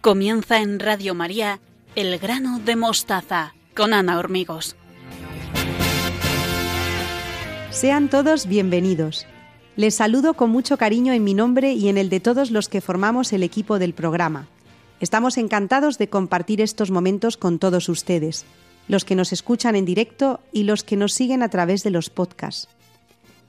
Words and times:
Comienza 0.00 0.60
en 0.60 0.80
Radio 0.80 1.14
María 1.14 1.60
El 1.94 2.18
grano 2.18 2.58
de 2.58 2.74
mostaza 2.74 3.54
con 3.76 3.92
Ana 3.92 4.18
Hormigos. 4.18 4.74
Sean 7.70 8.08
todos 8.08 8.46
bienvenidos. 8.46 9.26
Les 9.76 9.94
saludo 9.94 10.34
con 10.34 10.50
mucho 10.50 10.78
cariño 10.78 11.12
en 11.12 11.22
mi 11.22 11.34
nombre 11.34 11.74
y 11.74 11.88
en 11.88 11.96
el 11.96 12.08
de 12.08 12.18
todos 12.18 12.50
los 12.50 12.68
que 12.68 12.80
formamos 12.80 13.32
el 13.32 13.42
equipo 13.42 13.78
del 13.78 13.94
programa. 13.94 14.48
Estamos 15.00 15.38
encantados 15.38 15.98
de 15.98 16.08
compartir 16.08 16.60
estos 16.60 16.90
momentos 16.90 17.36
con 17.36 17.58
todos 17.58 17.88
ustedes, 17.88 18.44
los 18.86 19.04
que 19.04 19.16
nos 19.16 19.32
escuchan 19.32 19.74
en 19.74 19.84
directo 19.84 20.40
y 20.52 20.64
los 20.64 20.84
que 20.84 20.96
nos 20.96 21.14
siguen 21.14 21.42
a 21.42 21.48
través 21.48 21.82
de 21.82 21.90
los 21.90 22.10
podcasts. 22.10 22.68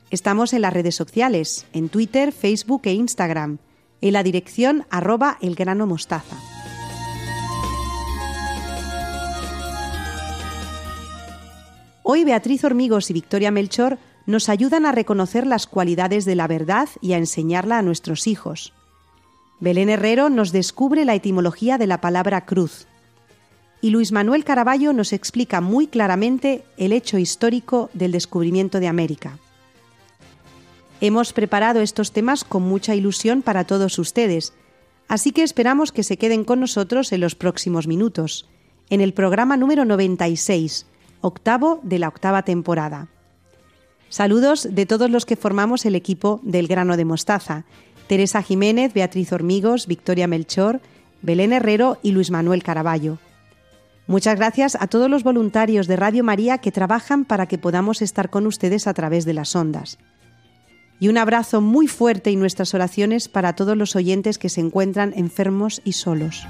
Estamos 0.10 0.54
en 0.54 0.62
las 0.62 0.74
redes 0.74 0.96
sociales, 0.96 1.66
en 1.74 1.90
Twitter, 1.90 2.32
Facebook 2.32 2.82
e 2.86 2.94
Instagram 2.94 3.60
en 4.02 4.14
la 4.14 4.24
dirección 4.24 4.86
arroba 4.90 5.38
el 5.42 5.56
grano 5.56 5.86
mostaza. 5.86 6.36
Hoy 12.04 12.24
Beatriz 12.24 12.64
Hormigos 12.64 13.10
y 13.10 13.14
Victoria 13.14 13.52
Melchor 13.52 14.00
nos 14.26 14.50
ayudan 14.50 14.86
a 14.86 14.92
reconocer 14.92 15.46
las 15.46 15.68
cualidades 15.68 16.26
de 16.26 16.36
la 16.36 16.48
verdad 16.48 16.90
y 17.00 17.14
a 17.14 17.18
enseñarla 17.18 17.78
a 17.78 17.82
nuestros 17.84 18.28
hijos. 18.28 18.74
Belén 19.62 19.90
Herrero 19.90 20.32
nos 20.32 20.52
descubre 20.52 21.06
la 21.06 21.14
etimología 21.14 21.78
de 21.78 21.86
la 21.86 22.02
palabra 22.02 22.46
cruz. 22.46 22.88
Y 23.80 23.92
Luis 23.92 24.12
Manuel 24.12 24.44
Caraballo 24.44 24.92
nos 24.92 25.14
explica 25.14 25.62
muy 25.62 25.86
claramente 25.86 26.64
el 26.78 26.92
hecho 26.92 27.20
histórico 27.20 27.92
del 27.94 28.12
descubrimiento 28.12 28.80
de 28.80 28.88
América. 28.88 29.38
Hemos 31.00 31.32
preparado 31.32 31.82
estos 31.82 32.12
temas 32.12 32.44
con 32.44 32.64
mucha 32.64 32.96
ilusión 32.96 33.44
para 33.44 33.64
todos 33.64 34.00
ustedes, 34.00 34.54
así 35.08 35.32
que 35.32 35.44
esperamos 35.44 35.92
que 35.92 36.04
se 36.04 36.18
queden 36.18 36.44
con 36.44 36.60
nosotros 36.60 37.12
en 37.12 37.22
los 37.22 37.36
próximos 37.36 37.86
minutos, 37.86 38.48
en 38.90 39.00
el 39.00 39.14
programa 39.14 39.58
número 39.58 39.86
96, 39.86 40.88
octavo 41.22 41.80
de 41.84 42.00
la 42.00 42.08
octava 42.08 42.42
temporada. 42.42 43.10
Saludos 44.10 44.68
de 44.72 44.86
todos 44.86 45.10
los 45.10 45.26
que 45.26 45.38
formamos 45.38 45.86
el 45.86 45.96
equipo 45.96 46.40
del 46.44 46.68
grano 46.68 46.98
de 46.98 47.06
mostaza, 47.06 47.64
Teresa 48.12 48.44
Jiménez, 48.44 48.94
Beatriz 48.94 49.32
Hormigos, 49.32 49.88
Victoria 49.88 50.28
Melchor, 50.28 50.82
Belén 51.22 51.54
Herrero 51.54 51.98
y 52.04 52.12
Luis 52.12 52.30
Manuel 52.30 52.62
Caraballo. 52.62 53.20
Muchas 54.06 54.36
gracias 54.36 54.76
a 54.78 54.88
todos 54.88 55.10
los 55.10 55.24
voluntarios 55.24 55.88
de 55.88 55.96
Radio 55.96 56.22
María 56.22 56.58
que 56.58 56.74
trabajan 56.74 57.24
para 57.24 57.46
que 57.46 57.58
podamos 57.58 58.02
estar 58.02 58.30
con 58.30 58.48
ustedes 58.48 58.86
a 58.86 58.94
través 58.94 59.24
de 59.24 59.34
las 59.34 59.56
ondas 59.56 59.98
y 61.00 61.08
un 61.08 61.18
abrazo 61.18 61.62
muy 61.62 61.88
fuerte 61.88 62.32
y 62.32 62.36
nuestras 62.36 62.74
oraciones 62.74 63.30
para 63.30 63.56
todos 63.56 63.78
los 63.78 63.96
oyentes 63.96 64.38
que 64.38 64.50
se 64.50 64.60
encuentran 64.60 65.14
enfermos 65.16 65.82
y 65.86 65.94
solos. 65.94 66.46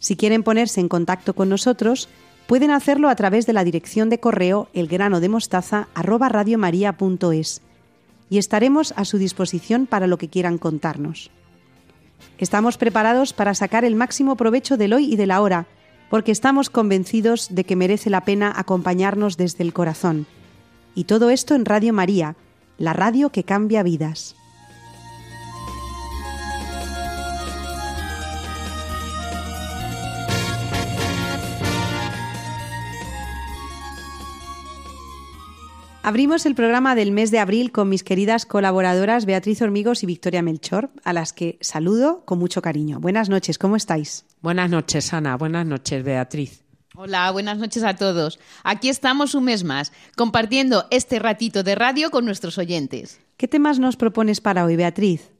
Si 0.00 0.16
quieren 0.16 0.42
ponerse 0.42 0.80
en 0.80 0.90
contacto 0.90 1.34
con 1.34 1.48
nosotros, 1.48 2.10
pueden 2.46 2.70
hacerlo 2.70 3.08
a 3.08 3.16
través 3.16 3.46
de 3.46 3.52
la 3.52 3.64
dirección 3.64 4.08
de 4.08 4.20
correo 4.20 4.68
elgranodemostaza@radiomaria.es 4.72 7.62
y 8.28 8.38
estaremos 8.38 8.92
a 8.96 9.04
su 9.04 9.18
disposición 9.18 9.86
para 9.86 10.06
lo 10.06 10.18
que 10.18 10.28
quieran 10.28 10.58
contarnos. 10.58 11.30
Estamos 12.38 12.76
preparados 12.76 13.32
para 13.32 13.54
sacar 13.54 13.84
el 13.84 13.94
máximo 13.94 14.36
provecho 14.36 14.76
del 14.76 14.92
hoy 14.92 15.12
y 15.12 15.16
de 15.16 15.26
la 15.26 15.40
hora 15.40 15.66
porque 16.10 16.32
estamos 16.32 16.70
convencidos 16.70 17.48
de 17.50 17.64
que 17.64 17.76
merece 17.76 18.10
la 18.10 18.24
pena 18.24 18.52
acompañarnos 18.54 19.36
desde 19.36 19.64
el 19.64 19.72
corazón. 19.72 20.26
Y 20.94 21.04
todo 21.04 21.30
esto 21.30 21.54
en 21.54 21.64
Radio 21.64 21.92
María, 21.92 22.36
la 22.78 22.92
radio 22.92 23.30
que 23.30 23.44
cambia 23.44 23.82
vidas. 23.82 24.35
Abrimos 36.06 36.46
el 36.46 36.54
programa 36.54 36.94
del 36.94 37.10
mes 37.10 37.32
de 37.32 37.40
abril 37.40 37.72
con 37.72 37.88
mis 37.88 38.04
queridas 38.04 38.46
colaboradoras 38.46 39.26
Beatriz 39.26 39.60
Hormigos 39.60 40.04
y 40.04 40.06
Victoria 40.06 40.40
Melchor, 40.40 40.88
a 41.02 41.12
las 41.12 41.32
que 41.32 41.58
saludo 41.60 42.24
con 42.24 42.38
mucho 42.38 42.62
cariño. 42.62 43.00
Buenas 43.00 43.28
noches, 43.28 43.58
¿cómo 43.58 43.74
estáis? 43.74 44.24
Buenas 44.40 44.70
noches, 44.70 45.12
Ana. 45.12 45.36
Buenas 45.36 45.66
noches, 45.66 46.04
Beatriz. 46.04 46.62
Hola, 46.94 47.28
buenas 47.32 47.58
noches 47.58 47.82
a 47.82 47.96
todos. 47.96 48.38
Aquí 48.62 48.88
estamos 48.88 49.34
un 49.34 49.46
mes 49.46 49.64
más, 49.64 49.90
compartiendo 50.16 50.86
este 50.92 51.18
ratito 51.18 51.64
de 51.64 51.74
radio 51.74 52.12
con 52.12 52.24
nuestros 52.24 52.56
oyentes. 52.56 53.18
¿Qué 53.36 53.48
temas 53.48 53.80
nos 53.80 53.96
propones 53.96 54.40
para 54.40 54.64
hoy, 54.64 54.76
Beatriz? 54.76 55.32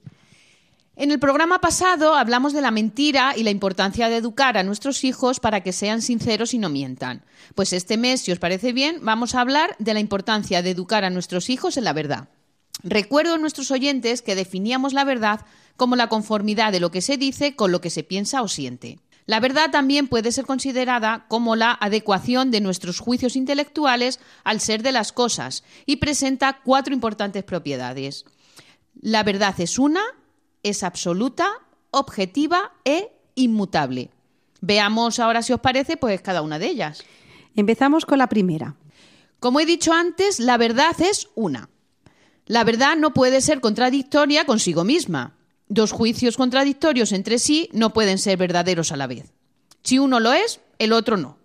En 0.98 1.10
el 1.10 1.18
programa 1.18 1.60
pasado 1.60 2.14
hablamos 2.14 2.54
de 2.54 2.62
la 2.62 2.70
mentira 2.70 3.34
y 3.36 3.42
la 3.42 3.50
importancia 3.50 4.08
de 4.08 4.16
educar 4.16 4.56
a 4.56 4.62
nuestros 4.62 5.04
hijos 5.04 5.40
para 5.40 5.60
que 5.60 5.74
sean 5.74 6.00
sinceros 6.00 6.54
y 6.54 6.58
no 6.58 6.70
mientan. 6.70 7.22
Pues 7.54 7.74
este 7.74 7.98
mes, 7.98 8.22
si 8.22 8.32
os 8.32 8.38
parece 8.38 8.72
bien, 8.72 9.00
vamos 9.02 9.34
a 9.34 9.42
hablar 9.42 9.76
de 9.78 9.92
la 9.92 10.00
importancia 10.00 10.62
de 10.62 10.70
educar 10.70 11.04
a 11.04 11.10
nuestros 11.10 11.50
hijos 11.50 11.76
en 11.76 11.84
la 11.84 11.92
verdad. 11.92 12.30
Recuerdo 12.82 13.34
a 13.34 13.38
nuestros 13.38 13.70
oyentes 13.70 14.22
que 14.22 14.34
definíamos 14.34 14.94
la 14.94 15.04
verdad 15.04 15.42
como 15.76 15.96
la 15.96 16.08
conformidad 16.08 16.72
de 16.72 16.80
lo 16.80 16.90
que 16.90 17.02
se 17.02 17.18
dice 17.18 17.54
con 17.56 17.72
lo 17.72 17.82
que 17.82 17.90
se 17.90 18.02
piensa 18.02 18.40
o 18.40 18.48
siente. 18.48 18.98
La 19.26 19.38
verdad 19.38 19.70
también 19.70 20.08
puede 20.08 20.32
ser 20.32 20.46
considerada 20.46 21.26
como 21.28 21.56
la 21.56 21.76
adecuación 21.78 22.50
de 22.50 22.62
nuestros 22.62 23.00
juicios 23.00 23.36
intelectuales 23.36 24.18
al 24.44 24.60
ser 24.60 24.82
de 24.82 24.92
las 24.92 25.12
cosas 25.12 25.62
y 25.84 25.96
presenta 25.96 26.60
cuatro 26.64 26.94
importantes 26.94 27.44
propiedades. 27.44 28.24
La 28.98 29.24
verdad 29.24 29.54
es 29.60 29.78
una, 29.78 30.00
es 30.62 30.82
absoluta, 30.82 31.48
objetiva 31.90 32.72
e 32.84 33.12
inmutable. 33.34 34.10
Veamos 34.60 35.18
ahora 35.18 35.42
si 35.42 35.52
os 35.52 35.60
parece 35.60 35.96
pues 35.96 36.20
cada 36.20 36.42
una 36.42 36.58
de 36.58 36.66
ellas. 36.66 37.04
Empezamos 37.54 38.04
con 38.06 38.18
la 38.18 38.28
primera. 38.28 38.76
Como 39.40 39.60
he 39.60 39.66
dicho 39.66 39.92
antes, 39.92 40.40
la 40.40 40.56
verdad 40.56 41.00
es 41.00 41.28
una. 41.34 41.68
La 42.46 42.64
verdad 42.64 42.96
no 42.96 43.12
puede 43.12 43.40
ser 43.40 43.60
contradictoria 43.60 44.44
consigo 44.44 44.84
misma. 44.84 45.34
Dos 45.68 45.92
juicios 45.92 46.36
contradictorios 46.36 47.12
entre 47.12 47.38
sí 47.38 47.68
no 47.72 47.92
pueden 47.92 48.18
ser 48.18 48.38
verdaderos 48.38 48.92
a 48.92 48.96
la 48.96 49.06
vez. 49.06 49.32
Si 49.82 49.98
uno 49.98 50.20
lo 50.20 50.32
es, 50.32 50.60
el 50.78 50.92
otro 50.92 51.16
no. 51.16 51.38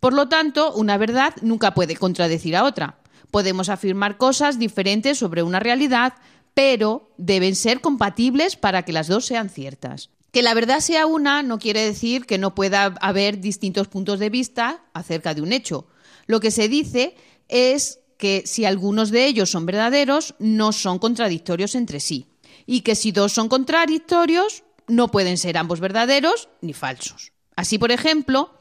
Por 0.00 0.12
lo 0.12 0.28
tanto, 0.28 0.72
una 0.74 0.98
verdad 0.98 1.34
nunca 1.40 1.74
puede 1.74 1.96
contradecir 1.96 2.56
a 2.56 2.64
otra. 2.64 2.98
Podemos 3.30 3.68
afirmar 3.68 4.16
cosas 4.16 4.58
diferentes 4.58 5.18
sobre 5.18 5.42
una 5.42 5.60
realidad, 5.60 6.14
pero 6.54 7.12
deben 7.18 7.56
ser 7.56 7.80
compatibles 7.80 8.56
para 8.56 8.84
que 8.84 8.92
las 8.92 9.08
dos 9.08 9.26
sean 9.26 9.50
ciertas. 9.50 10.10
Que 10.30 10.42
la 10.42 10.54
verdad 10.54 10.80
sea 10.80 11.06
una 11.06 11.42
no 11.42 11.58
quiere 11.58 11.84
decir 11.84 12.26
que 12.26 12.38
no 12.38 12.54
pueda 12.54 12.94
haber 13.00 13.40
distintos 13.40 13.88
puntos 13.88 14.18
de 14.18 14.30
vista 14.30 14.84
acerca 14.94 15.34
de 15.34 15.42
un 15.42 15.52
hecho. 15.52 15.86
Lo 16.26 16.40
que 16.40 16.50
se 16.50 16.68
dice 16.68 17.16
es 17.48 18.00
que 18.16 18.44
si 18.46 18.64
algunos 18.64 19.10
de 19.10 19.26
ellos 19.26 19.50
son 19.50 19.66
verdaderos, 19.66 20.34
no 20.38 20.72
son 20.72 20.98
contradictorios 20.98 21.74
entre 21.74 22.00
sí. 22.00 22.28
Y 22.66 22.80
que 22.80 22.94
si 22.94 23.12
dos 23.12 23.32
son 23.32 23.48
contradictorios, 23.48 24.64
no 24.86 25.10
pueden 25.10 25.38
ser 25.38 25.58
ambos 25.58 25.80
verdaderos 25.80 26.48
ni 26.60 26.72
falsos. 26.72 27.32
Así, 27.56 27.78
por 27.78 27.92
ejemplo, 27.92 28.58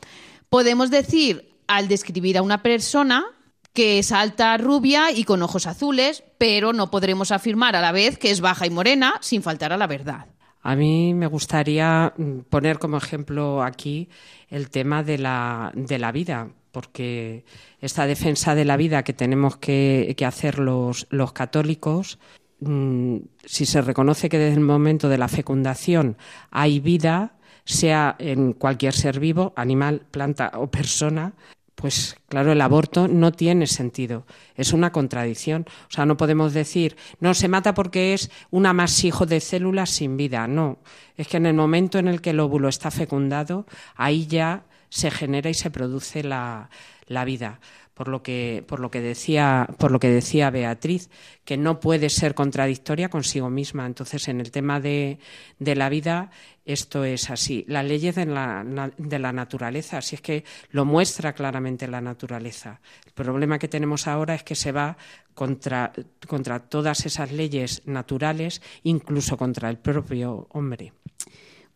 podemos 0.49 0.89
decir 0.89 1.57
al 1.67 1.87
describir 1.87 2.37
a 2.37 2.41
una 2.41 2.61
persona 2.61 3.25
que 3.73 3.99
es 3.99 4.11
alta, 4.11 4.55
rubia 4.57 5.11
y 5.11 5.23
con 5.23 5.41
ojos 5.41 5.65
azules, 5.65 6.23
pero 6.43 6.73
no 6.73 6.91
podremos 6.91 7.31
afirmar 7.31 7.73
a 7.77 7.79
la 7.79 7.93
vez 7.93 8.17
que 8.17 8.29
es 8.29 8.41
baja 8.41 8.67
y 8.67 8.69
morena 8.69 9.13
sin 9.21 9.41
faltar 9.41 9.71
a 9.71 9.77
la 9.77 9.87
verdad. 9.87 10.25
A 10.61 10.75
mí 10.75 11.13
me 11.13 11.27
gustaría 11.27 12.13
mm, 12.17 12.39
poner 12.49 12.79
como 12.79 12.97
ejemplo 12.97 13.63
aquí 13.63 14.09
el 14.49 14.69
tema 14.69 15.03
de 15.03 15.19
la, 15.19 15.71
de 15.73 15.97
la 15.99 16.11
vida, 16.11 16.49
porque 16.73 17.45
esta 17.79 18.05
defensa 18.07 18.55
de 18.55 18.65
la 18.65 18.75
vida 18.75 19.03
que 19.03 19.13
tenemos 19.13 19.55
que, 19.55 20.13
hacer 20.27 20.59
los, 20.59 21.07
los 21.11 21.31
católicos, 21.31 22.19
mm, 22.59 23.19
si 23.45 23.65
se 23.65 23.81
reconoce 23.81 24.27
que 24.27 24.37
desde 24.37 24.57
el 24.57 24.65
momento 24.65 25.07
de 25.07 25.19
la 25.19 25.29
fecundación 25.29 26.17
hay 26.51 26.81
vida, 26.81 27.37
sea 27.63 28.17
en 28.19 28.51
cualquier 28.51 28.95
ser 28.95 29.21
vivo, 29.21 29.53
animal, 29.55 30.01
planta 30.11 30.51
o 30.55 30.67
persona, 30.67 31.35
pues 31.75 32.15
claro, 32.29 32.51
el 32.51 32.61
aborto 32.61 33.07
no 33.07 33.31
tiene 33.31 33.67
sentido. 33.67 34.25
Es 34.55 34.73
una 34.73 34.91
contradicción. 34.91 35.65
O 35.89 35.91
sea, 35.91 36.05
no 36.05 36.17
podemos 36.17 36.53
decir, 36.53 36.95
no, 37.19 37.33
se 37.33 37.47
mata 37.47 37.73
porque 37.73 38.13
es 38.13 38.31
un 38.51 38.65
amasijo 38.65 39.25
de 39.25 39.39
células 39.39 39.89
sin 39.89 40.15
vida. 40.15 40.47
No, 40.47 40.79
es 41.17 41.27
que 41.27 41.37
en 41.37 41.45
el 41.45 41.55
momento 41.55 41.99
en 41.99 42.07
el 42.07 42.21
que 42.21 42.29
el 42.29 42.39
óvulo 42.39 42.69
está 42.69 42.91
fecundado, 42.91 43.65
ahí 43.95 44.27
ya 44.27 44.65
se 44.89 45.09
genera 45.09 45.49
y 45.49 45.55
se 45.55 45.71
produce 45.71 46.23
la, 46.23 46.69
la 47.07 47.25
vida. 47.25 47.59
Por 47.93 48.07
lo 48.07 48.23
que, 48.23 48.63
por 48.67 48.79
lo 48.79 48.89
que 48.89 49.01
decía, 49.01 49.67
por 49.77 49.91
lo 49.91 49.99
que 49.99 50.09
decía 50.09 50.49
Beatriz, 50.49 51.09
que 51.45 51.57
no 51.57 51.79
puede 51.79 52.09
ser 52.09 52.33
contradictoria 52.33 53.09
consigo 53.09 53.49
misma. 53.49 53.85
Entonces, 53.85 54.27
en 54.27 54.39
el 54.39 54.51
tema 54.51 54.79
de, 54.79 55.19
de 55.59 55.75
la 55.75 55.89
vida, 55.89 56.31
esto 56.65 57.03
es 57.03 57.29
así. 57.29 57.65
Las 57.67 57.85
leyes 57.85 58.15
de 58.15 58.25
la, 58.25 58.91
de 58.97 59.19
la 59.19 59.31
naturaleza, 59.31 60.01
si 60.01 60.15
es 60.15 60.21
que 60.21 60.43
lo 60.71 60.85
muestra 60.85 61.33
claramente 61.33 61.87
la 61.87 62.01
naturaleza. 62.01 62.81
El 63.05 63.13
problema 63.13 63.59
que 63.59 63.67
tenemos 63.67 64.07
ahora 64.07 64.35
es 64.35 64.43
que 64.43 64.55
se 64.55 64.71
va 64.71 64.97
contra, 65.33 65.91
contra 66.27 66.59
todas 66.59 67.05
esas 67.05 67.31
leyes 67.31 67.83
naturales, 67.85 68.61
incluso 68.83 69.37
contra 69.37 69.69
el 69.69 69.77
propio 69.77 70.47
hombre. 70.51 70.93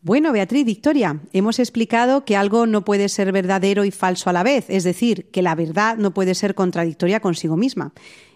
Bueno, 0.00 0.30
Beatriz, 0.30 0.64
Victoria, 0.64 1.20
hemos 1.32 1.58
explicado 1.58 2.24
que 2.24 2.36
algo 2.36 2.66
no 2.66 2.84
puede 2.84 3.08
ser 3.08 3.32
verdadero 3.32 3.84
y 3.84 3.90
falso 3.90 4.30
a 4.30 4.32
la 4.32 4.44
vez, 4.44 4.66
es 4.68 4.84
decir, 4.84 5.28
que 5.32 5.42
la 5.42 5.56
verdad 5.56 5.96
no 5.96 6.14
puede 6.14 6.36
ser 6.36 6.54
contradictoria 6.54 7.18
consigo 7.18 7.56
misma. 7.56 7.92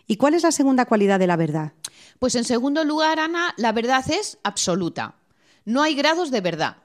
¿Y 0.08 0.16
cuál 0.16 0.34
es 0.34 0.42
la 0.42 0.50
segunda 0.50 0.86
cualidad 0.86 1.20
de 1.20 1.28
la 1.28 1.36
verdad? 1.36 1.72
Pues 2.18 2.34
en 2.34 2.42
segundo 2.42 2.82
lugar, 2.82 3.20
Ana, 3.20 3.54
la 3.56 3.70
verdad 3.70 4.04
es 4.10 4.38
absoluta. 4.42 5.14
No 5.64 5.82
hay 5.82 5.94
grados 5.94 6.32
de 6.32 6.40
verdad. 6.40 6.78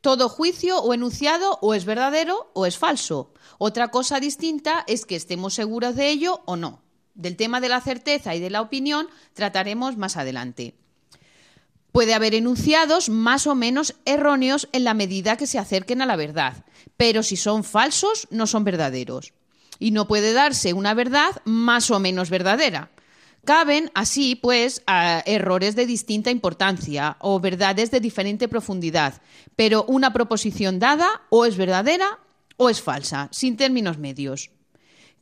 Todo 0.00 0.28
juicio 0.28 0.80
o 0.80 0.92
enunciado 0.92 1.58
o 1.60 1.72
es 1.74 1.84
verdadero 1.84 2.50
o 2.52 2.66
es 2.66 2.78
falso. 2.78 3.32
Otra 3.58 3.92
cosa 3.92 4.18
distinta 4.18 4.82
es 4.88 5.06
que 5.06 5.14
estemos 5.14 5.54
seguros 5.54 5.94
de 5.94 6.08
ello 6.08 6.40
o 6.46 6.56
no. 6.56 6.82
Del 7.14 7.36
tema 7.36 7.60
de 7.60 7.68
la 7.68 7.80
certeza 7.80 8.34
y 8.34 8.40
de 8.40 8.50
la 8.50 8.60
opinión 8.60 9.06
trataremos 9.34 9.96
más 9.96 10.16
adelante. 10.16 10.74
Puede 11.92 12.14
haber 12.14 12.34
enunciados 12.34 13.08
más 13.08 13.46
o 13.46 13.54
menos 13.54 13.96
erróneos 14.04 14.68
en 14.72 14.84
la 14.84 14.94
medida 14.94 15.36
que 15.36 15.46
se 15.46 15.58
acerquen 15.58 16.02
a 16.02 16.06
la 16.06 16.16
verdad, 16.16 16.64
pero 16.96 17.22
si 17.22 17.36
son 17.36 17.64
falsos, 17.64 18.28
no 18.30 18.46
son 18.46 18.64
verdaderos. 18.64 19.32
Y 19.78 19.90
no 19.90 20.06
puede 20.06 20.32
darse 20.32 20.72
una 20.72 20.94
verdad 20.94 21.30
más 21.44 21.90
o 21.90 21.98
menos 21.98 22.30
verdadera. 22.30 22.90
Caben, 23.44 23.90
así, 23.94 24.36
pues, 24.36 24.82
errores 25.24 25.74
de 25.74 25.86
distinta 25.86 26.30
importancia 26.30 27.16
o 27.20 27.40
verdades 27.40 27.90
de 27.90 28.00
diferente 28.00 28.48
profundidad, 28.48 29.22
pero 29.56 29.84
una 29.84 30.12
proposición 30.12 30.78
dada 30.78 31.22
o 31.30 31.46
es 31.46 31.56
verdadera 31.56 32.18
o 32.58 32.68
es 32.68 32.82
falsa, 32.82 33.28
sin 33.32 33.56
términos 33.56 33.96
medios. 33.96 34.50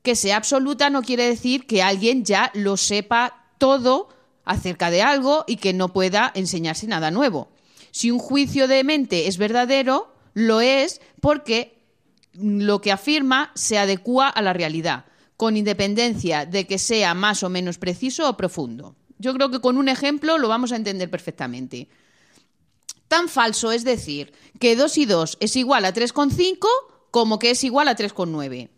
Que 0.03 0.17
sea 0.17 0.37
absoluta 0.37 0.91
no 0.91 1.03
quiere 1.03 1.29
decir 1.29 1.67
que 1.67 1.83
alguien 1.83 2.25
ya 2.25 2.51
lo 2.55 2.77
sepa 2.77 3.47
todo 3.59 4.09
acerca 4.49 4.91
de 4.91 5.03
algo 5.03 5.45
y 5.47 5.57
que 5.57 5.73
no 5.73 5.93
pueda 5.93 6.33
enseñarse 6.35 6.87
nada 6.87 7.11
nuevo. 7.11 7.51
Si 7.91 8.11
un 8.11 8.19
juicio 8.19 8.67
de 8.67 8.83
mente 8.83 9.29
es 9.29 9.39
verdadero, 9.39 10.15
lo 10.35 10.61
es 10.61 11.01
porque 11.21 11.79
lo 12.33 12.81
que 12.81 12.93
afirma 12.93 13.53
se 13.55 13.79
adecua 13.79 14.29
a 14.29 14.43
la 14.43 14.53
realidad, 14.53 15.05
con 15.37 15.57
independencia 15.57 16.47
de 16.47 16.67
que 16.67 16.79
sea 16.79 17.15
más 17.15 17.43
o 17.43 17.49
menos 17.49 17.79
preciso 17.79 18.29
o 18.29 18.37
profundo. 18.37 18.97
Yo 19.19 19.35
creo 19.35 19.51
que 19.51 19.61
con 19.61 19.77
un 19.77 19.89
ejemplo 19.89 20.39
lo 20.39 20.49
vamos 20.49 20.73
a 20.73 20.77
entender 20.77 21.11
perfectamente. 21.11 21.89
Tan 23.09 23.29
falso 23.29 23.73
es 23.73 23.85
decir 23.85 24.33
que 24.61 24.77
2 24.77 24.99
y 24.99 25.07
2 25.07 25.39
es 25.41 25.57
igual 25.57 25.85
a 25.85 25.93
3,5 25.93 26.67
como 27.11 27.39
que 27.39 27.51
es 27.51 27.65
igual 27.65 27.89
a 27.89 27.97
3,9. 27.97 28.69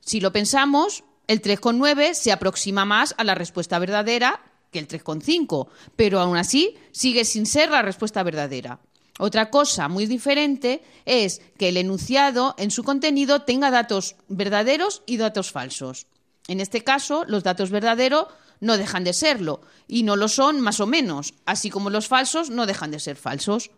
Si 0.00 0.20
lo 0.20 0.32
pensamos, 0.32 1.04
el 1.26 1.42
3,9 1.42 2.14
se 2.14 2.32
aproxima 2.32 2.84
más 2.84 3.14
a 3.18 3.24
la 3.24 3.34
respuesta 3.34 3.78
verdadera 3.78 4.40
que 4.70 4.78
el 4.78 4.88
3,5, 4.88 5.68
pero 5.96 6.20
aún 6.20 6.36
así 6.36 6.76
sigue 6.92 7.24
sin 7.24 7.46
ser 7.46 7.70
la 7.70 7.82
respuesta 7.82 8.22
verdadera. 8.22 8.80
Otra 9.18 9.50
cosa 9.50 9.88
muy 9.88 10.06
diferente 10.06 10.82
es 11.04 11.42
que 11.58 11.68
el 11.68 11.76
enunciado 11.76 12.54
en 12.56 12.70
su 12.70 12.84
contenido 12.84 13.42
tenga 13.42 13.70
datos 13.70 14.16
verdaderos 14.28 15.02
y 15.04 15.18
datos 15.18 15.52
falsos. 15.52 16.06
En 16.48 16.60
este 16.60 16.82
caso, 16.82 17.24
los 17.26 17.42
datos 17.42 17.70
verdaderos 17.70 18.28
no 18.60 18.78
dejan 18.78 19.04
de 19.04 19.12
serlo 19.12 19.60
y 19.86 20.04
no 20.04 20.16
lo 20.16 20.28
son 20.28 20.60
más 20.60 20.80
o 20.80 20.86
menos, 20.86 21.34
así 21.44 21.70
como 21.70 21.90
los 21.90 22.08
falsos 22.08 22.50
no 22.50 22.66
dejan 22.66 22.90
de 22.90 23.00
ser 23.00 23.16
falsos. 23.16 23.70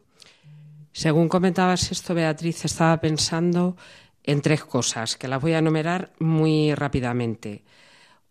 Según 0.92 1.28
comentabas 1.28 1.90
esto, 1.90 2.14
Beatriz, 2.14 2.64
estaba 2.64 3.00
pensando 3.00 3.76
en 4.22 4.42
tres 4.42 4.64
cosas 4.64 5.16
que 5.16 5.28
las 5.28 5.40
voy 5.40 5.54
a 5.54 5.58
enumerar 5.58 6.12
muy 6.18 6.74
rápidamente. 6.74 7.64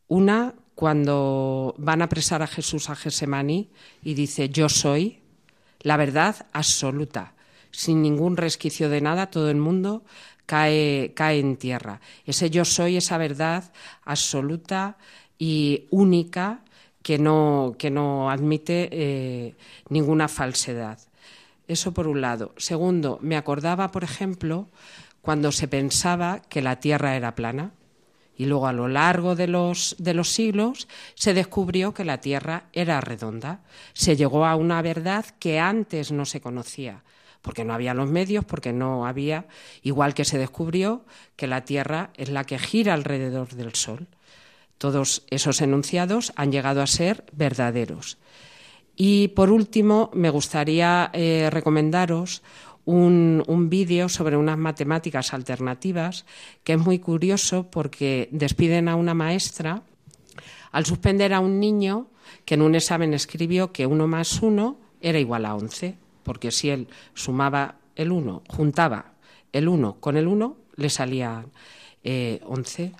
Una, 0.08 0.54
cuando 0.82 1.76
van 1.78 2.02
a 2.02 2.06
apresar 2.06 2.42
a 2.42 2.48
Jesús 2.48 2.90
a 2.90 2.96
Gesemaní 2.96 3.70
y 4.02 4.16
dice 4.16 4.50
yo 4.50 4.68
soy 4.68 5.20
la 5.82 5.96
verdad 5.96 6.48
absoluta, 6.54 7.36
sin 7.70 8.02
ningún 8.02 8.36
resquicio 8.36 8.90
de 8.90 9.00
nada, 9.00 9.30
todo 9.30 9.52
el 9.52 9.58
mundo 9.58 10.04
cae, 10.48 11.12
cae 11.14 11.38
en 11.38 11.58
tierra. 11.58 12.02
Ese 12.26 12.50
yo 12.50 12.66
soy, 12.66 12.98
esa 12.98 13.20
verdad 13.20 13.72
absoluta 14.06 14.98
y 15.38 15.86
única 15.92 16.62
que 17.04 17.20
no, 17.20 17.76
que 17.78 17.92
no 17.92 18.32
admite 18.32 18.90
eh, 18.92 19.56
ninguna 19.88 20.28
falsedad. 20.28 20.98
Eso 21.68 21.94
por 21.94 22.08
un 22.08 22.22
lado. 22.22 22.56
Segundo, 22.58 23.20
me 23.22 23.38
acordaba, 23.38 23.92
por 23.92 24.04
ejemplo, 24.04 24.68
cuando 25.22 25.52
se 25.52 25.68
pensaba 25.68 26.42
que 26.42 26.64
la 26.64 26.80
Tierra 26.80 27.16
era 27.16 27.36
plana. 27.36 27.72
Y 28.36 28.46
luego 28.46 28.68
a 28.68 28.74
lo 28.74 28.88
largo 28.88 29.36
de 29.36 29.48
los, 29.48 29.96
de 30.00 30.14
los 30.14 30.30
siglos 30.30 30.88
se 31.16 31.34
descubrió 31.34 31.94
que 31.94 32.06
la 32.06 32.20
Tierra 32.22 32.66
era 32.74 33.02
redonda. 33.02 33.62
Se 33.94 34.16
llegó 34.16 34.46
a 34.46 34.56
una 34.56 34.82
verdad 34.82 35.26
que 35.40 35.60
antes 35.60 36.12
no 36.12 36.26
se 36.26 36.42
conocía, 36.42 37.04
porque 37.42 37.66
no 37.66 37.74
había 37.74 37.94
los 37.94 38.10
medios, 38.10 38.46
porque 38.46 38.74
no 38.74 39.06
había, 39.06 39.46
igual 39.84 40.14
que 40.14 40.26
se 40.26 40.38
descubrió 40.38 41.06
que 41.36 41.48
la 41.48 41.66
Tierra 41.66 42.12
es 42.16 42.30
la 42.30 42.46
que 42.46 42.58
gira 42.58 42.94
alrededor 42.94 43.50
del 43.50 43.76
Sol. 43.76 44.08
Todos 44.78 45.24
esos 45.30 45.62
enunciados 45.62 46.34
han 46.36 46.52
llegado 46.52 46.82
a 46.82 46.88
ser 46.88 47.26
verdaderos. 47.34 48.18
Y 48.96 49.30
por 49.30 49.52
último, 49.52 50.10
me 50.14 50.30
gustaría 50.30 51.10
eh, 51.14 51.50
recomendaros 51.52 52.42
un, 52.86 53.68
vídeo 53.70 54.10
sobre 54.10 54.38
unas 54.38 54.58
matemáticas 54.58 55.34
alternativas 55.34 56.26
que 56.64 56.74
es 56.74 56.80
muy 56.80 57.00
curioso 57.00 57.70
porque 57.70 58.28
despiden 58.32 58.90
a 58.90 58.96
una 58.96 59.14
maestra 59.14 59.84
al 60.72 60.86
suspender 60.86 61.34
a 61.34 61.40
un 61.40 61.60
niño 61.60 62.08
que 62.46 62.56
en 62.56 62.62
un 62.62 62.76
examen 62.76 63.14
escribió 63.14 63.72
que 63.72 63.86
uno 63.86 64.08
más 64.08 64.42
uno 64.42 64.78
era 65.02 65.20
igual 65.20 65.46
a 65.46 65.56
11, 65.56 65.96
porque 66.24 66.52
si 66.52 66.70
él 66.70 66.88
sumaba 67.14 67.76
el 67.96 68.12
1, 68.12 68.44
juntaba 68.48 69.14
el 69.52 69.68
1 69.68 69.98
con 70.00 70.18
el 70.18 70.28
1, 70.28 70.58
le 70.76 70.90
salía 70.90 71.46
eh, 72.04 72.40
11. 72.46 72.94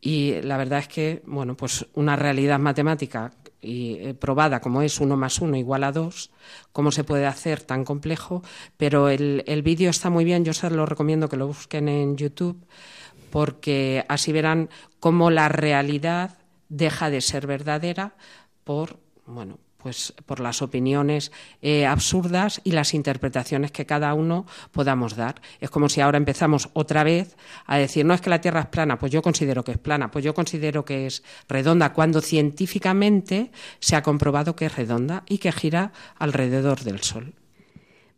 Y 0.00 0.40
la 0.42 0.56
verdad 0.56 0.78
es 0.78 0.88
que, 0.88 1.22
bueno, 1.26 1.56
pues 1.56 1.86
una 1.94 2.16
realidad 2.16 2.58
matemática 2.58 3.32
y 3.60 3.94
eh, 3.94 4.14
probada 4.14 4.60
como 4.60 4.82
es 4.82 5.00
uno 5.00 5.16
más 5.16 5.40
uno 5.40 5.56
igual 5.56 5.84
a 5.84 5.92
dos, 5.92 6.30
cómo 6.72 6.92
se 6.92 7.04
puede 7.04 7.26
hacer 7.26 7.62
tan 7.62 7.84
complejo, 7.84 8.42
pero 8.76 9.08
el, 9.08 9.44
el 9.46 9.62
vídeo 9.62 9.90
está 9.90 10.10
muy 10.10 10.24
bien, 10.24 10.44
yo 10.44 10.52
se 10.52 10.70
lo 10.70 10.86
recomiendo 10.86 11.28
que 11.28 11.36
lo 11.36 11.46
busquen 11.46 11.88
en 11.88 12.16
YouTube, 12.16 12.64
porque 13.30 14.04
así 14.08 14.32
verán 14.32 14.70
cómo 14.98 15.30
la 15.30 15.48
realidad 15.48 16.38
deja 16.68 17.10
de 17.10 17.20
ser 17.20 17.46
verdadera 17.46 18.14
por, 18.64 18.98
bueno, 19.26 19.58
pues 19.82 20.14
por 20.26 20.40
las 20.40 20.62
opiniones 20.62 21.32
eh, 21.62 21.86
absurdas 21.86 22.60
y 22.64 22.72
las 22.72 22.94
interpretaciones 22.94 23.72
que 23.72 23.86
cada 23.86 24.14
uno 24.14 24.46
podamos 24.72 25.16
dar. 25.16 25.40
Es 25.60 25.70
como 25.70 25.88
si 25.88 26.00
ahora 26.00 26.18
empezamos 26.18 26.70
otra 26.72 27.04
vez 27.04 27.36
a 27.66 27.78
decir, 27.78 28.04
no 28.04 28.14
es 28.14 28.20
que 28.20 28.30
la 28.30 28.40
Tierra 28.40 28.60
es 28.60 28.66
plana, 28.66 28.98
pues 28.98 29.12
yo 29.12 29.22
considero 29.22 29.64
que 29.64 29.72
es 29.72 29.78
plana, 29.78 30.10
pues 30.10 30.24
yo 30.24 30.34
considero 30.34 30.84
que 30.84 31.06
es 31.06 31.22
redonda, 31.48 31.92
cuando 31.92 32.20
científicamente 32.20 33.50
se 33.78 33.96
ha 33.96 34.02
comprobado 34.02 34.56
que 34.56 34.66
es 34.66 34.76
redonda 34.76 35.24
y 35.28 35.38
que 35.38 35.52
gira 35.52 35.92
alrededor 36.18 36.80
del 36.80 37.00
Sol. 37.00 37.34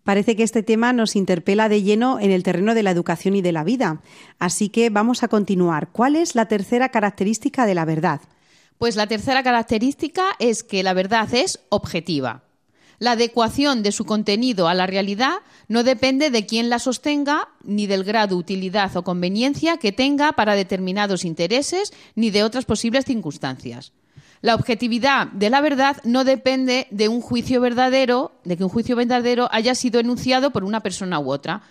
Parece 0.05 0.35
que 0.35 0.43
este 0.43 0.65
tema 0.65 0.93
nos 0.93 1.15
interpela 1.15 1.69
de 1.69 1.83
lleno 1.83 2.19
en 2.19 2.33
el 2.33 2.43
terreno 2.43 2.75
de 2.75 2.83
la 2.83 2.91
educación 2.91 3.37
y 3.37 3.43
de 3.43 3.53
la 3.53 3.63
vida. 3.63 4.01
Así 4.41 4.69
que 4.69 4.91
vamos 4.91 5.23
a 5.23 5.29
continuar. 5.29 5.91
¿Cuál 5.93 6.17
es 6.17 6.35
la 6.35 6.47
tercera 6.47 6.89
característica 6.89 7.67
de 7.67 7.75
la 7.77 7.85
verdad? 7.85 8.21
Pues 8.83 8.97
la 8.97 9.07
tercera 9.07 9.45
característica 9.45 10.31
es 10.41 10.65
que 10.65 10.83
la 10.83 10.93
verdad 10.93 11.33
es 11.33 11.61
objetiva. 11.69 12.43
La 12.99 13.13
adecuación 13.13 13.85
de 13.85 13.93
su 13.93 14.05
contenido 14.05 14.67
a 14.67 14.75
la 14.75 14.89
realidad 14.89 15.35
no 15.69 15.85
depende 15.85 16.31
de 16.31 16.47
quién 16.47 16.69
la 16.69 16.81
sostenga, 16.81 17.51
ni 17.63 17.87
del 17.87 18.03
grado, 18.03 18.37
utilidad 18.37 18.97
o 18.97 19.05
conveniencia 19.05 19.77
que 19.77 19.93
tenga 19.93 20.33
para 20.33 20.57
determinados 20.57 21.25
intereses, 21.25 21.93
ni 22.17 22.31
de 22.31 22.43
otras 22.43 22.65
posibles 22.65 23.05
circunstancias. 23.05 23.93
La 24.41 24.57
objetividad 24.57 25.29
de 25.29 25.49
la 25.49 25.61
verdad 25.61 25.99
no 26.03 26.25
depende 26.25 26.89
de 26.91 27.07
un 27.07 27.21
juicio 27.21 27.61
verdadero, 27.61 28.33
de 28.43 28.57
que 28.57 28.65
un 28.65 28.71
juicio 28.71 28.97
verdadero 28.97 29.49
haya 29.53 29.77
sido 29.77 30.01
enunciado 30.01 30.51
por 30.51 30.65
una 30.65 30.81
persona 30.81 31.21
u 31.21 31.31
otra, 31.31 31.63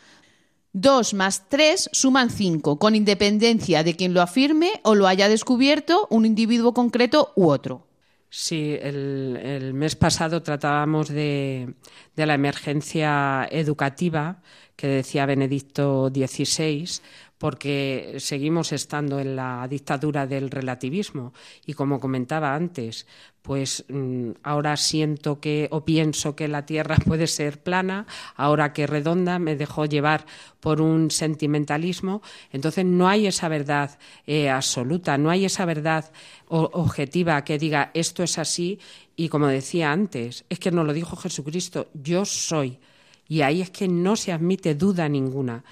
Dos 0.74 1.13
más 1.13 1.50
tres 1.50 1.90
suman 1.92 2.30
cinco, 2.30 2.80
con 2.80 2.96
independencia 2.96 3.84
de 3.84 3.96
quien 3.96 4.13
lo 4.13 4.22
afirme 4.22 4.80
o 4.84 4.96
lo 4.96 5.08
haya 5.08 5.28
descubierto 5.28 6.08
un 6.10 6.25
individuo 6.25 6.74
concreto 6.74 7.34
u 7.36 7.50
otro. 7.50 7.88
Sí, 8.30 8.78
el, 8.82 9.74
mes 9.74 9.98
pasado 9.98 10.42
tratábamos 10.42 11.10
de, 11.10 11.74
la 12.16 12.34
emergencia 12.34 13.46
educativa 13.51 14.42
que 14.78 14.88
decía 14.88 15.25
Benedicto 15.25 16.08
XVI, 16.08 17.01
porque 17.41 18.17
seguimos 18.19 18.71
estando 18.71 19.19
en 19.19 19.36
la 19.36 19.67
dictadura 19.67 20.27
del 20.27 20.51
relativismo 20.51 21.33
y 21.65 21.74
como 21.74 22.00
comentaba 22.00 22.53
antes, 22.53 23.07
pues 23.41 23.83
mm, 23.89 24.33
ahora 24.43 24.77
siento 24.77 25.39
que 25.39 25.67
o 25.71 25.83
pienso 25.83 26.36
que 26.36 26.48
la 26.48 26.67
Tierra 26.67 26.98
puede 27.03 27.25
ser 27.25 27.63
plana, 27.63 28.05
ahora 28.36 28.74
que 28.74 28.86
redonda, 28.86 29.39
me 29.39 29.55
dejó 29.55 29.86
llevar 29.86 30.27
por 30.60 30.81
un 30.81 31.10
sentimentalismo, 31.10 32.21
entonces 32.51 32.86
no 32.86 33.10
hay 33.10 33.25
esa 33.25 33.48
verdad 33.48 33.98
eh, 34.27 34.51
absoluta, 34.51 35.17
no 35.17 35.31
hay 35.31 35.45
esa 35.45 35.65
verdad 35.65 36.12
objetiva 36.48 37.43
que 37.43 37.57
diga 37.57 37.89
esto 37.95 38.21
es 38.21 38.38
así 38.38 38.77
y 39.15 39.29
como 39.29 39.48
decía 39.48 39.91
antes, 39.91 40.45
es 40.48 40.60
que 40.60 40.69
nos 40.69 40.86
lo 40.86 40.93
dijo 40.93 41.15
Jesucristo, 41.15 41.89
yo 41.95 42.24
soy. 42.24 42.77
Y 43.27 43.41
ahí 43.41 43.62
es 43.62 43.71
que 43.71 43.88
no 43.88 44.15
se 44.15 44.31
admite 44.31 44.75
duda 44.75 45.10
ninguna. 45.10 45.63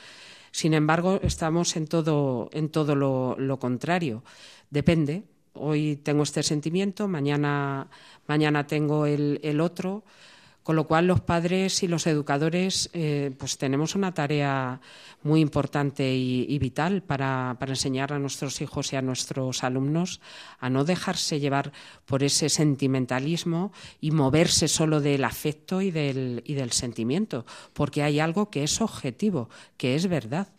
Sin 0.51 0.73
embargo, 0.73 1.19
estamos 1.23 1.75
en 1.75 1.87
todo, 1.87 2.49
en 2.53 2.69
todo 2.69 2.95
lo, 2.95 3.59
contrario. 3.59 4.23
Depende. 4.69 5.23
Hoy 5.53 5.97
tengo 5.97 6.23
este 6.23 6.43
sentimiento, 6.43 7.07
mañana, 7.07 7.89
mañana 8.27 8.67
tengo 8.67 9.05
el 9.05 9.61
otro. 9.61 10.03
Con 10.69 10.75
lo 10.75 10.85
cual, 10.85 11.07
los 11.07 11.21
padres 11.21 11.81
y 11.81 11.87
los 11.87 12.05
educadores 12.05 12.91
eh, 12.93 13.31
pues 13.39 13.57
tenemos 13.57 13.95
una 13.95 14.13
tarea 14.13 14.79
muy 15.23 15.41
importante 15.41 16.13
y, 16.13 16.59
vital 16.59 17.01
para, 17.01 17.57
enseñar 17.59 18.13
a 18.13 18.19
nuestros 18.19 18.61
hijos 18.61 18.93
y 18.93 18.95
a 18.95 19.01
nuestros 19.01 19.63
alumnos 19.63 20.21
a 20.59 20.69
no 20.69 20.85
dejarse 20.85 21.39
llevar 21.39 21.71
por 22.05 22.21
ese 22.21 22.49
sentimentalismo 22.49 23.71
y 23.99 24.11
moverse 24.11 24.67
solo 24.67 25.01
del 25.01 25.23
afecto 25.23 25.81
y 25.81 25.89
del, 25.89 26.43
y 26.45 26.53
del 26.53 26.71
sentimiento, 26.71 27.47
porque 27.73 28.03
hay 28.03 28.19
algo 28.19 28.51
que 28.51 28.63
es 28.63 28.79
objetivo, 28.79 29.49
que 29.75 29.95
es 29.95 30.07
verdad. 30.07 30.49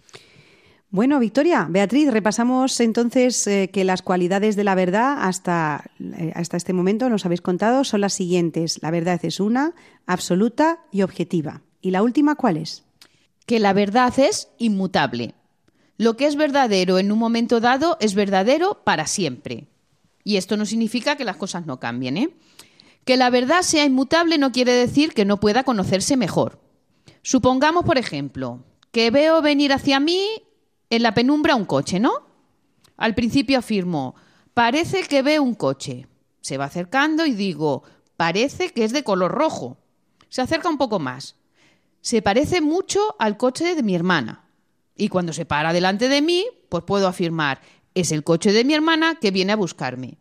Bueno, 0.92 1.20
Victoria, 1.20 1.68
Beatriz, 1.70 2.11
repasamos 2.11 2.80
entonces 2.80 3.47
eh, 3.47 3.70
que 3.73 3.85
las 3.85 4.02
cualidades 4.02 4.56
de 4.56 4.64
la 4.64 4.75
verdad 4.75 5.18
hasta, 5.20 5.85
eh, 6.00 6.32
hasta 6.35 6.56
este 6.56 6.73
momento 6.73 7.09
nos 7.09 7.25
habéis 7.25 7.42
contado 7.42 7.85
son 7.85 8.00
las 8.00 8.12
siguientes. 8.12 8.82
La 8.82 8.90
verdad 8.90 9.20
es 9.23 9.38
una, 9.38 9.73
absoluta 10.06 10.80
y 10.90 11.02
objetiva. 11.02 11.62
¿Y 11.80 11.92
la 11.92 12.02
última 12.02 12.35
cuál 12.35 12.56
es? 12.56 12.82
Que 13.47 13.61
la 13.61 13.73
verdad 13.73 14.18
es 14.18 14.49
inmutable. 14.59 15.35
Lo 15.97 16.16
que 16.16 16.26
es 16.26 16.35
verdadero 16.35 16.99
en 16.99 17.12
un 17.12 17.20
momento 17.20 17.61
dado 17.61 17.97
es 18.00 18.16
verdadero 18.16 18.82
para 18.82 19.06
siempre. 19.06 19.68
Y 20.25 20.38
esto 20.38 20.56
no 20.56 20.66
significa 20.66 21.14
que 21.14 21.25
las 21.25 21.37
cosas 21.37 21.66
no 21.66 21.78
cambien, 21.78 22.16
¿eh? 22.16 22.30
Que 23.04 23.16
la 23.16 23.30
verdad 23.30 23.62
sea 23.62 23.85
inmutable 23.85 24.38
no 24.38 24.50
quiere 24.50 24.73
decir 24.73 25.14
que 25.14 25.25
no 25.25 25.38
pueda 25.38 25.62
conocerse 25.62 26.16
mejor. 26.16 26.59
Supongamos, 27.23 27.85
por 27.85 27.97
ejemplo, 27.97 28.64
que 28.90 29.12
veo 29.12 29.40
venir 29.40 29.73
hacia 29.73 30.00
mí 30.00 30.26
en 30.90 31.02
la 31.02 31.14
penumbra 31.14 31.54
un 31.54 31.64
coche, 31.64 32.00
¿no? 32.00 32.12
Al 32.97 33.14
principio 33.14 33.59
afirmo, 33.59 34.14
parece 34.52 35.04
que 35.04 35.23
ve 35.23 35.40
un 35.40 35.54
coche. 35.54 36.06
Se 36.40 36.59
va 36.59 36.66
acercando 36.66 37.25
y 37.25 37.32
digo, 37.32 37.85
parece 38.16 38.70
que 38.73 38.85
es 38.85 38.92
de 38.92 39.04
color 39.04 39.32
rojo. 39.32 39.78
Se 40.28 40.42
acerca 40.42 40.68
un 40.68 40.78
poco 40.78 40.99
más. 40.99 41.37
Se 42.02 42.23
parece 42.23 42.61
mucho 42.61 43.00
al 43.18 43.37
coche 43.37 43.75
de 43.75 43.82
mi 43.82 43.94
hermana. 43.94 44.44
Y 44.97 45.09
cuando 45.09 45.32
se 45.32 45.47
para 45.47 45.73
delante 45.73 46.09
de 46.09 46.20
mí, 46.20 46.44
pues 46.68 46.85
puedo 46.85 47.09
afirmar, 47.09 47.61
es 47.94 48.12
el 48.12 48.23
coche 48.23 48.52
de 48.52 48.64
mi 48.64 48.75
hermana 48.75 49.16
que 49.20 49.30
viene 49.30 49.52
a 49.52 49.56
buscarme. 49.56 50.18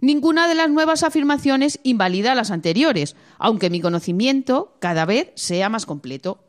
Ninguna 0.00 0.48
de 0.48 0.54
las 0.54 0.70
nuevas 0.70 1.02
afirmaciones 1.02 1.78
invalida 1.82 2.34
las 2.34 2.50
anteriores, 2.50 3.14
aunque 3.38 3.70
mi 3.70 3.80
conocimiento 3.80 4.76
cada 4.80 5.04
vez 5.04 5.30
sea 5.36 5.68
más 5.68 5.86
completo. 5.86 6.42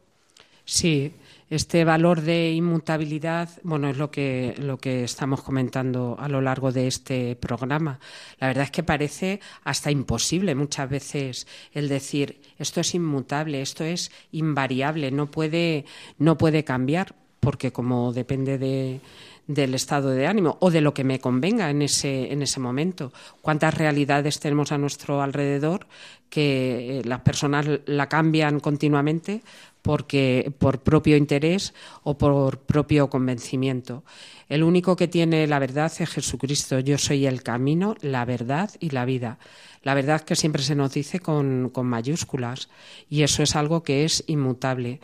Sí, 0.66 1.14
este 1.50 1.84
valor 1.84 2.22
de 2.22 2.52
inmutabilidad, 2.52 3.50
bueno, 3.64 3.90
es 3.90 3.98
lo 3.98 4.10
que, 4.10 4.56
lo 4.58 4.78
que 4.78 5.04
estamos 5.04 5.44
comentando 5.44 6.16
a 6.20 6.28
lo 6.28 6.42
largo 6.42 6.72
de 6.72 6.88
este 6.88 7.36
programa. 7.36 8.00
La 8.40 8.48
verdad 8.48 8.64
es 8.64 8.72
que 8.72 8.82
parece 8.82 9.40
hasta 9.64 9.92
imposible 9.92 10.56
muchas 10.56 10.90
veces 10.90 11.48
el 11.74 11.90
decir 11.90 12.42
esto 12.58 12.82
es 12.82 12.96
inmutable, 12.96 13.62
esto 13.62 13.84
es 13.84 14.12
invariable, 14.32 15.12
no 15.12 15.30
puede, 15.30 15.86
no 16.18 16.38
puede 16.38 16.64
cambiar, 16.64 17.14
porque 17.40 17.72
como 17.72 18.14
depende 18.14 18.58
de, 18.58 19.02
del 19.48 19.76
estado 19.76 20.10
de 20.10 20.28
ánimo 20.28 20.58
o 20.62 20.72
de 20.72 20.82
lo 20.82 20.94
que 20.94 21.04
me 21.04 21.20
convenga 21.20 21.70
en 21.70 21.82
ese, 21.82 22.32
en 22.32 22.42
ese 22.42 22.60
momento. 22.60 23.12
¿Cuántas 23.42 23.74
realidades 23.74 24.40
tenemos 24.40 24.72
a 24.72 24.78
nuestro 24.78 25.22
alrededor 25.22 25.88
que 26.30 27.00
eh, 27.00 27.02
las 27.06 27.22
personas 27.22 27.68
la 27.86 28.10
cambian 28.10 28.60
continuamente 28.60 29.44
porque 29.84 30.52
por 30.58 30.82
propio 30.82 31.18
interés 31.18 31.76
o 32.04 32.18
por 32.18 32.60
propio 32.62 33.10
convencimiento. 33.10 34.04
El 34.50 34.64
único 34.64 34.96
que 34.96 35.10
tiene 35.10 35.46
la 35.46 35.60
verdad 35.60 35.92
es 36.00 36.10
Jesucristo. 36.10 36.80
Yo 36.80 36.98
soy 36.98 37.28
el 37.28 37.44
camino, 37.44 37.96
la 38.02 38.24
verdad 38.26 38.72
y 38.80 38.90
la 38.92 39.06
vida. 39.06 39.38
La 39.84 39.94
verdad 39.94 40.22
que 40.22 40.38
siempre 40.38 40.64
se 40.64 40.76
nos 40.76 40.94
dice 40.94 41.20
con, 41.20 41.70
con 41.70 41.86
mayúsculas 41.86 42.70
y 43.10 43.24
eso 43.24 43.44
es 43.44 43.58
algo 43.58 43.84
que 43.84 44.06
es 44.06 44.24
inmutable. 44.28 45.02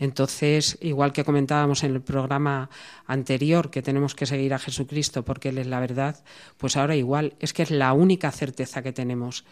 Entonces, 0.00 0.78
igual 0.80 1.12
que 1.12 1.24
comentábamos 1.24 1.84
en 1.84 1.92
el 1.92 2.00
programa 2.00 2.70
anterior 3.06 3.70
que 3.70 3.82
tenemos 3.82 4.14
que 4.14 4.26
seguir 4.26 4.54
a 4.54 4.58
Jesucristo 4.58 5.24
porque 5.24 5.50
Él 5.50 5.58
es 5.58 5.66
la 5.66 5.78
verdad, 5.78 6.16
pues 6.56 6.76
ahora 6.78 6.96
igual, 6.96 7.34
es 7.38 7.52
que 7.52 7.62
es 7.62 7.70
la 7.70 7.92
única 7.92 8.32
certeza 8.32 8.82
que 8.82 8.92
tenemos. 8.92 9.44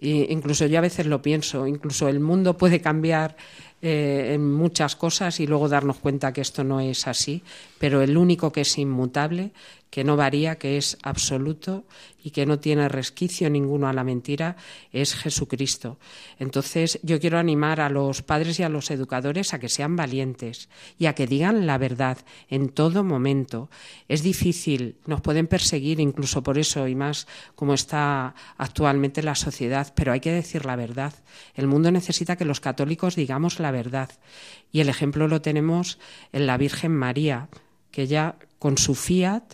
Incluso 0.00 0.66
yo 0.66 0.78
a 0.78 0.82
veces 0.82 1.06
lo 1.06 1.22
pienso, 1.22 1.68
incluso 1.68 2.08
el 2.08 2.18
mundo 2.18 2.58
puede 2.58 2.80
cambiar 2.80 3.36
eh, 3.82 4.32
en 4.34 4.52
muchas 4.52 4.96
cosas 4.96 5.40
y 5.40 5.46
luego 5.46 5.68
darnos 5.68 5.98
cuenta 5.98 6.32
que 6.32 6.40
esto 6.40 6.64
no 6.64 6.80
es 6.80 7.06
así, 7.06 7.42
pero 7.78 8.02
el 8.02 8.16
único 8.16 8.50
que 8.50 8.62
es 8.62 8.78
inmutable, 8.78 9.52
que 9.94 10.02
no 10.02 10.16
varía, 10.16 10.56
que 10.56 10.76
es 10.76 10.98
absoluto 11.04 11.84
y 12.20 12.30
que 12.30 12.46
no 12.46 12.58
tiene 12.58 12.88
resquicio 12.88 13.48
ninguno 13.48 13.86
a 13.86 13.92
la 13.92 14.02
mentira, 14.02 14.56
es 14.90 15.14
Jesucristo. 15.14 15.98
Entonces 16.40 16.98
yo 17.04 17.20
quiero 17.20 17.38
animar 17.38 17.80
a 17.80 17.90
los 17.90 18.22
padres 18.22 18.58
y 18.58 18.64
a 18.64 18.68
los 18.68 18.90
educadores 18.90 19.54
a 19.54 19.60
que 19.60 19.68
sean 19.68 19.94
valientes 19.94 20.68
y 20.98 21.06
a 21.06 21.14
que 21.14 21.28
digan 21.28 21.66
la 21.66 21.78
verdad 21.78 22.18
en 22.48 22.70
todo 22.70 23.04
momento. 23.04 23.70
Es 24.08 24.24
difícil, 24.24 24.96
nos 25.06 25.20
pueden 25.20 25.46
perseguir 25.46 26.00
incluso 26.00 26.42
por 26.42 26.58
eso 26.58 26.88
y 26.88 26.96
más 26.96 27.28
como 27.54 27.74
está 27.74 28.34
actualmente 28.56 29.22
la 29.22 29.36
sociedad, 29.36 29.92
pero 29.94 30.10
hay 30.10 30.18
que 30.18 30.32
decir 30.32 30.64
la 30.64 30.74
verdad. 30.74 31.14
El 31.54 31.68
mundo 31.68 31.92
necesita 31.92 32.34
que 32.34 32.44
los 32.44 32.58
católicos 32.58 33.14
digamos 33.14 33.60
la 33.60 33.70
verdad. 33.74 34.10
Y 34.72 34.80
el 34.80 34.88
ejemplo 34.88 35.28
lo 35.28 35.42
tenemos 35.42 35.98
en 36.32 36.46
la 36.46 36.56
Virgen 36.56 36.92
María, 36.92 37.48
que 37.90 38.06
ya 38.06 38.36
con 38.58 38.78
su 38.78 38.94
fiat 38.94 39.44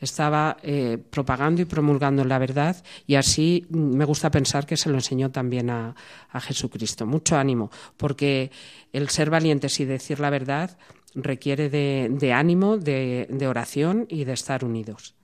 estaba 0.00 0.56
eh, 0.62 0.96
propagando 1.10 1.60
y 1.60 1.66
promulgando 1.66 2.24
la 2.24 2.38
verdad 2.38 2.76
y 3.06 3.16
así 3.16 3.66
mm, 3.68 3.96
me 3.96 4.04
gusta 4.04 4.30
pensar 4.30 4.64
que 4.64 4.76
se 4.76 4.88
lo 4.88 4.94
enseñó 4.94 5.30
también 5.30 5.70
a, 5.70 5.94
Jesucristo. 6.40 7.06
Mucho 7.06 7.36
ánimo, 7.36 7.70
porque 7.96 8.50
el 8.92 9.08
ser 9.08 9.28
valientes 9.30 9.80
y 9.80 9.84
decir 9.84 10.20
la 10.20 10.30
verdad 10.30 10.78
requiere 11.14 11.68
de, 11.68 12.32
ánimo, 12.32 12.78
de 12.78 13.46
oración 13.48 14.06
y 14.08 14.24
de 14.24 14.32
estar 14.32 14.64
unidos. 14.64 15.19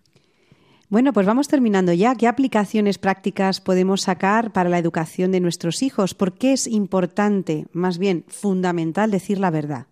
Bueno, 0.89 1.13
pues 1.13 1.27
vamos 1.27 1.49
terminando 1.49 1.93
ya. 1.93 2.15
¿Qué 2.15 2.29
aplicaciones 2.29 2.99
prácticas 2.99 3.61
podemos 3.61 4.03
sacar 4.03 4.53
para 4.53 4.71
la 4.71 4.79
educación 4.79 5.33
de 5.33 5.41
nuestros 5.41 5.83
hijos? 5.83 6.15
¿Por 6.15 6.35
qué 6.35 6.53
es 6.53 6.69
importante, 6.69 7.67
más 7.73 7.99
bien 7.99 8.25
fundamental, 8.29 9.11
decir 9.11 9.39
la 9.39 9.51
verdad? 9.51 9.87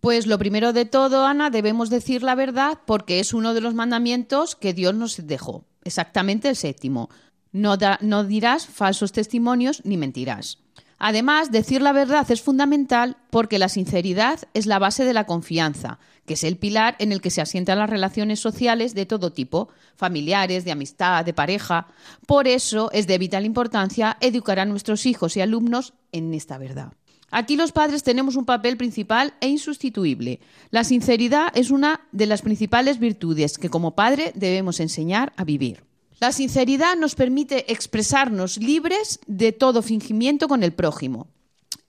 Pues 0.00 0.28
lo 0.28 0.38
primero 0.38 0.72
de 0.72 0.84
todo, 0.84 1.26
Ana, 1.26 1.50
debemos 1.50 1.90
decir 1.90 2.22
la 2.22 2.36
verdad 2.36 2.78
porque 2.86 3.18
es 3.18 3.34
uno 3.34 3.54
de 3.54 3.60
los 3.60 3.74
mandamientos 3.74 4.54
que 4.54 4.72
Dios 4.72 4.94
nos 4.94 5.26
dejó, 5.26 5.64
exactamente 5.82 6.48
el 6.48 6.54
séptimo. 6.54 7.10
No, 7.50 7.76
no 8.00 8.22
dirás 8.22 8.66
falsos 8.66 9.10
testimonios 9.10 9.84
ni 9.84 9.96
mentirás. 9.96 10.58
Además, 10.98 11.50
decir 11.52 11.82
la 11.82 11.92
verdad 11.92 12.30
es 12.30 12.40
fundamental 12.40 13.16
porque 13.30 13.58
la 13.58 13.68
sinceridad 13.68 14.40
es 14.54 14.66
la 14.66 14.78
base 14.78 15.04
de 15.04 15.12
la 15.12 15.24
confianza, 15.24 15.98
que 16.24 16.34
es 16.34 16.44
el 16.44 16.56
pilar 16.56 16.96
en 16.98 17.12
el 17.12 17.20
que 17.20 17.30
se 17.30 17.42
asientan 17.42 17.78
las 17.78 17.90
relaciones 17.90 18.40
sociales 18.40 18.94
de 18.94 19.04
todo 19.04 19.32
tipo, 19.32 19.68
familiares, 19.94 20.64
de 20.64 20.72
amistad, 20.72 21.24
de 21.24 21.34
pareja. 21.34 21.88
Por 22.26 22.48
eso 22.48 22.90
es 22.92 23.06
de 23.06 23.18
vital 23.18 23.44
importancia 23.44 24.16
educar 24.20 24.58
a 24.58 24.64
nuestros 24.64 25.04
hijos 25.04 25.36
y 25.36 25.42
alumnos 25.42 25.92
en 26.12 26.32
esta 26.32 26.56
verdad. 26.56 26.92
Aquí 27.30 27.56
los 27.56 27.72
padres 27.72 28.02
tenemos 28.02 28.36
un 28.36 28.46
papel 28.46 28.76
principal 28.76 29.34
e 29.40 29.48
insustituible. 29.48 30.40
La 30.70 30.84
sinceridad 30.84 31.48
es 31.54 31.70
una 31.70 32.02
de 32.12 32.26
las 32.26 32.40
principales 32.40 32.98
virtudes 32.98 33.58
que 33.58 33.68
como 33.68 33.94
padre 33.94 34.32
debemos 34.34 34.80
enseñar 34.80 35.32
a 35.36 35.44
vivir. 35.44 35.85
La 36.18 36.32
sinceridad 36.32 36.96
nos 36.96 37.14
permite 37.14 37.70
expresarnos 37.70 38.56
libres 38.56 39.20
de 39.26 39.52
todo 39.52 39.82
fingimiento 39.82 40.48
con 40.48 40.62
el 40.62 40.72
prójimo, 40.72 41.28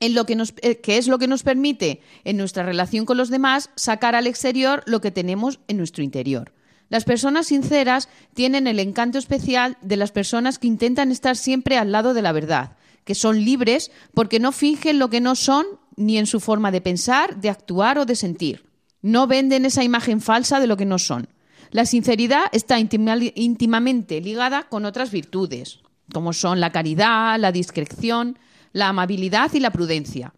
en 0.01 0.15
lo 0.15 0.25
que, 0.25 0.37
eh, 0.61 0.81
que 0.81 0.97
es 0.97 1.07
lo 1.07 1.17
que 1.17 1.27
nos 1.27 1.43
permite, 1.43 2.01
en 2.25 2.35
nuestra 2.35 2.63
relación 2.63 3.05
con 3.05 3.15
los 3.15 3.29
demás, 3.29 3.69
sacar 3.75 4.15
al 4.15 4.27
exterior 4.27 4.83
lo 4.85 4.99
que 4.99 5.11
tenemos 5.11 5.61
en 5.69 5.77
nuestro 5.77 6.03
interior. 6.03 6.51
Las 6.89 7.05
personas 7.05 7.47
sinceras 7.47 8.09
tienen 8.33 8.67
el 8.67 8.79
encanto 8.79 9.17
especial 9.17 9.77
de 9.81 9.95
las 9.95 10.11
personas 10.11 10.59
que 10.59 10.67
intentan 10.67 11.11
estar 11.11 11.37
siempre 11.37 11.77
al 11.77 11.93
lado 11.93 12.13
de 12.13 12.21
la 12.21 12.33
verdad, 12.33 12.75
que 13.05 13.15
son 13.15 13.45
libres 13.45 13.91
porque 14.13 14.39
no 14.39 14.51
fingen 14.51 14.99
lo 14.99 15.09
que 15.09 15.21
no 15.21 15.35
son 15.35 15.65
ni 15.95 16.17
en 16.17 16.27
su 16.27 16.41
forma 16.41 16.71
de 16.71 16.81
pensar, 16.81 17.37
de 17.37 17.49
actuar 17.49 17.97
o 17.97 18.05
de 18.05 18.15
sentir. 18.15 18.65
No 19.01 19.25
venden 19.25 19.65
esa 19.65 19.83
imagen 19.83 20.19
falsa 20.19 20.59
de 20.59 20.67
lo 20.67 20.75
que 20.75 20.85
no 20.85 20.99
son. 20.99 21.29
La 21.71 21.85
sinceridad 21.85 22.45
está 22.51 22.79
íntimamente 22.79 24.21
ligada 24.21 24.69
con 24.69 24.85
otras 24.85 25.11
virtudes, 25.11 25.79
como 26.13 26.33
son 26.33 26.59
la 26.59 26.71
caridad, 26.71 27.39
la 27.39 27.51
discreción, 27.51 28.39
la 28.73 28.89
amabilidad 28.89 29.53
y 29.53 29.59
la 29.59 29.71
prudencia. 29.71 30.33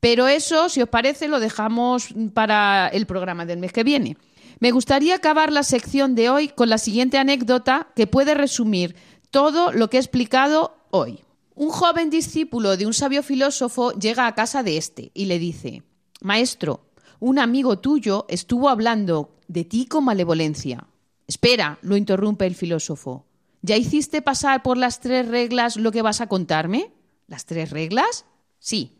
Pero 0.00 0.28
eso, 0.28 0.68
si 0.68 0.82
os 0.82 0.88
parece, 0.88 1.28
lo 1.28 1.40
dejamos 1.40 2.08
para 2.34 2.88
el 2.88 3.06
programa 3.06 3.46
del 3.46 3.58
mes 3.58 3.72
que 3.72 3.84
viene. 3.84 4.16
Me 4.60 4.70
gustaría 4.70 5.16
acabar 5.16 5.52
la 5.52 5.62
sección 5.62 6.14
de 6.14 6.30
hoy 6.30 6.48
con 6.48 6.68
la 6.68 6.78
siguiente 6.78 7.18
anécdota 7.18 7.88
que 7.96 8.06
puede 8.06 8.34
resumir 8.34 8.94
todo 9.30 9.72
lo 9.72 9.90
que 9.90 9.96
he 9.96 10.00
explicado 10.00 10.76
hoy. 10.90 11.24
Un 11.54 11.70
joven 11.70 12.10
discípulo 12.10 12.76
de 12.76 12.86
un 12.86 12.94
sabio 12.94 13.22
filósofo 13.22 13.92
llega 13.92 14.26
a 14.26 14.34
casa 14.34 14.62
de 14.62 14.76
este 14.76 15.10
y 15.14 15.26
le 15.26 15.38
dice 15.38 15.82
Maestro, 16.20 16.86
un 17.24 17.38
amigo 17.38 17.78
tuyo 17.78 18.26
estuvo 18.28 18.68
hablando 18.68 19.30
de 19.48 19.64
ti 19.64 19.86
con 19.86 20.04
malevolencia. 20.04 20.86
Espera, 21.26 21.78
lo 21.80 21.96
interrumpe 21.96 22.44
el 22.44 22.54
filósofo. 22.54 23.24
¿Ya 23.62 23.78
hiciste 23.78 24.20
pasar 24.20 24.62
por 24.62 24.76
las 24.76 25.00
tres 25.00 25.26
reglas 25.28 25.76
lo 25.76 25.90
que 25.90 26.02
vas 26.02 26.20
a 26.20 26.26
contarme? 26.26 26.92
¿Las 27.26 27.46
tres 27.46 27.70
reglas? 27.70 28.26
Sí. 28.58 28.98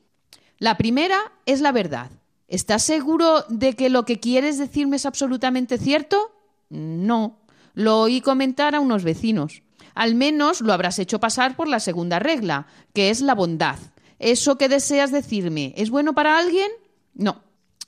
La 0.56 0.78
primera 0.78 1.18
es 1.44 1.60
la 1.60 1.70
verdad. 1.70 2.10
¿Estás 2.48 2.82
seguro 2.82 3.44
de 3.50 3.74
que 3.74 3.90
lo 3.90 4.06
que 4.06 4.20
quieres 4.20 4.56
decirme 4.56 4.96
es 4.96 5.04
absolutamente 5.04 5.76
cierto? 5.76 6.32
No. 6.70 7.40
Lo 7.74 8.00
oí 8.00 8.22
comentar 8.22 8.74
a 8.74 8.80
unos 8.80 9.04
vecinos. 9.04 9.62
Al 9.94 10.14
menos 10.14 10.62
lo 10.62 10.72
habrás 10.72 10.98
hecho 10.98 11.20
pasar 11.20 11.56
por 11.56 11.68
la 11.68 11.78
segunda 11.78 12.20
regla, 12.20 12.68
que 12.94 13.10
es 13.10 13.20
la 13.20 13.34
bondad. 13.34 13.76
¿Eso 14.18 14.56
que 14.56 14.70
deseas 14.70 15.12
decirme 15.12 15.74
es 15.76 15.90
bueno 15.90 16.14
para 16.14 16.38
alguien? 16.38 16.70
No. 17.12 17.44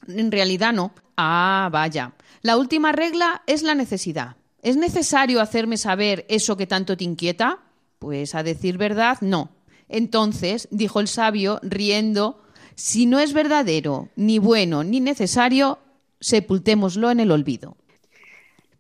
En 0.09 0.31
realidad 0.31 0.73
no. 0.73 0.93
Ah, 1.17 1.69
vaya. 1.73 2.13
La 2.43 2.57
última 2.57 2.93
regla 2.93 3.43
es 3.47 3.63
la 3.63 3.75
necesidad. 3.75 4.37
¿Es 4.63 4.77
necesario 4.77 5.41
hacerme 5.41 5.77
saber 5.77 6.27
eso 6.29 6.57
que 6.57 6.67
tanto 6.67 6.97
te 6.97 7.05
inquieta? 7.05 7.61
Pues 7.99 8.35
a 8.35 8.43
decir 8.43 8.79
verdad, 8.79 9.19
no. 9.21 9.51
Entonces, 9.89 10.69
dijo 10.71 11.01
el 11.01 11.09
sabio, 11.09 11.61
riendo, 11.63 12.43
si 12.75 13.07
no 13.07 13.21
es 13.21 13.33
verdadero, 13.33 14.09
ni 14.17 14.39
bueno, 14.39 14.85
ni 14.85 15.01
necesario, 15.01 15.79
sepultémoslo 16.21 17.11
en 17.11 17.21
el 17.21 17.31
olvido. 17.31 17.77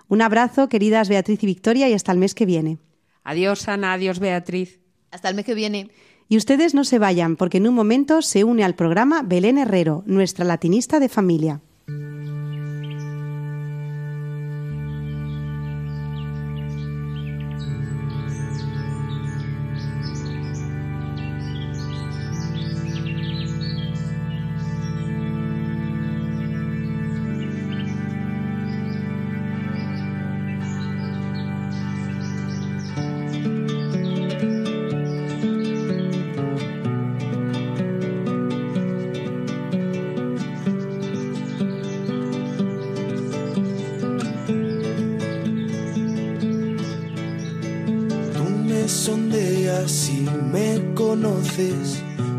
Un 0.07 0.21
abrazo, 0.21 0.69
queridas 0.69 1.09
Beatriz 1.09 1.43
y 1.43 1.47
Victoria, 1.47 1.89
y 1.89 1.93
hasta 1.93 2.11
el 2.11 2.17
mes 2.17 2.35
que 2.35 2.45
viene. 2.45 2.77
Adiós, 3.23 3.67
Ana. 3.67 3.93
Adiós, 3.93 4.19
Beatriz. 4.19 4.79
Hasta 5.11 5.29
el 5.29 5.35
mes 5.35 5.45
que 5.45 5.55
viene. 5.55 5.89
Y 6.29 6.37
ustedes 6.37 6.73
no 6.73 6.85
se 6.85 6.99
vayan, 6.99 7.35
porque 7.35 7.57
en 7.57 7.67
un 7.67 7.75
momento 7.75 8.21
se 8.21 8.43
une 8.43 8.63
al 8.63 8.75
programa 8.75 9.23
Belén 9.23 9.57
Herrero, 9.57 10.03
nuestra 10.05 10.45
latinista 10.45 10.99
de 10.99 11.09
familia. 11.09 11.61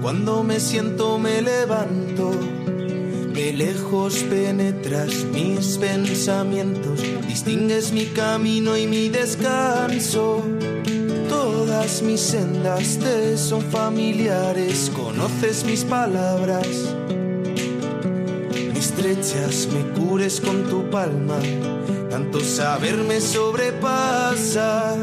Cuando 0.03 0.43
me 0.43 0.59
siento 0.59 1.19
me 1.19 1.41
levanto, 1.41 2.33
de 3.33 3.53
lejos 3.53 4.15
penetras 4.29 5.25
mis 5.33 5.79
pensamientos, 5.79 7.01
distingues 7.29 7.93
mi 7.93 8.07
camino 8.07 8.77
y 8.77 8.89
mi 8.89 9.09
descanso. 9.09 10.43
Todas 11.29 12.03
mis 12.03 12.21
sendas 12.21 12.99
te 12.99 13.37
son 13.37 13.63
familiares, 13.63 14.91
conoces 14.93 15.65
mis 15.65 15.85
palabras. 15.85 16.67
Me 18.73 18.79
estrechas, 18.79 19.69
me 19.73 19.83
cures 19.97 20.41
con 20.41 20.65
tu 20.65 20.91
palma, 20.91 21.39
tanto 22.11 22.41
saber 22.41 22.97
me 22.97 23.21
sobrepasa. 23.21 24.97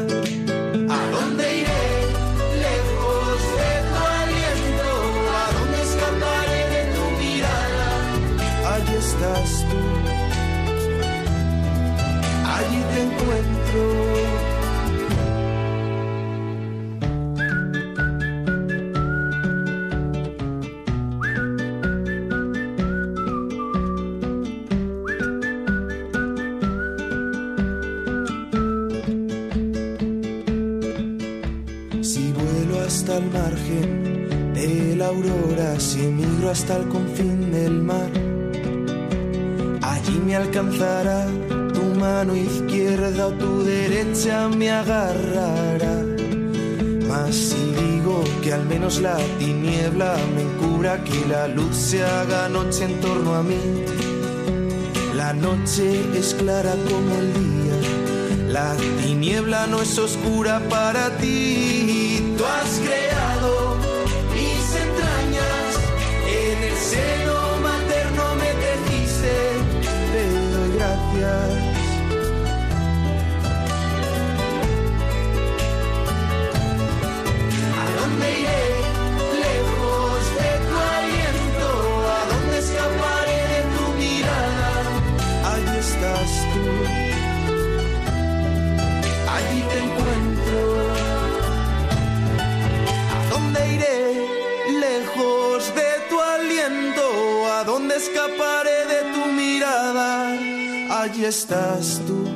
Encuentro. 13.72 14.11
Al 48.52 48.64
menos 48.66 49.00
la 49.00 49.16
tiniebla 49.38 50.14
me 50.34 50.44
cubra, 50.60 51.02
que 51.04 51.26
la 51.26 51.48
luz 51.48 51.74
se 51.74 52.04
haga 52.04 52.48
noche 52.48 52.84
en 52.84 53.00
torno 53.00 53.34
a 53.34 53.42
mí. 53.42 53.84
La 55.14 55.32
noche 55.32 56.00
es 56.14 56.34
clara 56.34 56.74
como 56.88 57.14
el 57.18 57.32
día, 57.32 58.48
la 58.48 58.74
tiniebla 59.02 59.66
no 59.66 59.80
es 59.80 59.98
oscura 59.98 60.60
para 60.68 61.16
ti. 61.18 62.34
Tú 62.36 62.44
has 62.44 62.80
estás 101.32 101.98
tú, 102.06 102.26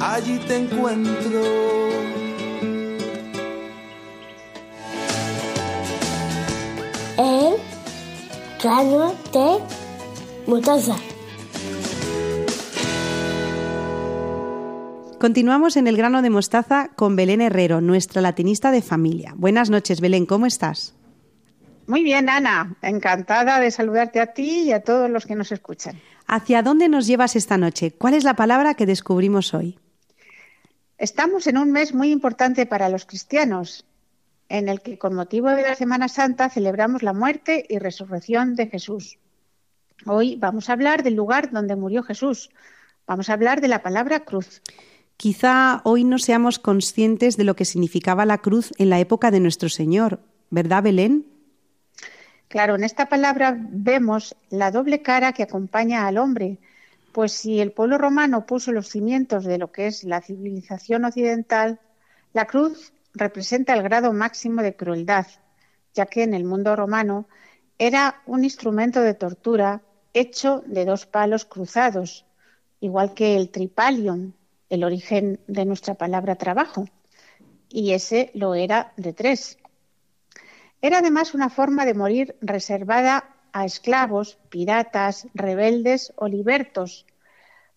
allí 0.00 0.36
te 0.48 0.56
encuentro. 0.56 1.40
El 7.18 7.54
plano 8.60 9.14
de 9.32 9.60
Mostaza. 10.48 10.96
Continuamos 15.20 15.76
en 15.76 15.86
el 15.86 15.96
grano 15.96 16.20
de 16.20 16.30
mostaza 16.30 16.90
con 16.96 17.14
Belén 17.14 17.42
Herrero, 17.42 17.80
nuestra 17.80 18.20
latinista 18.20 18.72
de 18.72 18.82
familia. 18.82 19.34
Buenas 19.36 19.70
noches, 19.70 20.00
Belén, 20.00 20.26
¿cómo 20.26 20.46
estás? 20.46 20.96
Muy 21.86 22.02
bien, 22.02 22.28
Ana. 22.28 22.74
Encantada 22.82 23.60
de 23.60 23.70
saludarte 23.70 24.18
a 24.20 24.32
ti 24.34 24.64
y 24.64 24.72
a 24.72 24.80
todos 24.80 25.08
los 25.08 25.26
que 25.26 25.36
nos 25.36 25.52
escuchan. 25.52 26.00
¿Hacia 26.26 26.62
dónde 26.62 26.88
nos 26.88 27.06
llevas 27.06 27.36
esta 27.36 27.56
noche? 27.56 27.92
¿Cuál 27.92 28.14
es 28.14 28.24
la 28.24 28.34
palabra 28.34 28.74
que 28.74 28.86
descubrimos 28.86 29.54
hoy? 29.54 29.78
Estamos 30.98 31.46
en 31.46 31.58
un 31.58 31.70
mes 31.70 31.94
muy 31.94 32.10
importante 32.10 32.66
para 32.66 32.88
los 32.88 33.06
cristianos, 33.06 33.84
en 34.48 34.68
el 34.68 34.80
que 34.80 34.98
con 34.98 35.14
motivo 35.14 35.50
de 35.50 35.62
la 35.62 35.76
Semana 35.76 36.08
Santa 36.08 36.48
celebramos 36.50 37.02
la 37.02 37.12
muerte 37.12 37.64
y 37.68 37.78
resurrección 37.78 38.56
de 38.56 38.66
Jesús. 38.66 39.18
Hoy 40.04 40.36
vamos 40.36 40.68
a 40.68 40.72
hablar 40.72 41.02
del 41.02 41.14
lugar 41.14 41.50
donde 41.52 41.76
murió 41.76 42.02
Jesús. 42.02 42.50
Vamos 43.06 43.28
a 43.28 43.34
hablar 43.34 43.60
de 43.60 43.68
la 43.68 43.82
palabra 43.82 44.20
cruz. 44.20 44.62
Quizá 45.16 45.80
hoy 45.84 46.04
no 46.04 46.18
seamos 46.18 46.58
conscientes 46.58 47.36
de 47.36 47.44
lo 47.44 47.54
que 47.54 47.64
significaba 47.64 48.26
la 48.26 48.38
cruz 48.38 48.72
en 48.78 48.90
la 48.90 48.98
época 48.98 49.30
de 49.30 49.40
nuestro 49.40 49.68
Señor, 49.68 50.20
¿verdad, 50.50 50.82
Belén? 50.82 51.35
Claro, 52.48 52.76
en 52.76 52.84
esta 52.84 53.08
palabra 53.08 53.56
vemos 53.58 54.36
la 54.50 54.70
doble 54.70 55.02
cara 55.02 55.32
que 55.32 55.42
acompaña 55.42 56.06
al 56.06 56.16
hombre, 56.16 56.58
pues 57.12 57.32
si 57.32 57.60
el 57.60 57.72
pueblo 57.72 57.98
romano 57.98 58.46
puso 58.46 58.72
los 58.72 58.88
cimientos 58.88 59.44
de 59.44 59.58
lo 59.58 59.72
que 59.72 59.86
es 59.86 60.04
la 60.04 60.20
civilización 60.20 61.04
occidental, 61.04 61.80
la 62.32 62.46
cruz 62.46 62.92
representa 63.14 63.74
el 63.74 63.82
grado 63.82 64.12
máximo 64.12 64.62
de 64.62 64.76
crueldad, 64.76 65.26
ya 65.94 66.06
que 66.06 66.22
en 66.22 66.34
el 66.34 66.44
mundo 66.44 66.76
romano 66.76 67.26
era 67.78 68.22
un 68.26 68.44
instrumento 68.44 69.00
de 69.00 69.14
tortura 69.14 69.82
hecho 70.14 70.62
de 70.66 70.84
dos 70.84 71.06
palos 71.06 71.46
cruzados, 71.46 72.26
igual 72.80 73.14
que 73.14 73.36
el 73.36 73.50
tripalium, 73.50 74.32
el 74.70 74.84
origen 74.84 75.40
de 75.46 75.64
nuestra 75.64 75.94
palabra 75.94 76.36
trabajo, 76.36 76.86
y 77.68 77.92
ese 77.92 78.30
lo 78.34 78.54
era 78.54 78.92
de 78.96 79.12
tres. 79.12 79.58
Era 80.82 80.98
además 80.98 81.34
una 81.34 81.48
forma 81.48 81.84
de 81.84 81.94
morir 81.94 82.36
reservada 82.40 83.36
a 83.52 83.64
esclavos, 83.64 84.38
piratas, 84.50 85.26
rebeldes 85.34 86.12
o 86.16 86.28
libertos, 86.28 87.06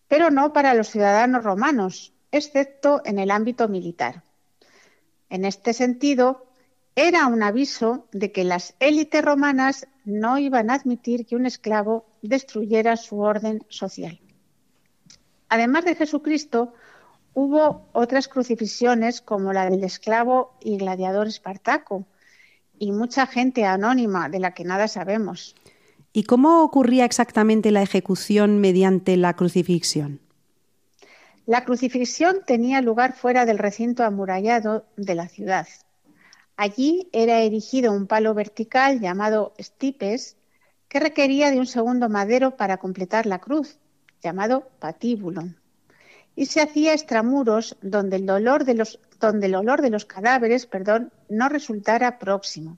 pero 0.07 0.29
no 0.29 0.51
para 0.51 0.73
los 0.73 0.89
ciudadanos 0.89 1.43
romanos, 1.43 2.13
excepto 2.31 3.01
en 3.05 3.19
el 3.19 3.31
ámbito 3.31 3.67
militar. 3.67 4.23
En 5.29 5.45
este 5.45 5.73
sentido, 5.73 6.47
era 6.95 7.27
un 7.27 7.43
aviso 7.43 8.07
de 8.11 8.31
que 8.31 8.43
las 8.43 8.75
élites 8.79 9.23
romanas 9.23 9.87
no 10.03 10.37
iban 10.37 10.69
a 10.69 10.73
admitir 10.73 11.25
que 11.25 11.35
un 11.35 11.45
esclavo 11.45 12.05
destruyera 12.21 12.97
su 12.97 13.19
orden 13.19 13.63
social. 13.69 14.19
Además 15.47 15.85
de 15.85 15.95
Jesucristo, 15.95 16.73
hubo 17.33 17.87
otras 17.93 18.27
crucifixiones 18.27 19.21
como 19.21 19.53
la 19.53 19.69
del 19.69 19.83
esclavo 19.83 20.57
y 20.59 20.77
gladiador 20.77 21.27
Espartaco 21.27 22.05
y 22.79 22.91
mucha 22.91 23.27
gente 23.27 23.65
anónima 23.65 24.29
de 24.29 24.39
la 24.39 24.53
que 24.53 24.63
nada 24.63 24.87
sabemos. 24.87 25.55
¿Y 26.13 26.23
cómo 26.23 26.63
ocurría 26.63 27.05
exactamente 27.05 27.71
la 27.71 27.83
ejecución 27.83 28.59
mediante 28.59 29.15
la 29.17 29.35
crucifixión? 29.35 30.19
La 31.45 31.65
crucifixión 31.65 32.37
tenía 32.45 32.81
lugar 32.81 33.13
fuera 33.13 33.45
del 33.45 33.57
recinto 33.57 34.03
amurallado 34.03 34.85
de 34.97 35.15
la 35.15 35.27
ciudad. 35.27 35.67
Allí 36.57 37.09
era 37.11 37.41
erigido 37.41 37.91
un 37.91 38.07
palo 38.07 38.33
vertical 38.33 38.99
llamado 38.99 39.53
stipes 39.59 40.37
que 40.87 40.99
requería 40.99 41.51
de 41.51 41.59
un 41.59 41.67
segundo 41.67 42.09
madero 42.09 42.57
para 42.57 42.77
completar 42.77 43.25
la 43.25 43.39
cruz, 43.39 43.77
llamado 44.21 44.69
patíbulo 44.79 45.43
y 46.39 46.45
se 46.45 46.61
hacía 46.61 46.93
extramuros 46.93 47.75
donde 47.81 48.15
el 48.15 48.25
dolor 48.25 48.63
de 48.63 48.73
los, 48.73 48.97
donde 49.19 49.47
el 49.47 49.55
olor 49.55 49.81
de 49.81 49.89
los 49.89 50.05
cadáveres 50.05 50.65
perdón, 50.65 51.11
no 51.27 51.49
resultara 51.49 52.19
próximo. 52.19 52.77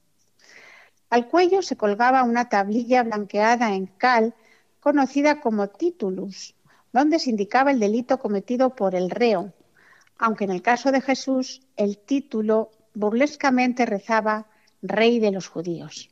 Al 1.10 1.28
cuello 1.28 1.62
se 1.62 1.76
colgaba 1.76 2.24
una 2.24 2.50
tablilla 2.50 3.04
blanqueada 3.04 3.76
en 3.76 3.86
cal 3.86 4.34
conocida 4.80 5.42
como 5.42 5.68
titulus, 5.68 6.56
donde 6.94 7.20
se 7.20 7.30
indicaba 7.30 7.72
el 7.72 7.80
delito 7.80 8.18
cometido 8.20 8.76
por 8.76 8.96
el 8.96 9.10
reo, 9.10 9.54
aunque 10.18 10.46
en 10.46 10.52
el 10.52 10.62
caso 10.62 10.92
de 10.92 11.02
Jesús 11.02 11.62
el 11.76 11.98
título 11.98 12.72
burlescamente 12.94 13.86
rezaba 13.86 14.48
Rey 14.82 15.20
de 15.20 15.32
los 15.32 15.48
judíos. 15.48 16.10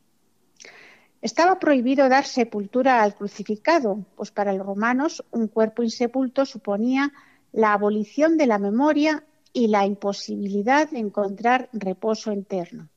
Estaba 1.22 1.60
prohibido 1.60 2.08
dar 2.08 2.26
sepultura 2.26 3.04
al 3.04 3.15
crucificado, 3.15 4.06
pues 4.15 4.32
para 4.32 4.54
los 4.54 4.65
romanos 4.65 5.24
un 5.32 5.48
cuerpo 5.48 5.84
insepulto 5.84 6.46
suponía 6.46 7.12
la 7.52 7.74
abolición 7.74 8.38
de 8.38 8.48
la 8.48 8.58
memoria 8.58 9.24
y 9.54 9.68
la 9.68 9.86
imposibilidad 9.86 10.90
de 10.90 11.00
encontrar 11.00 11.70
reposo 11.74 12.32
interno. 12.32 12.90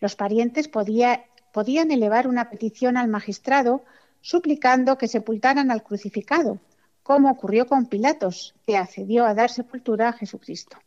Los 0.00 0.16
parientes 0.16 0.68
podían 0.68 1.90
elevar 1.90 2.26
una 2.26 2.50
petición 2.50 2.96
al 2.96 3.08
magistrado 3.08 3.82
suplicando 4.20 4.98
que 4.98 5.08
sepultaran 5.08 5.70
al 5.70 5.82
crucificado, 5.82 6.58
como 7.02 7.30
ocurrió 7.30 7.66
con 7.66 7.86
Pilatos, 7.86 8.54
que 8.66 8.76
accedió 8.76 9.24
a 9.24 9.34
dar 9.34 9.50
sepultura 9.50 10.08
a 10.08 10.12
Jesucristo. 10.12 10.78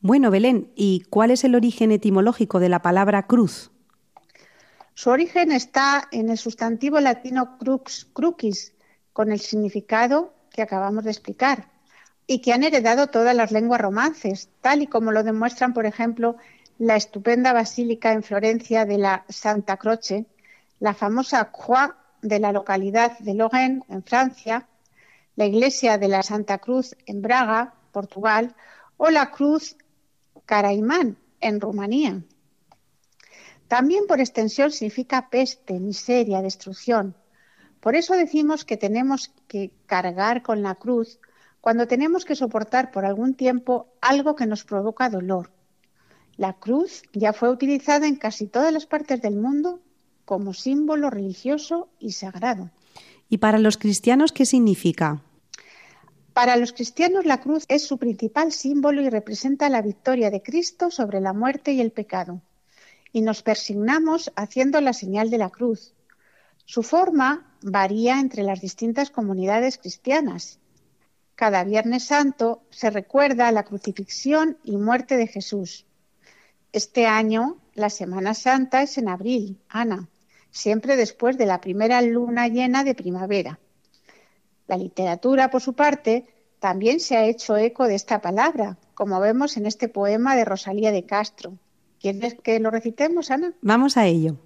Bueno, 0.00 0.30
Belén, 0.30 0.70
¿y 0.74 1.04
cuál 1.10 1.30
es 1.30 1.44
el 1.44 1.54
origen 1.54 1.92
etimológico 1.92 2.58
de 2.60 2.68
la 2.68 2.82
palabra 2.82 3.26
cruz? 3.26 3.70
Su 4.94 5.10
origen 5.10 5.52
está 5.52 6.08
en 6.10 6.28
el 6.28 6.38
sustantivo 6.38 7.00
latino 7.00 7.58
crux, 7.58 8.06
crucis, 8.12 8.74
con 9.12 9.32
el 9.32 9.40
significado 9.40 10.34
que 10.50 10.62
acabamos 10.62 11.04
de 11.04 11.10
explicar, 11.10 11.68
y 12.26 12.40
que 12.40 12.52
han 12.52 12.62
heredado 12.62 13.08
todas 13.08 13.34
las 13.34 13.50
lenguas 13.50 13.80
romances, 13.80 14.48
tal 14.60 14.82
y 14.82 14.86
como 14.86 15.12
lo 15.12 15.22
demuestran, 15.22 15.74
por 15.74 15.86
ejemplo, 15.86 16.36
la 16.78 16.96
estupenda 16.96 17.52
basílica 17.52 18.12
en 18.12 18.22
Florencia 18.22 18.84
de 18.84 18.98
la 18.98 19.24
Santa 19.28 19.76
Croce, 19.76 20.26
la 20.78 20.94
famosa 20.94 21.50
Croix 21.52 21.94
de 22.22 22.38
la 22.38 22.52
localidad 22.52 23.18
de 23.18 23.34
Lorraine, 23.34 23.82
en 23.88 24.02
Francia, 24.02 24.68
la 25.36 25.46
iglesia 25.46 25.98
de 25.98 26.08
la 26.08 26.22
Santa 26.22 26.58
Cruz 26.58 26.96
en 27.06 27.22
Braga, 27.22 27.74
Portugal, 27.92 28.54
o 28.96 29.10
la 29.10 29.30
Cruz 29.30 29.76
Caraimán 30.46 31.16
en 31.40 31.60
Rumanía. 31.60 32.22
También 33.68 34.06
por 34.06 34.20
extensión 34.20 34.72
significa 34.72 35.30
peste, 35.30 35.78
miseria, 35.78 36.42
destrucción. 36.42 37.14
Por 37.80 37.94
eso 37.94 38.14
decimos 38.14 38.64
que 38.64 38.76
tenemos 38.76 39.32
que 39.48 39.70
cargar 39.86 40.42
con 40.42 40.62
la 40.62 40.74
cruz 40.74 41.20
cuando 41.60 41.86
tenemos 41.86 42.24
que 42.24 42.36
soportar 42.36 42.90
por 42.90 43.04
algún 43.04 43.34
tiempo 43.34 43.88
algo 44.00 44.34
que 44.34 44.46
nos 44.46 44.64
provoca 44.64 45.10
dolor. 45.10 45.50
La 46.36 46.54
cruz 46.54 47.02
ya 47.12 47.32
fue 47.32 47.50
utilizada 47.50 48.06
en 48.06 48.16
casi 48.16 48.46
todas 48.46 48.72
las 48.72 48.86
partes 48.86 49.20
del 49.20 49.36
mundo 49.36 49.80
como 50.24 50.54
símbolo 50.54 51.10
religioso 51.10 51.88
y 51.98 52.12
sagrado. 52.12 52.70
¿Y 53.28 53.38
para 53.38 53.58
los 53.58 53.76
cristianos 53.76 54.32
qué 54.32 54.46
significa? 54.46 55.22
Para 56.32 56.56
los 56.56 56.72
cristianos 56.72 57.26
la 57.26 57.40
cruz 57.40 57.64
es 57.68 57.86
su 57.86 57.98
principal 57.98 58.52
símbolo 58.52 59.02
y 59.02 59.10
representa 59.10 59.68
la 59.68 59.82
victoria 59.82 60.30
de 60.30 60.42
Cristo 60.42 60.90
sobre 60.90 61.20
la 61.20 61.32
muerte 61.32 61.72
y 61.72 61.80
el 61.80 61.90
pecado. 61.90 62.40
Y 63.12 63.22
nos 63.22 63.42
persignamos 63.42 64.32
haciendo 64.36 64.80
la 64.80 64.92
señal 64.92 65.30
de 65.30 65.38
la 65.38 65.50
cruz. 65.50 65.92
Su 66.64 66.84
forma 66.84 67.52
varía 67.60 68.20
entre 68.20 68.44
las 68.44 68.60
distintas 68.60 69.10
comunidades 69.10 69.76
cristianas 69.78 70.59
cada 71.40 71.64
Viernes 71.64 72.04
Santo 72.04 72.60
se 72.68 72.90
recuerda 72.90 73.50
la 73.50 73.62
crucifixión 73.62 74.58
y 74.62 74.76
muerte 74.76 75.16
de 75.16 75.26
Jesús. 75.26 75.86
Este 76.70 77.06
año 77.06 77.56
la 77.72 77.88
Semana 77.88 78.34
Santa 78.34 78.82
es 78.82 78.98
en 78.98 79.08
abril, 79.08 79.58
Ana, 79.70 80.10
siempre 80.50 80.96
después 80.96 81.38
de 81.38 81.46
la 81.46 81.62
primera 81.62 82.02
luna 82.02 82.48
llena 82.48 82.84
de 82.84 82.94
primavera. 82.94 83.58
La 84.66 84.76
literatura, 84.76 85.50
por 85.50 85.62
su 85.62 85.72
parte, 85.72 86.26
también 86.58 87.00
se 87.00 87.16
ha 87.16 87.24
hecho 87.24 87.56
eco 87.56 87.86
de 87.86 87.94
esta 87.94 88.20
palabra, 88.20 88.76
como 88.92 89.18
vemos 89.18 89.56
en 89.56 89.64
este 89.64 89.88
poema 89.88 90.36
de 90.36 90.44
Rosalía 90.44 90.92
de 90.92 91.06
Castro. 91.06 91.54
¿Quieres 92.02 92.34
que 92.34 92.60
lo 92.60 92.70
recitemos, 92.70 93.30
Ana? 93.30 93.54
Vamos 93.62 93.96
a 93.96 94.04
ello. 94.04 94.36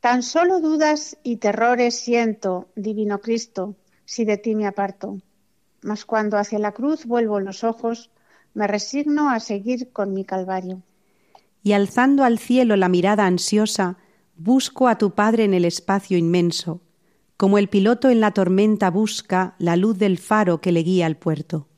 Tan 0.00 0.24
solo 0.24 0.58
dudas 0.58 1.16
y 1.22 1.36
terrores 1.36 1.94
siento, 1.94 2.66
divino 2.74 3.20
Cristo, 3.20 3.76
si 4.04 4.24
de 4.24 4.36
ti 4.36 4.56
me 4.56 4.66
aparto 4.66 5.20
mas 5.88 6.04
cuando 6.04 6.36
hacia 6.36 6.58
la 6.58 6.72
cruz 6.72 7.06
vuelvo 7.06 7.40
los 7.40 7.64
ojos, 7.64 8.10
me 8.52 8.66
resigno 8.66 9.30
a 9.30 9.40
seguir 9.40 9.90
con 9.90 10.12
mi 10.12 10.22
calvario. 10.22 10.82
Y 11.62 11.72
alzando 11.72 12.24
al 12.24 12.38
cielo 12.38 12.76
la 12.76 12.90
mirada 12.90 13.24
ansiosa, 13.24 13.96
busco 14.36 14.86
a 14.86 14.98
tu 14.98 15.14
Padre 15.14 15.44
en 15.44 15.54
el 15.54 15.64
espacio 15.64 16.18
inmenso, 16.18 16.82
como 17.38 17.56
el 17.56 17.68
piloto 17.68 18.10
en 18.10 18.20
la 18.20 18.32
tormenta 18.32 18.90
busca 18.90 19.54
la 19.58 19.76
luz 19.76 19.98
del 19.98 20.18
faro 20.18 20.60
que 20.60 20.72
le 20.72 20.82
guía 20.82 21.06
al 21.06 21.16
puerto. 21.16 21.68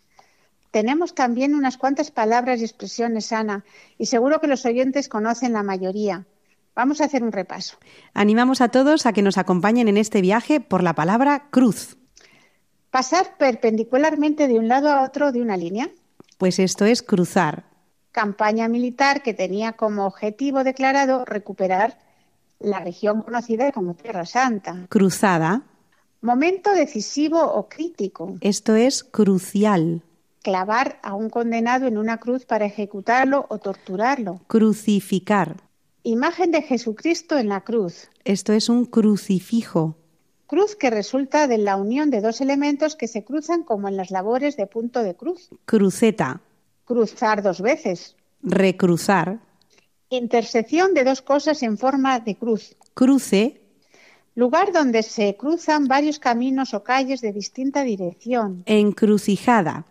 Tenemos 0.72 1.14
también 1.14 1.54
unas 1.54 1.76
cuantas 1.76 2.10
palabras 2.10 2.60
y 2.60 2.64
expresiones, 2.64 3.32
Ana, 3.32 3.64
y 3.96 4.06
seguro 4.06 4.40
que 4.40 4.48
los 4.48 4.66
oyentes 4.66 5.08
conocen 5.08 5.52
la 5.52 5.62
mayoría. 5.62 6.26
Vamos 6.74 7.00
a 7.00 7.04
hacer 7.04 7.22
un 7.22 7.32
repaso. 7.32 7.76
Animamos 8.12 8.60
a 8.60 8.68
todos 8.70 9.06
a 9.06 9.12
que 9.12 9.22
nos 9.22 9.38
acompañen 9.38 9.86
en 9.86 9.96
este 9.96 10.20
viaje 10.20 10.60
por 10.60 10.82
la 10.82 10.94
palabra 10.94 11.48
cruz. 11.50 11.99
Pasar 12.90 13.36
perpendicularmente 13.38 14.48
de 14.48 14.58
un 14.58 14.66
lado 14.66 14.88
a 14.88 15.02
otro 15.04 15.30
de 15.30 15.40
una 15.40 15.56
línea. 15.56 15.90
Pues 16.38 16.58
esto 16.58 16.84
es 16.84 17.02
cruzar. 17.02 17.64
Campaña 18.10 18.66
militar 18.66 19.22
que 19.22 19.32
tenía 19.32 19.72
como 19.74 20.06
objetivo 20.06 20.64
declarado 20.64 21.24
recuperar 21.24 21.98
la 22.58 22.80
región 22.80 23.22
conocida 23.22 23.70
como 23.70 23.94
Tierra 23.94 24.26
Santa. 24.26 24.86
Cruzada. 24.88 25.62
Momento 26.20 26.72
decisivo 26.72 27.40
o 27.40 27.68
crítico. 27.68 28.36
Esto 28.40 28.74
es 28.74 29.04
crucial. 29.04 30.02
Clavar 30.42 30.98
a 31.02 31.14
un 31.14 31.30
condenado 31.30 31.86
en 31.86 31.96
una 31.96 32.18
cruz 32.18 32.44
para 32.44 32.66
ejecutarlo 32.66 33.46
o 33.48 33.58
torturarlo. 33.58 34.40
Crucificar. 34.48 35.56
Imagen 36.02 36.50
de 36.50 36.62
Jesucristo 36.62 37.38
en 37.38 37.48
la 37.48 37.60
cruz. 37.60 38.08
Esto 38.24 38.52
es 38.52 38.68
un 38.68 38.86
crucifijo. 38.86 39.96
Cruz 40.50 40.74
que 40.74 40.90
resulta 40.90 41.46
de 41.46 41.58
la 41.58 41.76
unión 41.76 42.10
de 42.10 42.20
dos 42.20 42.40
elementos 42.40 42.96
que 42.96 43.06
se 43.06 43.22
cruzan 43.22 43.62
como 43.62 43.86
en 43.86 43.96
las 43.96 44.10
labores 44.10 44.56
de 44.56 44.66
punto 44.66 45.04
de 45.04 45.14
cruz. 45.14 45.48
Cruceta. 45.64 46.40
Cruzar 46.84 47.40
dos 47.40 47.60
veces. 47.60 48.16
Recruzar. 48.42 49.38
Intersección 50.08 50.92
de 50.92 51.04
dos 51.04 51.22
cosas 51.22 51.62
en 51.62 51.78
forma 51.78 52.18
de 52.18 52.34
cruz. 52.34 52.76
Cruce. 52.94 53.60
Lugar 54.34 54.72
donde 54.72 55.04
se 55.04 55.36
cruzan 55.36 55.86
varios 55.86 56.18
caminos 56.18 56.74
o 56.74 56.82
calles 56.82 57.20
de 57.20 57.32
distinta 57.32 57.84
dirección. 57.84 58.64
Encrucijada. 58.66 59.86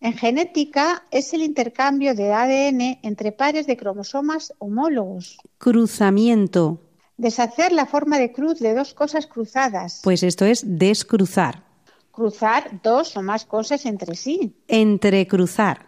En 0.00 0.14
genética 0.14 1.04
es 1.12 1.32
el 1.34 1.42
intercambio 1.42 2.16
de 2.16 2.32
ADN 2.32 2.98
entre 3.04 3.30
pares 3.30 3.68
de 3.68 3.76
cromosomas 3.76 4.52
homólogos. 4.58 5.38
Cruzamiento. 5.58 6.80
Deshacer 7.20 7.70
la 7.72 7.84
forma 7.84 8.18
de 8.18 8.32
cruz 8.32 8.60
de 8.60 8.72
dos 8.72 8.94
cosas 8.94 9.26
cruzadas. 9.26 10.00
Pues 10.02 10.22
esto 10.22 10.46
es 10.46 10.62
descruzar. 10.64 11.62
Cruzar 12.10 12.80
dos 12.82 13.14
o 13.14 13.20
más 13.20 13.44
cosas 13.44 13.84
entre 13.84 14.14
sí. 14.14 14.56
Entrecruzar. 14.68 15.84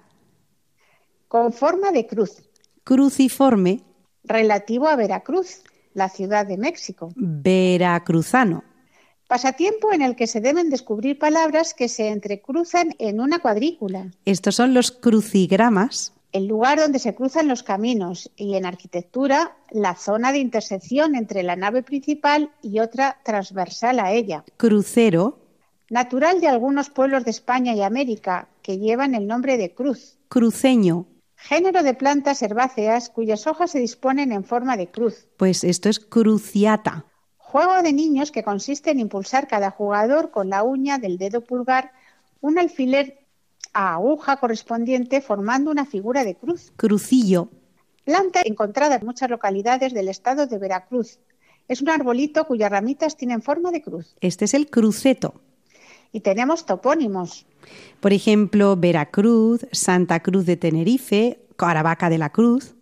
Con 1.28 1.54
forma 1.54 1.90
de 1.90 2.06
cruz. 2.06 2.42
Cruciforme. 2.84 3.80
Relativo 4.24 4.88
a 4.88 4.96
Veracruz, 4.96 5.62
la 5.94 6.10
ciudad 6.10 6.44
de 6.44 6.58
México. 6.58 7.14
Veracruzano. 7.16 8.62
Pasatiempo 9.26 9.90
en 9.90 10.02
el 10.02 10.16
que 10.16 10.26
se 10.26 10.42
deben 10.42 10.68
descubrir 10.68 11.18
palabras 11.18 11.72
que 11.72 11.88
se 11.88 12.08
entrecruzan 12.08 12.94
en 12.98 13.20
una 13.20 13.38
cuadrícula. 13.38 14.10
Estos 14.26 14.56
son 14.56 14.74
los 14.74 14.90
crucigramas. 14.90 16.12
El 16.32 16.46
lugar 16.46 16.78
donde 16.78 16.98
se 16.98 17.14
cruzan 17.14 17.46
los 17.46 17.62
caminos 17.62 18.30
y 18.36 18.54
en 18.54 18.64
arquitectura 18.64 19.54
la 19.70 19.94
zona 19.94 20.32
de 20.32 20.38
intersección 20.38 21.14
entre 21.14 21.42
la 21.42 21.56
nave 21.56 21.82
principal 21.82 22.50
y 22.62 22.80
otra 22.80 23.18
transversal 23.22 24.00
a 24.00 24.12
ella. 24.12 24.42
Crucero. 24.56 25.38
Natural 25.90 26.40
de 26.40 26.48
algunos 26.48 26.88
pueblos 26.88 27.24
de 27.26 27.30
España 27.32 27.74
y 27.74 27.82
América 27.82 28.48
que 28.62 28.78
llevan 28.78 29.14
el 29.14 29.26
nombre 29.26 29.58
de 29.58 29.74
cruz. 29.74 30.16
Cruceño. 30.28 31.06
Género 31.36 31.82
de 31.82 31.92
plantas 31.92 32.40
herbáceas 32.40 33.10
cuyas 33.10 33.46
hojas 33.46 33.72
se 33.72 33.80
disponen 33.80 34.32
en 34.32 34.44
forma 34.44 34.78
de 34.78 34.90
cruz. 34.90 35.26
Pues 35.36 35.64
esto 35.64 35.90
es 35.90 36.00
cruciata. 36.00 37.04
Juego 37.36 37.82
de 37.82 37.92
niños 37.92 38.30
que 38.30 38.42
consiste 38.42 38.90
en 38.90 39.00
impulsar 39.00 39.48
cada 39.48 39.70
jugador 39.70 40.30
con 40.30 40.48
la 40.48 40.62
uña 40.62 40.96
del 40.96 41.18
dedo 41.18 41.42
pulgar 41.42 41.92
un 42.40 42.58
alfiler 42.58 43.21
a 43.72 43.94
aguja 43.94 44.36
correspondiente 44.36 45.20
formando 45.20 45.70
una 45.70 45.84
figura 45.84 46.24
de 46.24 46.34
cruz. 46.34 46.72
Crucillo. 46.76 47.48
Planta 48.04 48.40
encontrada 48.44 48.96
en 48.96 49.06
muchas 49.06 49.30
localidades 49.30 49.94
del 49.94 50.08
estado 50.08 50.46
de 50.46 50.58
Veracruz. 50.58 51.20
Es 51.68 51.80
un 51.80 51.90
arbolito 51.90 52.46
cuyas 52.46 52.70
ramitas 52.70 53.16
tienen 53.16 53.42
forma 53.42 53.70
de 53.70 53.82
cruz. 53.82 54.16
Este 54.20 54.44
es 54.44 54.54
el 54.54 54.68
cruceto. 54.68 55.40
Y 56.10 56.20
tenemos 56.20 56.66
topónimos. 56.66 57.46
Por 58.00 58.12
ejemplo, 58.12 58.76
Veracruz, 58.76 59.66
Santa 59.72 60.20
Cruz 60.20 60.44
de 60.44 60.56
Tenerife, 60.56 61.40
Caravaca 61.56 62.10
de 62.10 62.18
la 62.18 62.30
Cruz. 62.30 62.74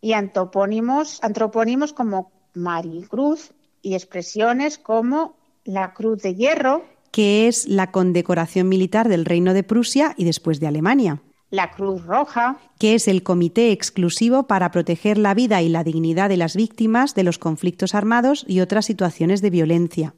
Y 0.00 0.12
antopónimos, 0.12 1.22
antropónimos 1.22 1.92
como 1.92 2.30
Maricruz 2.54 3.52
y 3.82 3.94
expresiones 3.94 4.78
como 4.78 5.36
la 5.64 5.92
Cruz 5.92 6.22
de 6.22 6.34
Hierro, 6.34 6.84
que 7.10 7.48
es 7.48 7.66
la 7.66 7.90
condecoración 7.90 8.68
militar 8.68 9.08
del 9.08 9.24
Reino 9.24 9.54
de 9.54 9.62
Prusia 9.62 10.14
y 10.16 10.24
después 10.24 10.60
de 10.60 10.66
Alemania. 10.66 11.22
La 11.50 11.70
Cruz 11.70 12.04
Roja, 12.04 12.58
que 12.78 12.94
es 12.94 13.08
el 13.08 13.22
comité 13.22 13.72
exclusivo 13.72 14.46
para 14.46 14.70
proteger 14.70 15.16
la 15.16 15.32
vida 15.32 15.62
y 15.62 15.70
la 15.70 15.82
dignidad 15.82 16.28
de 16.28 16.36
las 16.36 16.54
víctimas 16.54 17.14
de 17.14 17.24
los 17.24 17.38
conflictos 17.38 17.94
armados 17.94 18.44
y 18.46 18.60
otras 18.60 18.84
situaciones 18.84 19.40
de 19.40 19.50
violencia. 19.50 20.14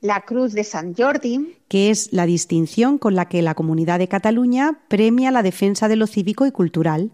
La 0.00 0.22
Cruz 0.22 0.54
de 0.54 0.64
San 0.64 0.94
Jordi, 0.94 1.56
que 1.68 1.90
es 1.90 2.10
la 2.14 2.24
distinción 2.24 2.96
con 2.96 3.14
la 3.14 3.28
que 3.28 3.42
la 3.42 3.54
Comunidad 3.54 3.98
de 3.98 4.08
Cataluña 4.08 4.80
premia 4.88 5.30
la 5.30 5.42
defensa 5.42 5.88
de 5.88 5.96
lo 5.96 6.06
cívico 6.06 6.46
y 6.46 6.52
cultural. 6.52 7.10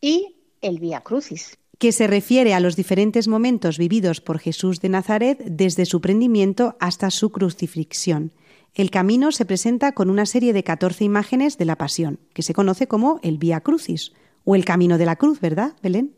Y 0.00 0.34
el 0.60 0.80
Vía 0.80 1.02
Crucis, 1.02 1.56
que 1.78 1.92
se 1.92 2.08
refiere 2.08 2.52
a 2.52 2.60
los 2.60 2.74
diferentes 2.74 3.28
momentos 3.28 3.78
vividos 3.78 4.20
por 4.20 4.40
Jesús 4.40 4.80
de 4.80 4.88
Nazaret 4.88 5.38
desde 5.44 5.86
su 5.86 6.00
prendimiento 6.00 6.76
hasta 6.80 7.10
su 7.10 7.30
crucifixión. 7.30 8.32
El 8.74 8.90
camino 8.90 9.32
se 9.32 9.44
presenta 9.44 9.92
con 9.92 10.10
una 10.10 10.26
serie 10.26 10.52
de 10.52 10.62
14 10.62 11.04
imágenes 11.04 11.58
de 11.58 11.64
la 11.64 11.76
Pasión, 11.76 12.20
que 12.32 12.42
se 12.42 12.54
conoce 12.54 12.86
como 12.86 13.18
el 13.22 13.38
Vía 13.38 13.60
Crucis, 13.60 14.12
o 14.44 14.54
el 14.54 14.64
Camino 14.64 14.96
de 14.96 15.06
la 15.06 15.16
Cruz, 15.16 15.40
¿verdad, 15.40 15.72
Belén? 15.82 16.14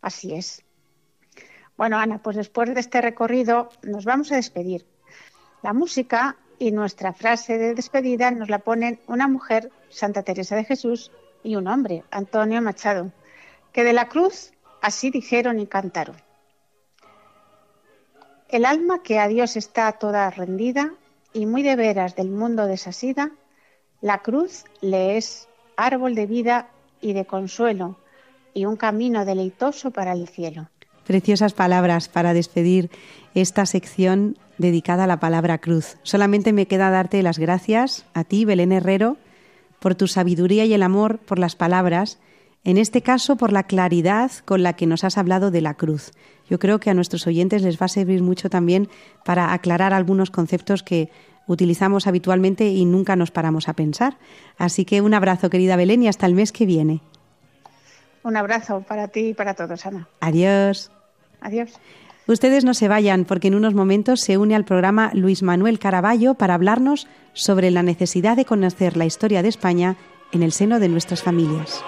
Así 0.00 0.34
es. 0.34 0.62
Bueno, 1.76 1.98
Ana, 1.98 2.18
pues 2.22 2.36
después 2.36 2.74
de 2.74 2.80
este 2.80 3.00
recorrido 3.00 3.70
nos 3.82 4.04
vamos 4.04 4.32
a 4.32 4.36
despedir. 4.36 4.84
La 5.62 5.72
música 5.72 6.36
y 6.58 6.72
nuestra 6.72 7.12
frase 7.12 7.56
de 7.56 7.74
despedida 7.74 8.30
nos 8.30 8.48
la 8.48 8.58
ponen 8.58 9.00
una 9.06 9.28
mujer, 9.28 9.70
Santa 9.88 10.22
Teresa 10.22 10.56
de 10.56 10.64
Jesús, 10.64 11.10
y 11.42 11.56
un 11.56 11.68
hombre, 11.68 12.04
Antonio 12.10 12.60
Machado, 12.62 13.12
que 13.72 13.84
de 13.84 13.92
la 13.92 14.08
cruz 14.08 14.52
así 14.82 15.10
dijeron 15.10 15.58
y 15.60 15.66
cantaron. 15.66 16.16
El 18.48 18.64
alma 18.64 19.02
que 19.02 19.18
a 19.18 19.28
Dios 19.28 19.56
está 19.56 19.90
toda 19.92 20.30
rendida 20.30 20.94
y 21.34 21.44
muy 21.46 21.62
de 21.62 21.76
veras 21.76 22.16
del 22.16 22.30
mundo 22.30 22.66
desasida, 22.66 23.32
la 24.00 24.22
cruz 24.22 24.64
le 24.80 25.18
es 25.18 25.48
árbol 25.76 26.14
de 26.14 26.26
vida 26.26 26.68
y 27.00 27.12
de 27.12 27.26
consuelo 27.26 27.98
y 28.54 28.64
un 28.64 28.76
camino 28.76 29.24
deleitoso 29.24 29.90
para 29.90 30.12
el 30.12 30.28
cielo. 30.28 30.68
Preciosas 31.06 31.52
palabras 31.52 32.08
para 32.08 32.32
despedir 32.32 32.90
esta 33.34 33.66
sección 33.66 34.38
dedicada 34.56 35.04
a 35.04 35.08
la 35.08 35.20
palabra 35.20 35.58
cruz. 35.58 35.96
Solamente 36.02 36.52
me 36.52 36.66
queda 36.66 36.90
darte 36.90 37.22
las 37.22 37.38
gracias 37.38 38.06
a 38.14 38.24
ti, 38.24 38.44
Belén 38.44 38.72
Herrero, 38.72 39.16
por 39.80 39.96
tu 39.96 40.06
sabiduría 40.06 40.64
y 40.64 40.72
el 40.72 40.82
amor 40.82 41.18
por 41.18 41.38
las 41.38 41.56
palabras, 41.56 42.18
en 42.62 42.78
este 42.78 43.02
caso 43.02 43.36
por 43.36 43.52
la 43.52 43.64
claridad 43.64 44.30
con 44.46 44.62
la 44.62 44.74
que 44.74 44.86
nos 44.86 45.04
has 45.04 45.18
hablado 45.18 45.50
de 45.50 45.60
la 45.60 45.74
cruz. 45.74 46.12
Yo 46.48 46.58
creo 46.58 46.80
que 46.80 46.90
a 46.90 46.94
nuestros 46.94 47.26
oyentes 47.26 47.62
les 47.62 47.80
va 47.80 47.86
a 47.86 47.88
servir 47.88 48.22
mucho 48.22 48.50
también 48.50 48.88
para 49.24 49.52
aclarar 49.52 49.92
algunos 49.92 50.30
conceptos 50.30 50.82
que 50.82 51.10
utilizamos 51.46 52.06
habitualmente 52.06 52.68
y 52.68 52.84
nunca 52.84 53.16
nos 53.16 53.30
paramos 53.30 53.68
a 53.68 53.74
pensar. 53.74 54.18
Así 54.58 54.84
que 54.84 55.00
un 55.00 55.14
abrazo, 55.14 55.50
querida 55.50 55.76
Belén, 55.76 56.02
y 56.02 56.08
hasta 56.08 56.26
el 56.26 56.34
mes 56.34 56.52
que 56.52 56.66
viene. 56.66 57.00
Un 58.22 58.36
abrazo 58.36 58.84
para 58.86 59.08
ti 59.08 59.28
y 59.28 59.34
para 59.34 59.54
todos, 59.54 59.84
Ana. 59.84 60.08
Adiós. 60.20 60.90
Adiós. 61.40 61.78
Ustedes 62.26 62.64
no 62.64 62.72
se 62.72 62.88
vayan 62.88 63.26
porque 63.26 63.48
en 63.48 63.54
unos 63.54 63.74
momentos 63.74 64.20
se 64.20 64.38
une 64.38 64.54
al 64.54 64.64
programa 64.64 65.10
Luis 65.12 65.42
Manuel 65.42 65.78
Caraballo 65.78 66.34
para 66.34 66.54
hablarnos 66.54 67.06
sobre 67.34 67.70
la 67.70 67.82
necesidad 67.82 68.36
de 68.36 68.46
conocer 68.46 68.96
la 68.96 69.04
historia 69.04 69.42
de 69.42 69.50
España 69.50 69.96
en 70.32 70.42
el 70.42 70.52
seno 70.52 70.80
de 70.80 70.88
nuestras 70.88 71.22
familias. 71.22 71.84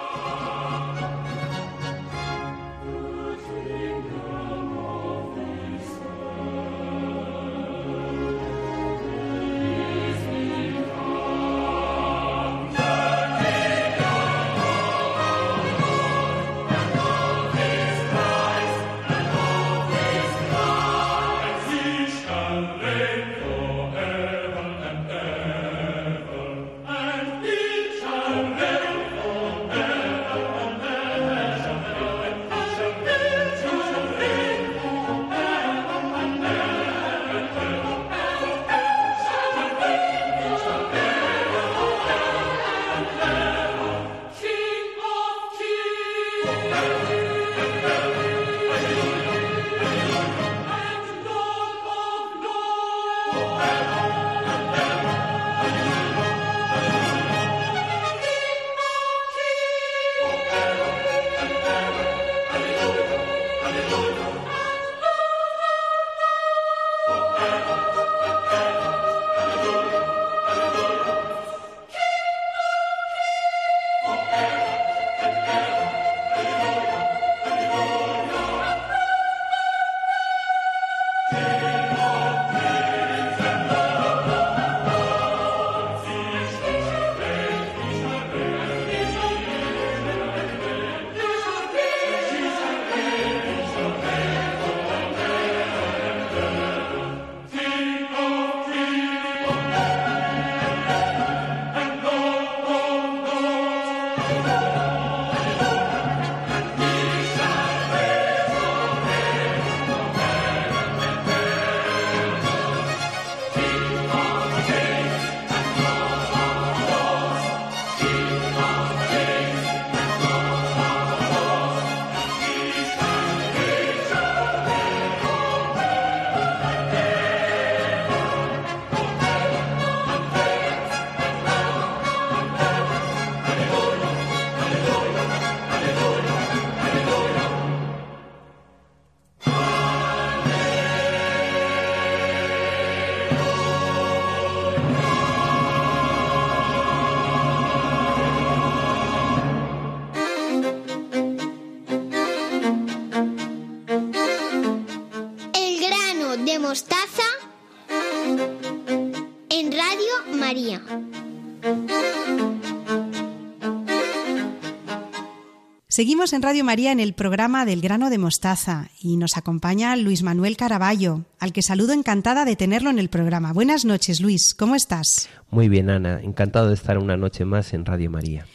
Seguimos 165.97 166.31
en 166.33 166.43
Radio 166.43 166.63
María 166.63 166.91
en 166.91 166.99
el 166.99 167.13
programa 167.13 167.65
del 167.65 167.81
grano 167.81 168.11
de 168.11 168.19
mostaza 168.19 168.91
y 169.01 169.17
nos 169.17 169.35
acompaña 169.35 169.95
Luis 169.95 170.21
Manuel 170.21 170.55
Caraballo, 170.55 171.23
al 171.39 171.53
que 171.53 171.63
saludo 171.63 171.93
encantada 171.93 172.45
de 172.45 172.55
tenerlo 172.55 172.91
en 172.91 172.99
el 172.99 173.09
programa. 173.09 173.51
Buenas 173.51 173.83
noches, 173.83 174.21
Luis, 174.21 174.53
¿cómo 174.53 174.75
estás? 174.75 175.27
Muy 175.49 175.69
bien, 175.69 175.89
Ana, 175.89 176.21
encantado 176.21 176.67
de 176.67 176.75
estar 176.75 176.99
una 176.99 177.17
noche 177.17 177.45
más 177.45 177.73
en 177.73 177.83
Radio 177.83 178.11
María. 178.11 178.45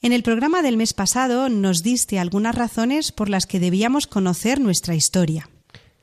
En 0.00 0.14
el 0.14 0.22
programa 0.22 0.62
del 0.62 0.78
mes 0.78 0.94
pasado 0.94 1.50
nos 1.50 1.82
diste 1.82 2.18
algunas 2.18 2.54
razones 2.54 3.12
por 3.12 3.28
las 3.28 3.44
que 3.44 3.60
debíamos 3.60 4.06
conocer 4.06 4.58
nuestra 4.58 4.94
historia. 4.94 5.50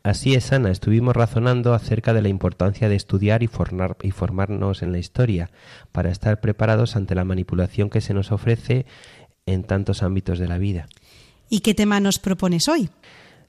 Así 0.03 0.35
es, 0.35 0.51
Ana, 0.51 0.69
estuvimos 0.69 1.15
razonando 1.15 1.73
acerca 1.73 2.13
de 2.13 2.21
la 2.21 2.27
importancia 2.27 2.89
de 2.89 2.95
estudiar 2.97 3.41
y, 3.41 3.47
formar, 3.47 3.95
y 4.03 4.11
formarnos 4.11 4.83
en 4.83 4.91
la 4.91 4.99
historia 4.99 5.49
para 5.93 6.11
estar 6.11 6.41
preparados 6.41 6.97
ante 6.97 7.15
la 7.15 7.23
manipulación 7.23 7.89
que 7.89 8.01
se 8.01 8.13
nos 8.13 8.33
ofrece 8.33 8.85
en 9.45 9.63
tantos 9.63 10.03
ámbitos 10.03 10.39
de 10.39 10.47
la 10.47 10.57
vida. 10.57 10.87
¿Y 11.49 11.59
qué 11.59 11.73
tema 11.73 11.99
nos 11.99 12.19
propones 12.19 12.67
hoy? 12.67 12.89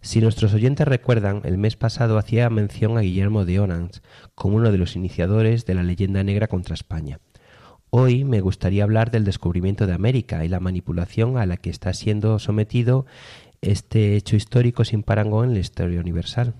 Si 0.00 0.20
nuestros 0.20 0.52
oyentes 0.52 0.86
recuerdan, 0.86 1.40
el 1.44 1.56
mes 1.56 1.76
pasado 1.76 2.18
hacía 2.18 2.50
mención 2.50 2.98
a 2.98 3.00
Guillermo 3.00 3.46
de 3.46 3.58
Orange 3.58 4.00
como 4.34 4.56
uno 4.56 4.70
de 4.70 4.76
los 4.76 4.96
iniciadores 4.96 5.64
de 5.64 5.74
la 5.74 5.82
leyenda 5.82 6.22
negra 6.22 6.46
contra 6.46 6.74
España. 6.74 7.20
Hoy 7.88 8.24
me 8.24 8.40
gustaría 8.40 8.84
hablar 8.84 9.10
del 9.10 9.24
descubrimiento 9.24 9.86
de 9.86 9.94
América 9.94 10.44
y 10.44 10.48
la 10.48 10.60
manipulación 10.60 11.38
a 11.38 11.46
la 11.46 11.56
que 11.56 11.70
está 11.70 11.94
siendo 11.94 12.38
sometido 12.38 13.06
este 13.62 14.16
hecho 14.16 14.36
histórico 14.36 14.84
sin 14.84 15.02
parangón 15.04 15.48
en 15.48 15.54
la 15.54 15.60
historia 15.60 16.00
universal. 16.00 16.54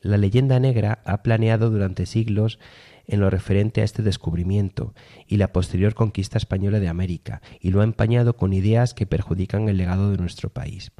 La 0.00 0.18
leyenda 0.18 0.60
negra 0.60 1.00
ha 1.04 1.22
planeado 1.22 1.70
durante 1.70 2.06
siglos 2.06 2.60
en 3.06 3.20
lo 3.20 3.30
referente 3.30 3.80
a 3.80 3.84
este 3.84 4.02
descubrimiento 4.02 4.94
y 5.26 5.36
la 5.36 5.52
posterior 5.52 5.94
conquista 5.94 6.38
española 6.38 6.80
de 6.80 6.88
América, 6.88 7.42
y 7.60 7.70
lo 7.70 7.80
ha 7.80 7.84
empañado 7.84 8.36
con 8.36 8.52
ideas 8.52 8.94
que 8.94 9.06
perjudican 9.06 9.68
el 9.68 9.76
legado 9.76 10.10
de 10.10 10.18
nuestro 10.18 10.50
país. 10.50 10.92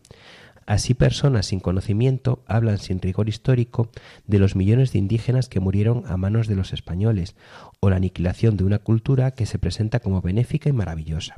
Así 0.66 0.94
personas 0.94 1.46
sin 1.46 1.60
conocimiento 1.60 2.42
hablan 2.48 2.78
sin 2.78 3.00
rigor 3.00 3.28
histórico 3.28 3.88
de 4.26 4.40
los 4.40 4.56
millones 4.56 4.92
de 4.92 4.98
indígenas 4.98 5.48
que 5.48 5.60
murieron 5.60 6.02
a 6.06 6.16
manos 6.16 6.48
de 6.48 6.56
los 6.56 6.72
españoles, 6.72 7.36
o 7.78 7.88
la 7.88 7.96
aniquilación 7.96 8.56
de 8.56 8.64
una 8.64 8.80
cultura 8.80 9.30
que 9.30 9.46
se 9.46 9.60
presenta 9.60 10.00
como 10.00 10.22
benéfica 10.22 10.68
y 10.68 10.72
maravillosa. 10.72 11.36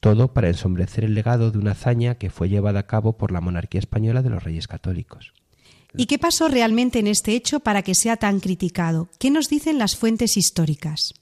Todo 0.00 0.32
para 0.32 0.48
ensombrecer 0.48 1.04
el 1.04 1.14
legado 1.14 1.50
de 1.50 1.58
una 1.58 1.72
hazaña 1.72 2.14
que 2.14 2.30
fue 2.30 2.48
llevada 2.48 2.80
a 2.80 2.86
cabo 2.86 3.18
por 3.18 3.32
la 3.32 3.42
monarquía 3.42 3.80
española 3.80 4.22
de 4.22 4.30
los 4.30 4.42
Reyes 4.42 4.66
Católicos. 4.66 5.34
¿Y 5.96 6.06
qué 6.06 6.18
pasó 6.18 6.48
realmente 6.48 6.98
en 6.98 7.06
este 7.06 7.36
hecho 7.36 7.60
para 7.60 7.82
que 7.82 7.94
sea 7.94 8.16
tan 8.16 8.40
criticado? 8.40 9.08
¿Qué 9.20 9.30
nos 9.30 9.48
dicen 9.48 9.78
las 9.78 9.96
fuentes 9.96 10.36
históricas? 10.36 11.14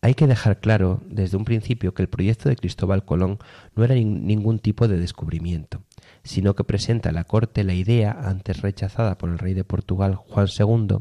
Hay 0.00 0.14
que 0.14 0.26
dejar 0.26 0.58
claro 0.58 1.00
desde 1.06 1.36
un 1.36 1.44
principio 1.44 1.94
que 1.94 2.02
el 2.02 2.08
proyecto 2.08 2.48
de 2.48 2.56
Cristóbal 2.56 3.04
Colón 3.04 3.38
no 3.76 3.84
era 3.84 3.94
ningún 3.94 4.58
tipo 4.58 4.88
de 4.88 4.98
descubrimiento, 4.98 5.84
sino 6.24 6.56
que 6.56 6.64
presenta 6.64 7.10
a 7.10 7.12
la 7.12 7.22
corte 7.22 7.62
la 7.62 7.74
idea, 7.74 8.10
antes 8.10 8.60
rechazada 8.60 9.16
por 9.16 9.30
el 9.30 9.38
rey 9.38 9.54
de 9.54 9.62
Portugal 9.62 10.16
Juan 10.16 10.48
II, 10.48 10.96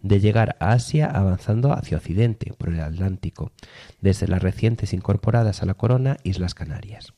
de 0.00 0.20
llegar 0.20 0.56
a 0.58 0.72
Asia 0.72 1.06
avanzando 1.06 1.72
hacia 1.72 1.98
Occidente, 1.98 2.52
por 2.58 2.70
el 2.70 2.80
Atlántico, 2.80 3.52
desde 4.00 4.26
las 4.26 4.42
recientes 4.42 4.92
incorporadas 4.92 5.62
a 5.62 5.66
la 5.66 5.74
corona 5.74 6.16
Islas 6.24 6.54
Canarias. 6.54 7.14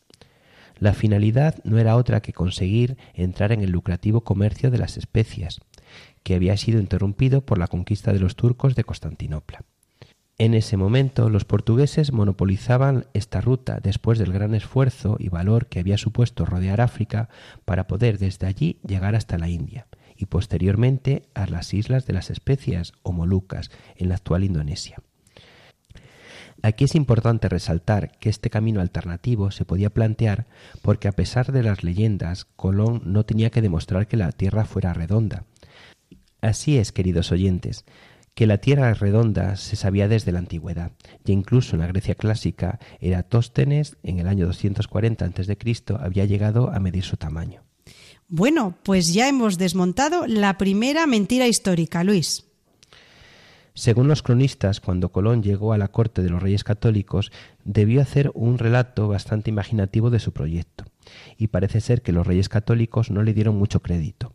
La 0.79 0.95
finalidad 0.95 1.57
no 1.65 1.79
era 1.79 1.97
otra 1.97 2.21
que 2.21 2.33
conseguir 2.33 2.97
entrar 3.15 3.53
en 3.53 3.63
el 3.63 3.71
lucrativo 3.71 4.23
comercio 4.23 4.71
de 4.71 4.79
las 4.79 4.97
especias, 4.97 5.61
que 6.23 6.35
había 6.35 6.57
sido 6.57 6.81
interrumpido 6.81 7.45
por 7.45 7.59
la 7.59 7.69
conquista 7.69 8.13
de 8.13 8.19
los 8.19 8.37
turcos 8.37 8.75
de 8.75 8.85
Constantinopla. 8.85 9.65
En 10.37 10.55
ese 10.55 10.77
momento 10.77 11.31
los 11.31 11.45
portugueses 11.45 12.13
monopolizaban 12.13 13.07
esta 13.15 13.41
ruta 13.41 13.79
después 13.81 14.19
del 14.19 14.33
gran 14.33 14.55
esfuerzo 14.55 15.17
y 15.21 15.29
valor 15.29 15.67
que 15.67 15.79
había 15.79 15.97
supuesto 15.97 16.45
rodear 16.45 16.81
África 16.81 17.29
para 17.65 17.87
poder 17.87 18.19
desde 18.19 18.49
allí 18.49 18.81
llegar 18.85 19.15
hasta 19.15 19.39
la 19.39 19.49
India 19.49 19.87
y 20.17 20.27
posteriormente 20.27 21.29
a 21.35 21.47
las 21.47 21.73
islas 21.73 22.07
de 22.07 22.15
las 22.15 22.31
especias 22.31 22.93
o 23.05 23.13
Molucas 23.13 23.71
en 23.97 24.09
la 24.09 24.17
actual 24.17 24.43
Indonesia. 24.43 24.97
Aquí 26.65 26.85
es 26.85 26.95
importante 26.95 27.51
resaltar 27.51 28.13
que 28.21 28.31
este 28.31 28.49
camino 28.49 28.81
alternativo 28.81 29.51
se 29.51 29.67
podía 29.67 29.91
plantear 29.91 30.47
porque 30.81 31.09
a 31.09 31.13
pesar 31.13 31.53
de 31.53 31.63
las 31.63 31.85
leyendas, 31.85 32.47
Colón 32.57 33.03
no 33.05 33.27
tenía 33.27 33.51
que 33.51 33.61
demostrar 33.61 34.09
que 34.09 34.17
la 34.17 34.33
Tierra 34.33 34.65
fuera 34.65 34.95
redonda. 34.95 35.45
Así 36.41 36.79
es, 36.79 36.91
queridos 36.91 37.33
oyentes, 37.33 37.85
que 38.35 38.47
la 38.47 38.63
Tierra 38.63 38.95
redonda 38.95 39.57
se 39.57 39.77
sabía 39.77 40.09
desde 40.09 40.33
la 40.33 40.39
antigüedad, 40.39 40.93
y 41.27 41.33
incluso 41.33 41.77
en 41.77 41.81
la 41.81 41.87
Grecia 41.87 42.15
clásica, 42.15 42.81
Eratóstenes, 42.99 43.99
en 44.03 44.19
el 44.19 44.27
año 44.27 44.47
240 44.47 45.23
a.C., 45.23 45.59
había 46.01 46.25
llegado 46.25 46.71
a 46.71 46.81
medir 46.81 47.05
su 47.05 47.19
tamaño. 47.19 47.63
Bueno, 48.27 48.79
pues 48.85 49.13
ya 49.13 49.29
hemos 49.29 49.59
desmontado 49.59 50.27
la 50.27 50.57
primera 50.57 51.07
mentira 51.07 51.47
histórica, 51.47 52.05
Luis. 52.05 52.47
Según 53.77 54.07
los 54.07 54.23
cronistas, 54.23 54.81
cuando 54.81 55.11
Colón 55.11 55.43
llegó 55.43 55.73
a 55.73 55.79
la 55.79 55.89
corte 55.89 56.23
de 56.23 56.31
los 56.31 56.41
reyes 56.41 56.63
católicos, 56.63 57.33
debió 57.65 58.01
hacer 58.01 58.31
un 58.33 58.57
relato 58.57 59.09
bastante 59.09 59.51
imaginativo 59.51 60.11
de 60.11 60.21
su 60.21 60.33
proyecto, 60.33 60.85
y 61.37 61.49
parece 61.49 61.81
ser 61.81 62.01
que 62.01 62.13
los 62.13 62.25
reyes 62.25 62.49
católicos 62.49 63.11
no 63.11 63.25
le 63.25 63.35
dieron 63.35 63.57
mucho 63.57 63.83
crédito, 63.83 64.33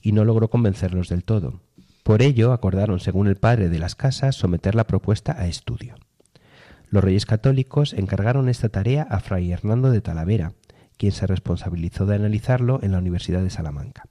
y 0.00 0.12
no 0.12 0.24
logró 0.24 0.48
convencerlos 0.48 1.10
del 1.10 1.24
todo. 1.24 1.60
Por 2.02 2.22
ello, 2.22 2.54
acordaron, 2.54 3.00
según 3.00 3.26
el 3.26 3.36
padre 3.36 3.68
de 3.68 3.78
las 3.78 3.96
casas, 3.96 4.34
someter 4.34 4.74
la 4.74 4.86
propuesta 4.86 5.38
a 5.38 5.46
estudio. 5.46 5.96
Los 6.88 7.04
reyes 7.04 7.26
católicos 7.26 7.92
encargaron 7.92 8.48
esta 8.48 8.70
tarea 8.70 9.02
a 9.02 9.20
Fray 9.20 9.52
Hernando 9.52 9.90
de 9.90 10.00
Talavera, 10.00 10.54
quien 10.96 11.12
se 11.12 11.26
responsabilizó 11.26 12.06
de 12.06 12.14
analizarlo 12.14 12.80
en 12.82 12.92
la 12.92 12.98
Universidad 12.98 13.42
de 13.42 13.50
Salamanca. 13.50 14.04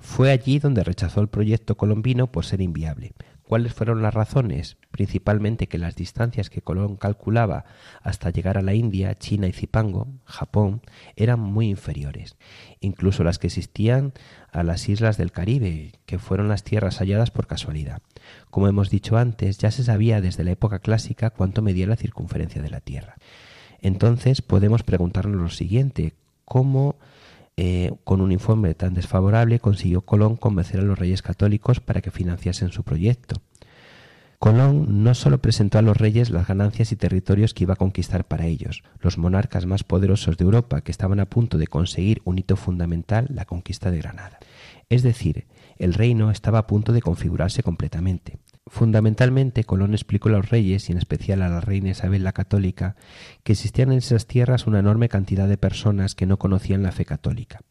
Fue 0.00 0.32
allí 0.32 0.58
donde 0.58 0.84
rechazó 0.84 1.20
el 1.20 1.28
proyecto 1.28 1.76
colombino 1.76 2.30
por 2.30 2.44
ser 2.44 2.60
inviable, 2.60 3.12
¿Cuáles 3.48 3.72
fueron 3.72 4.02
las 4.02 4.12
razones? 4.12 4.76
Principalmente 4.90 5.68
que 5.68 5.78
las 5.78 5.96
distancias 5.96 6.50
que 6.50 6.60
Colón 6.60 6.96
calculaba 6.96 7.64
hasta 8.02 8.28
llegar 8.28 8.58
a 8.58 8.62
la 8.62 8.74
India, 8.74 9.14
China 9.14 9.46
y 9.46 9.52
Zipango, 9.52 10.06
Japón, 10.26 10.82
eran 11.16 11.40
muy 11.40 11.70
inferiores, 11.70 12.36
incluso 12.80 13.24
las 13.24 13.38
que 13.38 13.46
existían 13.46 14.12
a 14.52 14.62
las 14.64 14.86
islas 14.90 15.16
del 15.16 15.32
Caribe, 15.32 15.92
que 16.04 16.18
fueron 16.18 16.48
las 16.48 16.62
tierras 16.62 16.98
halladas 16.98 17.30
por 17.30 17.46
casualidad. 17.46 18.02
Como 18.50 18.68
hemos 18.68 18.90
dicho 18.90 19.16
antes, 19.16 19.56
ya 19.56 19.70
se 19.70 19.82
sabía 19.82 20.20
desde 20.20 20.44
la 20.44 20.50
época 20.50 20.80
clásica 20.80 21.30
cuánto 21.30 21.62
medía 21.62 21.86
la 21.86 21.96
circunferencia 21.96 22.60
de 22.60 22.68
la 22.68 22.82
Tierra. 22.82 23.16
Entonces 23.80 24.42
podemos 24.42 24.82
preguntarnos 24.82 25.40
lo 25.40 25.48
siguiente, 25.48 26.12
¿cómo 26.44 26.96
eh, 27.60 27.90
con 28.04 28.20
un 28.20 28.30
informe 28.30 28.72
tan 28.76 28.94
desfavorable, 28.94 29.58
consiguió 29.58 30.02
Colón 30.02 30.36
convencer 30.36 30.78
a 30.78 30.84
los 30.84 30.96
reyes 30.96 31.22
católicos 31.22 31.80
para 31.80 32.00
que 32.00 32.12
financiasen 32.12 32.70
su 32.70 32.84
proyecto. 32.84 33.42
Colón 34.38 35.02
no 35.02 35.12
solo 35.14 35.42
presentó 35.42 35.76
a 35.80 35.82
los 35.82 35.96
reyes 35.96 36.30
las 36.30 36.46
ganancias 36.46 36.92
y 36.92 36.96
territorios 36.96 37.54
que 37.54 37.64
iba 37.64 37.72
a 37.72 37.76
conquistar 37.76 38.28
para 38.28 38.46
ellos, 38.46 38.84
los 39.00 39.18
monarcas 39.18 39.66
más 39.66 39.82
poderosos 39.82 40.36
de 40.36 40.44
Europa 40.44 40.82
que 40.82 40.92
estaban 40.92 41.18
a 41.18 41.26
punto 41.26 41.58
de 41.58 41.66
conseguir 41.66 42.22
un 42.24 42.38
hito 42.38 42.54
fundamental, 42.54 43.26
la 43.28 43.44
conquista 43.44 43.90
de 43.90 43.98
Granada. 43.98 44.38
Es 44.88 45.02
decir, 45.02 45.48
el 45.78 45.94
reino 45.94 46.30
estaba 46.30 46.60
a 46.60 46.66
punto 46.68 46.92
de 46.92 47.02
configurarse 47.02 47.64
completamente. 47.64 48.38
Fundamentalmente, 48.68 49.64
Colón 49.64 49.94
explicó 49.94 50.28
a 50.28 50.32
los 50.32 50.50
reyes, 50.50 50.88
y 50.88 50.92
en 50.92 50.98
especial 50.98 51.42
a 51.42 51.48
la 51.48 51.60
reina 51.60 51.90
Isabel 51.90 52.22
la 52.22 52.32
Católica, 52.32 52.96
que 53.42 53.52
existían 53.52 53.92
en 53.92 53.98
esas 53.98 54.26
tierras 54.26 54.66
una 54.66 54.78
enorme 54.78 55.08
cantidad 55.08 55.48
de 55.48 55.56
personas 55.56 56.14
que 56.14 56.26
no 56.26 56.38
conocían 56.38 56.82
la 56.82 56.92
fe 56.92 57.04
católica, 57.04 57.62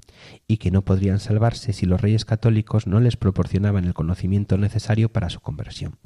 y 0.48 0.58
que 0.58 0.72
no 0.72 0.84
podrían 0.84 1.20
salvarse 1.20 1.74
si 1.74 1.86
los 1.86 2.02
reyes 2.02 2.26
católicos 2.26 2.88
no 2.88 3.00
les 3.00 3.16
proporcionaban 3.16 3.86
el 3.86 3.94
conocimiento 3.94 4.58
necesario 4.58 5.10
para 5.10 5.30
su 5.30 5.40
conversión. 5.40 5.98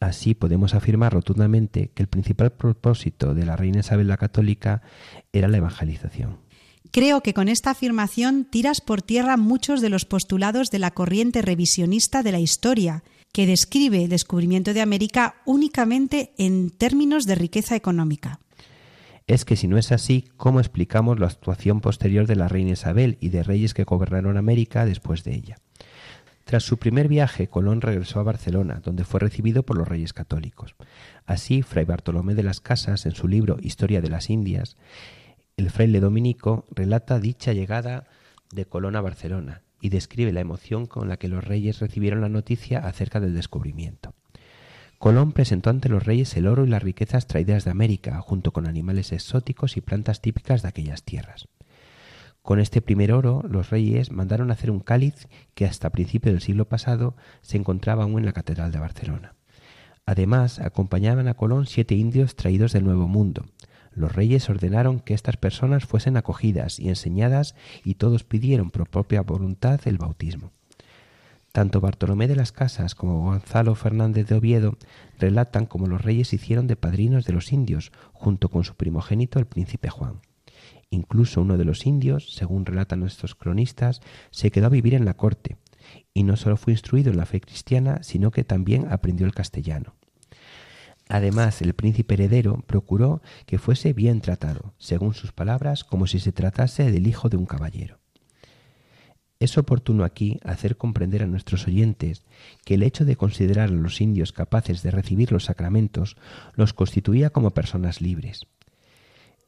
Así 0.00 0.34
podemos 0.34 0.74
afirmar 0.74 1.12
rotundamente 1.12 1.90
que 1.94 2.02
el 2.02 2.08
principal 2.08 2.52
propósito 2.52 3.34
de 3.34 3.44
la 3.44 3.56
reina 3.56 3.80
Isabel 3.80 4.08
la 4.08 4.16
Católica 4.16 4.82
era 5.32 5.48
la 5.48 5.58
evangelización. 5.58 6.38
Creo 6.90 7.20
que 7.20 7.34
con 7.34 7.48
esta 7.48 7.70
afirmación 7.70 8.44
tiras 8.44 8.80
por 8.80 9.02
tierra 9.02 9.36
muchos 9.36 9.80
de 9.80 9.90
los 9.90 10.06
postulados 10.06 10.70
de 10.70 10.78
la 10.78 10.90
corriente 10.90 11.42
revisionista 11.42 12.22
de 12.22 12.32
la 12.32 12.40
historia, 12.40 13.04
que 13.32 13.46
describe 13.46 14.04
el 14.04 14.10
descubrimiento 14.10 14.74
de 14.74 14.80
América 14.80 15.36
únicamente 15.44 16.32
en 16.38 16.70
términos 16.70 17.26
de 17.26 17.34
riqueza 17.36 17.76
económica. 17.76 18.40
Es 19.26 19.44
que 19.44 19.56
si 19.56 19.68
no 19.68 19.78
es 19.78 19.92
así, 19.92 20.24
¿cómo 20.36 20.58
explicamos 20.58 21.20
la 21.20 21.26
actuación 21.26 21.80
posterior 21.80 22.26
de 22.26 22.34
la 22.34 22.48
reina 22.48 22.72
Isabel 22.72 23.16
y 23.20 23.28
de 23.28 23.44
reyes 23.44 23.74
que 23.74 23.84
gobernaron 23.84 24.36
América 24.36 24.84
después 24.84 25.22
de 25.22 25.34
ella? 25.34 25.56
Tras 26.44 26.64
su 26.64 26.78
primer 26.78 27.06
viaje, 27.06 27.46
Colón 27.46 27.80
regresó 27.80 28.18
a 28.18 28.24
Barcelona, 28.24 28.80
donde 28.82 29.04
fue 29.04 29.20
recibido 29.20 29.62
por 29.62 29.78
los 29.78 29.86
reyes 29.86 30.12
católicos. 30.12 30.74
Así, 31.26 31.62
Fray 31.62 31.84
Bartolomé 31.84 32.34
de 32.34 32.42
las 32.42 32.60
Casas, 32.60 33.06
en 33.06 33.12
su 33.12 33.28
libro 33.28 33.58
Historia 33.60 34.00
de 34.00 34.08
las 34.08 34.30
Indias, 34.30 34.76
el 35.56 35.70
fraile 35.70 36.00
dominico 36.00 36.66
relata 36.72 37.20
dicha 37.20 37.52
llegada 37.52 38.08
de 38.50 38.64
Colón 38.64 38.96
a 38.96 39.00
Barcelona 39.00 39.62
y 39.80 39.88
describe 39.88 40.32
la 40.32 40.40
emoción 40.40 40.86
con 40.86 41.08
la 41.08 41.16
que 41.16 41.28
los 41.28 41.44
reyes 41.44 41.80
recibieron 41.80 42.20
la 42.20 42.28
noticia 42.28 42.80
acerca 42.80 43.20
del 43.20 43.34
descubrimiento. 43.34 44.14
Colón 44.98 45.32
presentó 45.32 45.70
ante 45.70 45.88
los 45.88 46.04
reyes 46.04 46.36
el 46.36 46.46
oro 46.46 46.66
y 46.66 46.68
las 46.68 46.82
riquezas 46.82 47.26
traídas 47.26 47.64
de 47.64 47.70
América, 47.70 48.20
junto 48.20 48.52
con 48.52 48.66
animales 48.66 49.12
exóticos 49.12 49.78
y 49.78 49.80
plantas 49.80 50.20
típicas 50.20 50.60
de 50.60 50.68
aquellas 50.68 51.04
tierras. 51.04 51.48
Con 52.42 52.60
este 52.60 52.82
primer 52.82 53.12
oro, 53.12 53.42
los 53.48 53.70
reyes 53.70 54.10
mandaron 54.10 54.50
hacer 54.50 54.70
un 54.70 54.80
cáliz 54.80 55.28
que 55.54 55.66
hasta 55.66 55.90
principios 55.90 56.34
del 56.34 56.42
siglo 56.42 56.68
pasado 56.68 57.16
se 57.42 57.56
encontraba 57.56 58.04
aún 58.04 58.18
en 58.18 58.26
la 58.26 58.32
Catedral 58.32 58.72
de 58.72 58.78
Barcelona. 58.78 59.34
Además, 60.06 60.58
acompañaban 60.58 61.28
a 61.28 61.34
Colón 61.34 61.66
siete 61.66 61.94
indios 61.94 62.36
traídos 62.36 62.72
del 62.72 62.84
Nuevo 62.84 63.08
Mundo. 63.08 63.46
Los 63.92 64.14
reyes 64.14 64.48
ordenaron 64.48 65.00
que 65.00 65.14
estas 65.14 65.36
personas 65.36 65.84
fuesen 65.84 66.16
acogidas 66.16 66.78
y 66.78 66.88
enseñadas 66.88 67.54
y 67.84 67.94
todos 67.94 68.24
pidieron 68.24 68.70
por 68.70 68.88
propia 68.88 69.22
voluntad 69.22 69.80
el 69.84 69.98
bautismo. 69.98 70.52
Tanto 71.52 71.80
Bartolomé 71.80 72.28
de 72.28 72.36
las 72.36 72.52
Casas 72.52 72.94
como 72.94 73.24
Gonzalo 73.24 73.74
Fernández 73.74 74.28
de 74.28 74.36
Oviedo 74.36 74.76
relatan 75.18 75.66
cómo 75.66 75.88
los 75.88 76.02
reyes 76.02 76.32
hicieron 76.32 76.68
de 76.68 76.76
padrinos 76.76 77.24
de 77.24 77.32
los 77.32 77.52
indios, 77.52 77.90
junto 78.12 78.48
con 78.48 78.62
su 78.62 78.76
primogénito 78.76 79.40
el 79.40 79.46
príncipe 79.46 79.88
Juan. 79.88 80.20
Incluso 80.90 81.40
uno 81.40 81.56
de 81.56 81.64
los 81.64 81.86
indios, 81.86 82.34
según 82.34 82.66
relatan 82.66 83.00
nuestros 83.00 83.34
cronistas, 83.34 84.00
se 84.30 84.52
quedó 84.52 84.66
a 84.66 84.70
vivir 84.70 84.94
en 84.94 85.04
la 85.04 85.14
corte, 85.14 85.56
y 86.14 86.22
no 86.22 86.36
solo 86.36 86.56
fue 86.56 86.72
instruido 86.72 87.10
en 87.10 87.16
la 87.16 87.26
fe 87.26 87.40
cristiana, 87.40 88.02
sino 88.02 88.30
que 88.30 88.44
también 88.44 88.86
aprendió 88.90 89.26
el 89.26 89.34
castellano. 89.34 89.94
Además, 91.12 91.60
el 91.60 91.74
príncipe 91.74 92.14
heredero 92.14 92.62
procuró 92.68 93.20
que 93.44 93.58
fuese 93.58 93.92
bien 93.92 94.20
tratado, 94.20 94.74
según 94.78 95.12
sus 95.12 95.32
palabras, 95.32 95.82
como 95.82 96.06
si 96.06 96.20
se 96.20 96.30
tratase 96.30 96.92
del 96.92 97.08
hijo 97.08 97.28
de 97.28 97.36
un 97.36 97.46
caballero. 97.46 97.98
Es 99.40 99.58
oportuno 99.58 100.04
aquí 100.04 100.38
hacer 100.44 100.76
comprender 100.76 101.24
a 101.24 101.26
nuestros 101.26 101.66
oyentes 101.66 102.22
que 102.64 102.74
el 102.74 102.84
hecho 102.84 103.04
de 103.04 103.16
considerar 103.16 103.70
a 103.70 103.72
los 103.72 104.00
indios 104.00 104.30
capaces 104.30 104.84
de 104.84 104.92
recibir 104.92 105.32
los 105.32 105.46
sacramentos 105.46 106.16
los 106.54 106.74
constituía 106.74 107.30
como 107.30 107.50
personas 107.50 108.00
libres. 108.00 108.46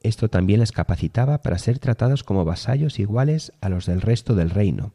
Esto 0.03 0.29
también 0.29 0.59
les 0.59 0.73
capacitaba 0.73 1.43
para 1.43 1.59
ser 1.59 1.79
tratados 1.79 2.25
como 2.25 2.45
vasallos 2.45 2.99
iguales 2.99 3.53
a 3.61 3.69
los 3.69 3.87
del 3.87 4.01
resto 4.01 4.35
del 4.35 4.51
reino, 4.51 4.95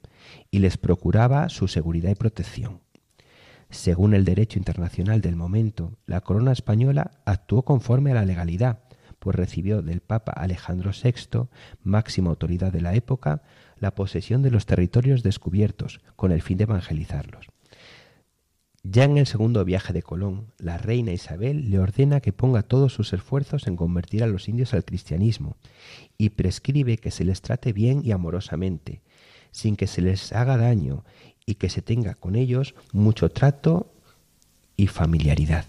y 0.52 0.60
les 0.60 0.78
procuraba 0.78 1.48
su 1.48 1.70
seguridad 1.70 2.10
y 2.10 2.16
protección. 2.16 2.82
Según 3.70 4.14
el 4.14 4.24
derecho 4.24 4.58
internacional 4.58 5.22
del 5.22 5.36
momento, 5.36 5.98
la 6.06 6.22
corona 6.22 6.52
española 6.54 7.12
actuó 7.26 7.64
conforme 7.64 8.12
a 8.12 8.16
la 8.16 8.26
legalidad, 8.26 8.80
pues 9.20 9.36
recibió 9.36 9.82
del 9.82 10.02
Papa 10.02 10.32
Alejandro 10.32 10.92
VI, 10.92 11.48
máxima 11.84 12.30
autoridad 12.30 12.72
de 12.72 12.82
la 12.82 12.94
época, 12.94 13.42
la 13.80 13.94
posesión 13.94 14.42
de 14.42 14.52
los 14.52 14.66
territorios 14.66 15.24
descubiertos, 15.24 16.02
con 16.16 16.32
el 16.32 16.42
fin 16.42 16.58
de 16.58 16.64
evangelizarlos. 16.64 17.48
Ya 18.84 19.04
en 19.04 19.18
el 19.18 19.28
segundo 19.28 19.66
viaje 19.66 19.92
de 19.92 20.02
Colón, 20.02 20.54
la 20.60 20.78
reina 20.78 21.12
Isabel 21.12 21.70
le 21.70 21.80
ordena 21.80 22.22
que 22.22 22.32
ponga 22.32 22.62
todos 22.62 22.94
sus 22.94 23.12
esfuerzos 23.12 23.68
en 23.68 23.76
convertir 23.76 24.24
a 24.24 24.28
los 24.28 24.48
indios 24.48 24.74
al 24.74 24.86
cristianismo 24.86 25.58
y 26.18 26.30
prescribe 26.30 26.98
que 26.98 27.12
se 27.12 27.26
les 27.26 27.42
trate 27.42 27.74
bien 27.74 28.02
y 28.06 28.12
amorosamente, 28.12 29.02
sin 29.52 29.76
que 29.76 29.88
se 29.88 30.02
les 30.02 30.32
haga 30.32 30.56
daño 30.56 31.04
y 31.48 31.56
que 31.56 31.70
se 31.70 31.82
tenga 31.82 32.14
con 32.14 32.36
ellos 32.36 32.76
mucho 32.92 33.30
trato 33.30 33.92
y 34.76 34.86
familiaridad. 34.86 35.66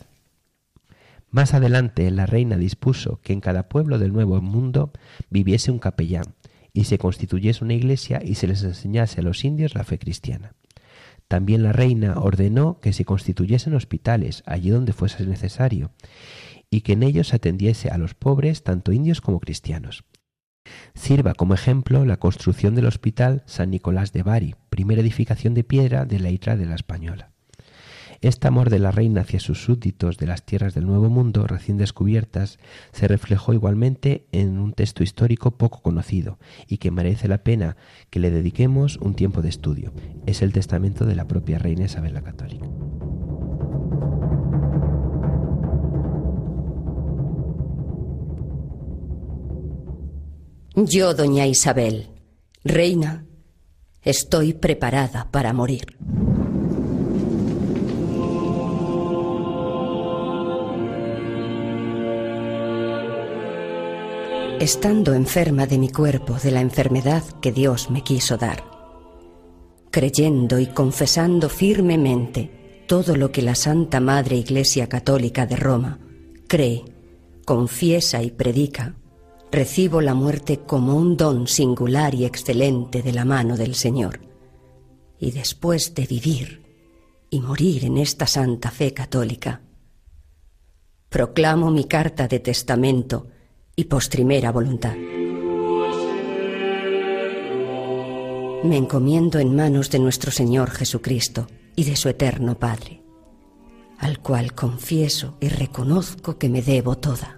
Más 1.31 1.55
adelante 1.55 2.11
la 2.11 2.27
reina 2.27 2.57
dispuso 2.59 3.21
que 3.23 3.33
en 3.33 3.41
cada 3.41 3.69
pueblo 3.69 3.99
del 3.99 4.13
Nuevo 4.13 4.43
Mundo 4.43 4.93
viviese 5.31 5.71
un 5.71 5.79
capellán 5.79 6.35
y 6.75 6.85
se 6.85 6.99
constituyese 6.99 7.65
una 7.65 7.75
iglesia 7.75 8.21
y 8.23 8.35
se 8.35 8.47
les 8.47 8.63
enseñase 8.63 9.21
a 9.21 9.25
los 9.25 9.45
indios 9.45 9.75
la 9.75 9.85
fe 9.85 9.99
cristiana. 9.99 10.55
También 11.29 11.63
la 11.63 11.73
reina 11.73 12.19
ordenó 12.19 12.81
que 12.81 12.93
se 12.93 13.05
constituyesen 13.05 13.75
hospitales 13.75 14.43
allí 14.47 14.71
donde 14.71 14.95
fuese 14.95 15.27
necesario 15.27 15.93
y 16.71 16.81
que 16.81 16.95
en 16.95 17.03
ellos 17.03 17.29
se 17.29 17.37
atendiese 17.37 17.91
a 17.91 17.99
los 17.99 18.15
pobres 18.15 18.63
tanto 18.63 18.93
indios 18.93 19.21
como 19.21 19.41
cristianos. 19.41 20.05
Sirva 20.95 21.35
como 21.35 21.55
ejemplo 21.55 22.05
la 22.05 22.19
construcción 22.19 22.75
del 22.75 22.87
Hospital 22.87 23.43
San 23.47 23.71
Nicolás 23.71 24.13
de 24.13 24.23
Bari, 24.23 24.55
primera 24.71 25.01
edificación 25.01 25.55
de 25.55 25.65
piedra 25.65 26.05
de 26.05 26.19
la 26.19 26.31
isla 26.31 26.57
de 26.57 26.67
la 26.67 26.75
Española. 26.75 27.31
Este 28.21 28.49
amor 28.49 28.69
de 28.69 28.81
la 28.81 28.91
reina 28.91 29.21
hacia 29.21 29.39
sus 29.39 29.63
súbditos 29.63 30.19
de 30.19 30.27
las 30.27 30.45
tierras 30.45 30.75
del 30.75 30.87
Nuevo 30.87 31.09
Mundo 31.09 31.47
recién 31.47 31.77
descubiertas 31.77 32.59
se 32.91 33.07
reflejó 33.07 33.53
igualmente 33.53 34.27
en 34.33 34.59
un 34.59 34.73
texto 34.73 35.05
histórico 35.05 35.53
poco 35.53 35.83
conocido 35.83 36.41
y 36.67 36.79
que 36.79 36.91
merece 36.91 37.29
la 37.29 37.45
pena 37.45 37.77
que 38.11 38.19
le 38.19 38.33
dediquemos 38.33 38.97
un 38.97 39.15
tiempo 39.15 39.41
de 39.41 39.51
estudio. 39.51 39.93
Es 40.27 40.43
el 40.43 40.53
testamento 40.53 41.05
de 41.07 41.15
la 41.15 41.29
propia 41.29 41.61
reina 41.61 41.85
Isabel 41.85 42.15
la 42.15 42.23
Católica. 42.23 42.67
Yo, 50.85 51.13
doña 51.13 51.47
Isabel, 51.47 52.09
reina, 52.63 53.27
estoy 54.03 54.53
preparada 54.55 55.29
para 55.31 55.53
morir. 55.53 55.97
estando 64.61 65.15
enferma 65.15 65.67
de 65.67 65.79
mi 65.79 65.89
cuerpo 65.89 66.35
de 66.35 66.51
la 66.51 66.61
enfermedad 66.61 67.23
que 67.41 67.53
Dios 67.53 67.91
me 67.91 68.03
quiso 68.03 68.37
dar, 68.37 68.65
creyendo 69.91 70.59
y 70.59 70.67
confesando 70.67 71.49
firmemente 71.49 72.85
todo 72.89 73.17
lo 73.17 73.31
que 73.31 73.41
la 73.41 73.55
Santa 73.55 74.01
Madre 74.01 74.37
Iglesia 74.37 74.89
Católica 74.89 75.47
de 75.47 75.57
Roma 75.57 76.01
cree, 76.49 76.85
confiesa 77.45 78.23
y 78.23 78.33
predica, 78.33 78.97
recibo 79.51 80.01
la 80.01 80.15
muerte 80.15 80.61
como 80.61 80.97
un 80.97 81.17
don 81.17 81.47
singular 81.47 82.15
y 82.15 82.25
excelente 82.25 83.03
de 83.03 83.13
la 83.13 83.25
mano 83.25 83.57
del 83.57 83.75
Señor. 83.75 84.21
Y 85.19 85.31
después 85.33 85.95
de 85.95 86.07
vivir 86.07 86.63
y 87.31 87.41
morir 87.41 87.85
en 87.85 87.99
esta 87.99 88.27
santa 88.27 88.71
fe 88.71 88.93
católica, 88.93 89.63
proclamo 91.09 91.71
mi 91.71 91.85
carta 91.85 92.29
de 92.29 92.41
testamento 92.41 93.27
y 93.75 93.85
postrimera 93.85 94.53
voluntad. 94.53 94.97
Me 98.65 98.77
encomiendo 98.77 99.39
en 99.39 99.55
manos 99.55 99.89
de 99.91 100.01
nuestro 100.01 100.31
Señor 100.33 100.71
Jesucristo 100.71 101.47
y 101.77 101.85
de 101.85 101.95
su 101.95 102.09
eterno 102.09 102.59
Padre, 102.59 103.03
al 103.99 104.19
cual 104.19 104.53
confieso 104.53 105.37
y 105.41 105.49
reconozco 105.49 106.39
que 106.39 106.49
me 106.49 106.61
debo 106.61 106.99
toda, 106.99 107.38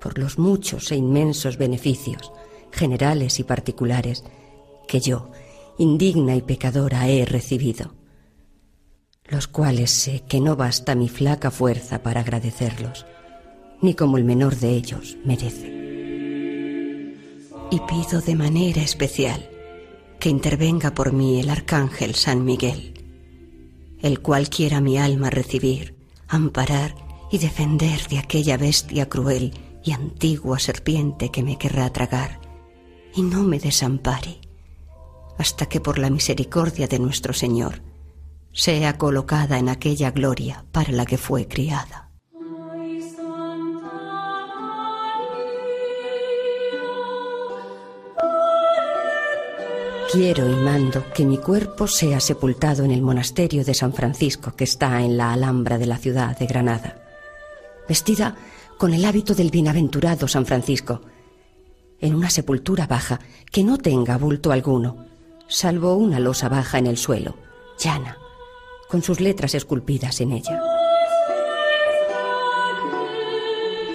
por 0.00 0.18
los 0.18 0.38
muchos 0.38 0.92
e 0.92 0.96
inmensos 0.96 1.56
beneficios, 1.56 2.32
generales 2.70 3.38
y 3.40 3.44
particulares, 3.44 4.24
que 4.88 5.00
yo, 5.00 5.30
indigna 5.78 6.36
y 6.36 6.42
pecadora, 6.42 7.08
he 7.08 7.24
recibido, 7.24 7.94
los 9.24 9.48
cuales 9.48 9.90
sé 9.90 10.22
que 10.28 10.40
no 10.40 10.56
basta 10.56 10.94
mi 10.94 11.08
flaca 11.08 11.50
fuerza 11.50 12.02
para 12.02 12.20
agradecerlos 12.20 13.06
ni 13.80 13.94
como 13.94 14.18
el 14.18 14.24
menor 14.24 14.56
de 14.56 14.70
ellos 14.70 15.16
merece. 15.24 15.66
Y 17.70 17.80
pido 17.80 18.20
de 18.20 18.34
manera 18.34 18.82
especial 18.82 19.48
que 20.20 20.28
intervenga 20.28 20.94
por 20.94 21.12
mí 21.12 21.40
el 21.40 21.50
arcángel 21.50 22.14
San 22.14 22.44
Miguel, 22.44 22.94
el 24.00 24.20
cual 24.20 24.48
quiera 24.48 24.80
mi 24.80 24.98
alma 24.98 25.30
recibir, 25.30 25.94
amparar 26.28 26.94
y 27.30 27.38
defender 27.38 28.06
de 28.08 28.18
aquella 28.18 28.56
bestia 28.56 29.08
cruel 29.08 29.52
y 29.86 29.92
antigua 29.92 30.58
serpiente 30.58 31.30
que 31.30 31.44
me 31.44 31.56
querrá 31.56 31.90
tragar, 31.92 32.40
y 33.14 33.22
no 33.22 33.44
me 33.44 33.60
desampare, 33.60 34.40
hasta 35.38 35.66
que 35.66 35.80
por 35.80 35.98
la 35.98 36.10
misericordia 36.10 36.88
de 36.88 36.98
nuestro 36.98 37.32
Señor 37.32 37.82
sea 38.52 38.98
colocada 38.98 39.58
en 39.58 39.68
aquella 39.68 40.10
gloria 40.10 40.64
para 40.72 40.90
la 40.90 41.06
que 41.06 41.18
fue 41.18 41.46
criada. 41.46 42.10
Quiero 50.10 50.50
y 50.50 50.56
mando 50.56 51.04
que 51.12 51.24
mi 51.24 51.38
cuerpo 51.38 51.86
sea 51.86 52.18
sepultado 52.18 52.82
en 52.84 52.90
el 52.90 53.02
monasterio 53.02 53.64
de 53.64 53.74
San 53.74 53.92
Francisco 53.92 54.54
que 54.56 54.64
está 54.64 55.02
en 55.02 55.16
la 55.16 55.32
Alhambra 55.32 55.78
de 55.78 55.86
la 55.86 55.98
ciudad 55.98 56.36
de 56.38 56.46
Granada, 56.46 56.96
vestida 57.88 58.34
con 58.78 58.92
el 58.92 59.04
hábito 59.04 59.34
del 59.34 59.50
bienaventurado 59.50 60.28
San 60.28 60.46
Francisco, 60.46 61.00
en 62.00 62.14
una 62.14 62.30
sepultura 62.30 62.86
baja 62.86 63.20
que 63.50 63.64
no 63.64 63.78
tenga 63.78 64.18
bulto 64.18 64.52
alguno, 64.52 65.06
salvo 65.48 65.94
una 65.94 66.20
losa 66.20 66.48
baja 66.48 66.78
en 66.78 66.86
el 66.86 66.98
suelo, 66.98 67.36
llana, 67.78 68.18
con 68.88 69.02
sus 69.02 69.20
letras 69.20 69.54
esculpidas 69.54 70.20
en 70.20 70.32
ella. 70.32 70.62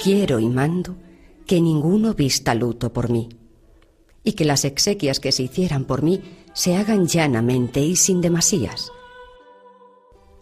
Quiero 0.01 0.39
y 0.39 0.49
mando 0.49 0.95
que 1.45 1.61
ninguno 1.61 2.15
vista 2.15 2.55
luto 2.55 2.91
por 2.91 3.09
mí 3.09 3.29
y 4.23 4.33
que 4.33 4.45
las 4.45 4.65
exequias 4.65 5.19
que 5.19 5.31
se 5.31 5.43
hicieran 5.43 5.85
por 5.85 6.01
mí 6.01 6.21
se 6.53 6.75
hagan 6.75 7.07
llanamente 7.07 7.81
y 7.81 7.95
sin 7.95 8.21
demasías. 8.21 8.91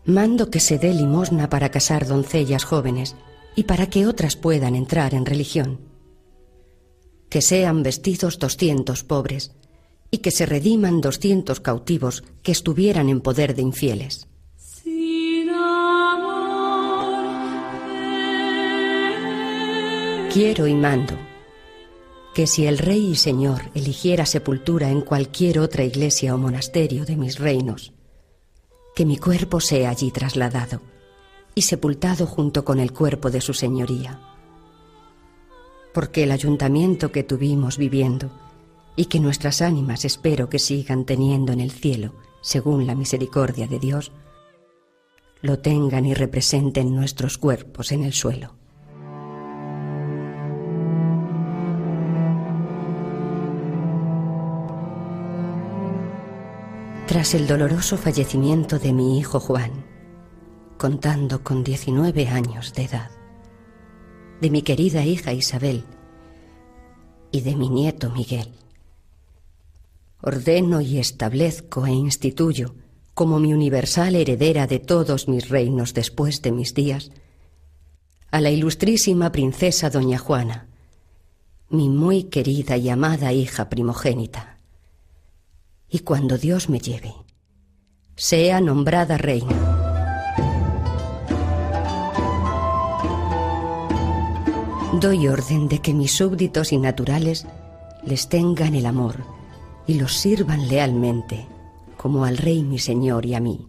Mando 0.06 0.50
que 0.50 0.60
se 0.60 0.78
dé 0.80 0.94
limosna 0.94 1.50
para 1.50 1.70
casar 1.70 2.08
doncellas 2.08 2.64
jóvenes 2.64 3.16
y 3.56 3.64
para 3.64 3.90
que 3.90 4.08
otras 4.08 4.36
puedan 4.36 4.76
entrar 4.76 5.14
en 5.14 5.26
religión. 5.26 5.80
Que 7.30 7.42
sean 7.42 7.84
vestidos 7.84 8.40
doscientos 8.40 9.04
pobres 9.04 9.52
y 10.12 10.20
que 10.20 10.32
se 10.32 10.46
rediman 10.46 11.02
doscientos 11.02 11.60
cautivos 11.60 12.24
que 12.42 12.52
estuvieran 12.52 13.10
en 13.10 13.22
poder 13.22 13.56
de 13.56 13.62
infieles. 13.62 14.28
Quiero 20.34 20.68
y 20.68 20.76
mando 20.76 21.16
que 22.36 22.46
si 22.48 22.66
el 22.66 22.78
Rey 22.78 23.12
y 23.12 23.16
Señor 23.16 23.64
eligiera 23.74 24.26
sepultura 24.26 24.90
en 24.90 25.02
cualquier 25.02 25.60
otra 25.60 25.84
iglesia 25.84 26.36
o 26.36 26.38
monasterio 26.38 27.04
de 27.04 27.16
mis 27.16 27.40
reinos, 27.40 27.94
que 28.96 29.06
mi 29.06 29.18
cuerpo 29.18 29.60
sea 29.60 29.90
allí 29.90 30.12
trasladado 30.12 30.82
y 31.56 31.64
sepultado 31.64 32.26
junto 32.26 32.64
con 32.66 32.80
el 32.80 32.94
cuerpo 32.94 33.30
de 33.32 33.42
su 33.42 33.54
Señoría. 33.54 34.20
Porque 35.94 36.24
el 36.24 36.32
ayuntamiento 36.32 37.12
que 37.12 37.24
tuvimos 37.24 37.78
viviendo 37.78 38.30
y 38.96 39.06
que 39.06 39.20
nuestras 39.20 39.62
ánimas 39.62 40.06
espero 40.06 40.50
que 40.50 40.60
sigan 40.60 41.06
teniendo 41.06 41.54
en 41.54 41.62
el 41.62 41.72
cielo, 41.72 42.14
según 42.42 42.88
la 42.88 42.96
misericordia 42.96 43.68
de 43.68 43.80
Dios, 43.80 44.12
lo 45.42 45.60
tengan 45.60 46.06
y 46.06 46.14
representen 46.14 46.96
nuestros 46.96 47.38
cuerpos 47.38 47.92
en 47.92 48.04
el 48.04 48.14
suelo. 48.14 48.56
Tras 57.10 57.34
el 57.34 57.48
doloroso 57.48 57.98
fallecimiento 57.98 58.78
de 58.78 58.94
mi 58.94 59.18
hijo 59.18 59.40
Juan, 59.40 59.72
contando 60.80 61.44
con 61.44 61.66
19 61.66 62.30
años 62.30 62.74
de 62.74 62.86
edad, 62.86 63.12
de 64.40 64.50
mi 64.50 64.62
querida 64.62 65.04
hija 65.04 65.34
Isabel 65.34 65.84
y 67.34 67.42
de 67.42 67.58
mi 67.58 67.68
nieto 67.68 68.10
Miguel, 68.12 68.54
ordeno 70.22 70.80
y 70.80 70.98
establezco 70.98 71.86
e 71.86 71.92
instituyo 71.92 72.76
como 73.14 73.42
mi 73.42 73.54
universal 73.54 74.16
heredera 74.16 74.68
de 74.68 74.80
todos 74.80 75.28
mis 75.28 75.50
reinos 75.50 75.94
después 75.94 76.42
de 76.42 76.54
mis 76.54 76.74
días, 76.74 77.12
a 78.32 78.40
la 78.40 78.50
ilustrísima 78.50 79.34
princesa 79.34 79.90
doña 79.90 80.18
Juana, 80.18 80.70
mi 81.70 81.90
muy 81.90 82.24
querida 82.24 82.78
y 82.78 82.88
amada 82.88 83.34
hija 83.34 83.68
primogénita. 83.68 84.58
Y 85.90 86.00
cuando 86.00 86.38
Dios 86.38 86.70
me 86.70 86.80
lleve, 86.80 87.14
sea 88.16 88.62
nombrada 88.62 89.18
reina. 89.18 89.79
Doy 94.94 95.28
orden 95.28 95.68
de 95.68 95.80
que 95.80 95.94
mis 95.94 96.16
súbditos 96.16 96.72
y 96.72 96.78
naturales 96.78 97.46
les 98.04 98.28
tengan 98.28 98.74
el 98.74 98.88
amor 98.88 99.18
y 99.86 99.94
los 99.96 100.18
sirvan 100.18 100.68
lealmente, 100.68 101.48
como 101.96 102.26
al 102.26 102.38
Rey 102.38 102.64
mi 102.64 102.80
Señor 102.80 103.26
y 103.26 103.36
a 103.36 103.40
mí 103.40 103.68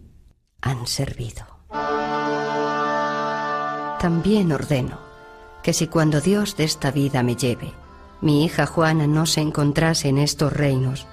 han 0.61 0.87
servido. 0.87 1.45
También 3.99 4.51
ordeno 4.51 4.97
que 5.61 5.73
si 5.73 5.85
cuando 5.85 6.21
Dios 6.21 6.57
de 6.57 6.63
esta 6.63 6.89
vida 6.89 7.21
me 7.21 7.35
lleve, 7.35 7.71
mi 8.19 8.43
hija 8.43 8.65
Juana 8.65 9.05
no 9.05 9.27
se 9.27 9.41
encontrase 9.41 10.09
en 10.09 10.17
estos 10.17 10.51
reinos, 10.51 11.05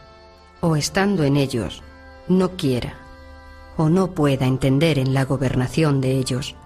o 0.62 0.74
estando 0.74 1.24
en 1.24 1.36
ellos, 1.36 1.82
no 2.28 2.56
quiera 2.56 2.94
o 3.76 3.88
no 3.90 4.12
pueda 4.12 4.46
entender 4.46 4.98
en 4.98 5.14
la 5.14 5.24
gobernación 5.24 6.00
de 6.00 6.12
ellos, 6.12 6.56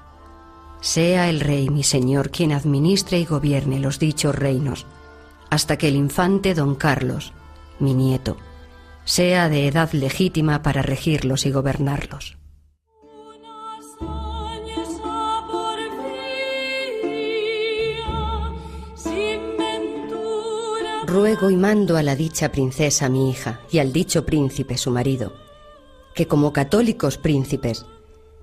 sea 0.82 1.30
el 1.30 1.40
rey 1.40 1.70
mi 1.70 1.84
señor 1.84 2.30
quien 2.30 2.52
administre 2.52 3.18
y 3.20 3.24
gobierne 3.24 3.78
los 3.78 3.98
dichos 3.98 4.34
reinos, 4.34 4.84
hasta 5.48 5.78
que 5.78 5.88
el 5.88 5.96
infante 5.96 6.54
don 6.54 6.74
Carlos, 6.74 7.32
mi 7.78 7.94
nieto, 7.94 8.36
sea 9.04 9.48
de 9.48 9.68
edad 9.68 9.92
legítima 9.92 10.62
para 10.62 10.82
regirlos 10.82 11.46
y 11.46 11.52
gobernarlos. 11.52 12.36
Ruego 21.06 21.50
y 21.50 21.56
mando 21.56 21.96
a 21.96 22.02
la 22.02 22.16
dicha 22.16 22.50
princesa 22.50 23.08
mi 23.08 23.30
hija 23.30 23.60
y 23.70 23.78
al 23.78 23.92
dicho 23.92 24.26
príncipe 24.26 24.78
su 24.78 24.90
marido, 24.90 25.34
que 26.14 26.26
como 26.26 26.52
católicos 26.52 27.18
príncipes 27.18 27.84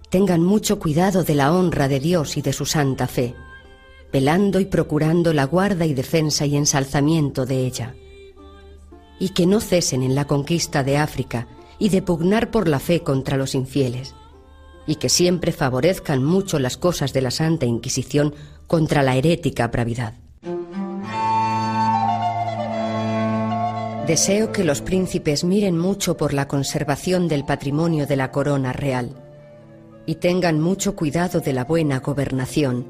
tengan 0.09 0.41
mucho 0.43 0.79
cuidado 0.79 1.23
de 1.23 1.35
la 1.35 1.53
honra 1.53 1.87
de 1.87 1.99
Dios 1.99 2.35
y 2.37 2.41
de 2.41 2.53
su 2.53 2.65
santa 2.65 3.07
fe, 3.07 3.35
velando 4.11 4.59
y 4.59 4.65
procurando 4.65 5.33
la 5.33 5.45
guarda 5.45 5.85
y 5.85 5.93
defensa 5.93 6.45
y 6.45 6.57
ensalzamiento 6.57 7.45
de 7.45 7.65
ella, 7.65 7.95
y 9.19 9.29
que 9.29 9.45
no 9.45 9.59
cesen 9.61 10.01
en 10.01 10.15
la 10.15 10.25
conquista 10.25 10.83
de 10.83 10.97
África 10.97 11.47
y 11.77 11.89
de 11.89 12.01
pugnar 12.01 12.49
por 12.49 12.67
la 12.67 12.79
fe 12.79 13.01
contra 13.01 13.37
los 13.37 13.53
infieles, 13.53 14.15
y 14.87 14.95
que 14.95 15.09
siempre 15.09 15.51
favorezcan 15.51 16.23
mucho 16.23 16.57
las 16.57 16.77
cosas 16.77 17.13
de 17.13 17.21
la 17.21 17.31
Santa 17.31 17.67
Inquisición 17.67 18.33
contra 18.65 19.03
la 19.03 19.15
herética 19.15 19.67
bravidad. 19.67 20.15
Deseo 24.07 24.51
que 24.51 24.63
los 24.63 24.81
príncipes 24.81 25.43
miren 25.43 25.77
mucho 25.77 26.17
por 26.17 26.33
la 26.33 26.47
conservación 26.47 27.27
del 27.27 27.45
patrimonio 27.45 28.07
de 28.07 28.15
la 28.15 28.31
corona 28.31 28.73
real 28.73 29.28
y 30.09 30.15
tengan 30.15 30.59
mucho 30.59 30.95
cuidado 30.95 31.39
de 31.39 31.53
la 31.53 31.65
buena 31.65 31.99
gobernación, 31.99 32.87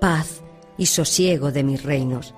paz 0.00 0.42
y 0.78 0.86
sosiego 0.86 1.50
de 1.50 1.64
mis 1.64 1.82
reinos, 1.82 2.36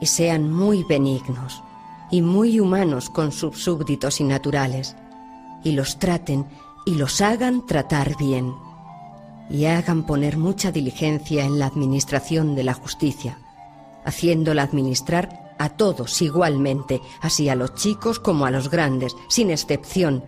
y 0.00 0.06
sean 0.06 0.50
muy 0.50 0.82
benignos 0.84 1.62
y 2.10 2.22
muy 2.22 2.58
humanos 2.58 3.10
con 3.10 3.30
sus 3.30 3.58
súbditos 3.58 4.22
y 4.22 4.24
naturales, 4.24 4.96
y 5.62 5.72
los 5.72 5.98
traten 5.98 6.46
y 6.86 6.94
los 6.94 7.20
hagan 7.20 7.66
tratar 7.66 8.16
bien, 8.16 8.54
y 9.50 9.66
hagan 9.66 10.06
poner 10.06 10.38
mucha 10.38 10.72
diligencia 10.72 11.44
en 11.44 11.58
la 11.58 11.66
administración 11.66 12.54
de 12.54 12.64
la 12.64 12.72
justicia, 12.72 13.36
haciéndola 14.06 14.62
administrar 14.62 15.54
a 15.58 15.68
todos 15.68 16.22
igualmente, 16.22 17.02
así 17.20 17.50
a 17.50 17.56
los 17.56 17.74
chicos 17.74 18.18
como 18.18 18.46
a 18.46 18.50
los 18.50 18.70
grandes, 18.70 19.14
sin 19.28 19.50
excepción, 19.50 20.24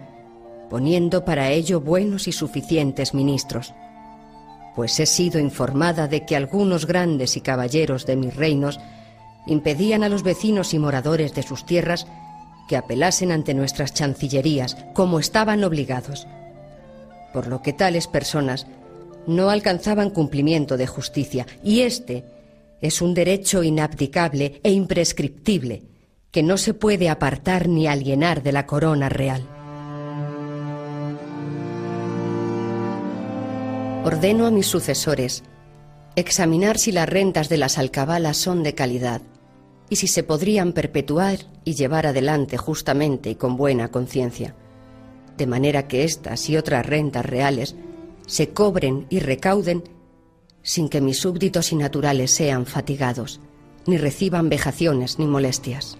poniendo 0.69 1.25
para 1.25 1.51
ello 1.51 1.81
buenos 1.81 2.29
y 2.29 2.33
suficientes 2.33 3.15
ministros. 3.15 3.75
Pues 4.75 4.99
he 4.99 5.07
sido 5.07 5.39
informada 5.39 6.09
de 6.09 6.25
que 6.25 6.37
algunos 6.37 6.87
grandes 6.87 7.37
y 7.37 7.41
caballeros 7.41 8.07
de 8.07 8.17
mis 8.17 8.35
reinos 8.35 8.81
impedían 9.47 10.03
a 10.03 10.09
los 10.09 10.23
vecinos 10.23 10.75
y 10.75 10.79
moradores 10.79 11.35
de 11.35 11.43
sus 11.43 11.65
tierras 11.65 12.07
que 12.69 12.77
apelasen 12.77 13.31
ante 13.31 13.55
nuestras 13.55 13.93
chancillerías 13.95 14.77
como 14.95 15.19
estaban 15.19 15.65
obligados, 15.65 16.27
por 17.33 17.47
lo 17.47 17.63
que 17.63 17.73
tales 17.73 18.07
personas 18.07 18.67
no 19.27 19.51
alcanzaban 19.51 20.11
cumplimiento 20.11 20.77
de 20.77 20.87
justicia, 20.87 21.47
y 21.63 21.81
éste 21.81 22.25
es 22.81 23.01
un 23.01 23.15
derecho 23.15 23.63
inabdicable 23.63 24.61
e 24.63 24.71
imprescriptible 24.71 25.83
que 26.31 26.43
no 26.43 26.57
se 26.57 26.75
puede 26.75 27.09
apartar 27.09 27.69
ni 27.69 27.87
alienar 27.87 28.43
de 28.43 28.53
la 28.53 28.67
corona 28.67 29.09
real. 29.09 29.54
Ordeno 34.05 34.45
a 34.45 34.51
mis 34.51 34.67
sucesores 34.67 35.45
examinar 36.15 36.77
si 36.77 36.93
las 36.93 37.09
rentas 37.09 37.49
de 37.49 37.57
las 37.57 37.79
alcabalas 37.79 38.37
son 38.37 38.63
de 38.63 38.75
calidad 38.75 39.23
y 39.89 39.97
si 39.97 40.09
se 40.09 40.23
podrían 40.23 40.75
perpetuar 40.75 41.39
y 41.65 41.75
llevar 41.75 42.07
adelante 42.07 42.59
justamente 42.59 43.31
y 43.31 43.35
con 43.37 43.57
buena 43.57 43.91
conciencia, 43.91 44.55
de 45.39 45.47
manera 45.47 45.89
que 45.89 46.05
estas 46.05 46.51
y 46.51 46.59
otras 46.59 46.85
rentas 46.85 47.25
reales 47.25 47.77
se 48.27 48.51
cobren 48.51 49.07
y 49.09 49.21
recauden 49.21 49.85
sin 50.63 50.91
que 50.91 51.01
mis 51.01 51.19
súbditos 51.19 51.73
y 51.73 51.77
naturales 51.77 52.31
sean 52.31 52.67
fatigados, 52.67 53.41
ni 53.87 53.97
reciban 53.97 54.51
vejaciones 54.51 55.19
ni 55.19 55.27
molestias. 55.27 55.97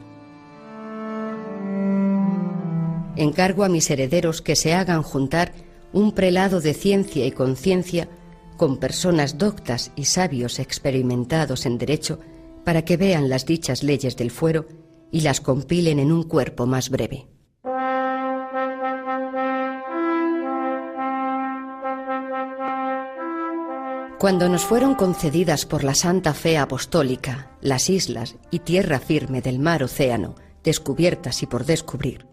Encargo 3.17 3.65
a 3.65 3.71
mis 3.71 3.89
herederos 3.89 4.43
que 4.43 4.57
se 4.57 4.75
hagan 4.75 5.03
juntar 5.03 5.53
un 5.95 6.13
prelado 6.13 6.61
de 6.61 6.75
ciencia 6.75 7.25
y 7.25 7.31
conciencia 7.31 8.09
con 8.57 8.79
personas 8.79 9.39
doctas 9.39 9.93
y 9.97 10.05
sabios 10.05 10.59
experimentados 10.59 11.67
en 11.67 11.79
derecho 11.79 12.19
para 12.65 12.85
que 12.85 12.97
vean 12.97 13.29
las 13.29 13.47
dichas 13.47 13.83
leyes 13.83 14.17
del 14.17 14.31
fuero 14.31 14.67
y 15.13 15.21
las 15.21 15.41
compilen 15.41 16.01
en 16.01 16.11
un 16.11 16.25
cuerpo 16.25 16.67
más 16.67 16.91
breve. 16.91 17.29
Cuando 24.19 24.49
nos 24.49 24.65
fueron 24.65 24.95
concedidas 24.95 25.67
por 25.67 25.85
la 25.85 25.95
Santa 25.95 26.35
Fe 26.35 26.59
Apostólica 26.59 27.51
las 27.61 27.89
islas 27.89 28.37
y 28.51 28.61
tierra 28.61 28.99
firme 28.99 29.43
del 29.43 29.59
mar 29.59 29.85
océano, 29.85 30.35
descubiertas 30.65 31.43
y 31.43 31.47
por 31.47 31.67
descubrir, 31.67 32.27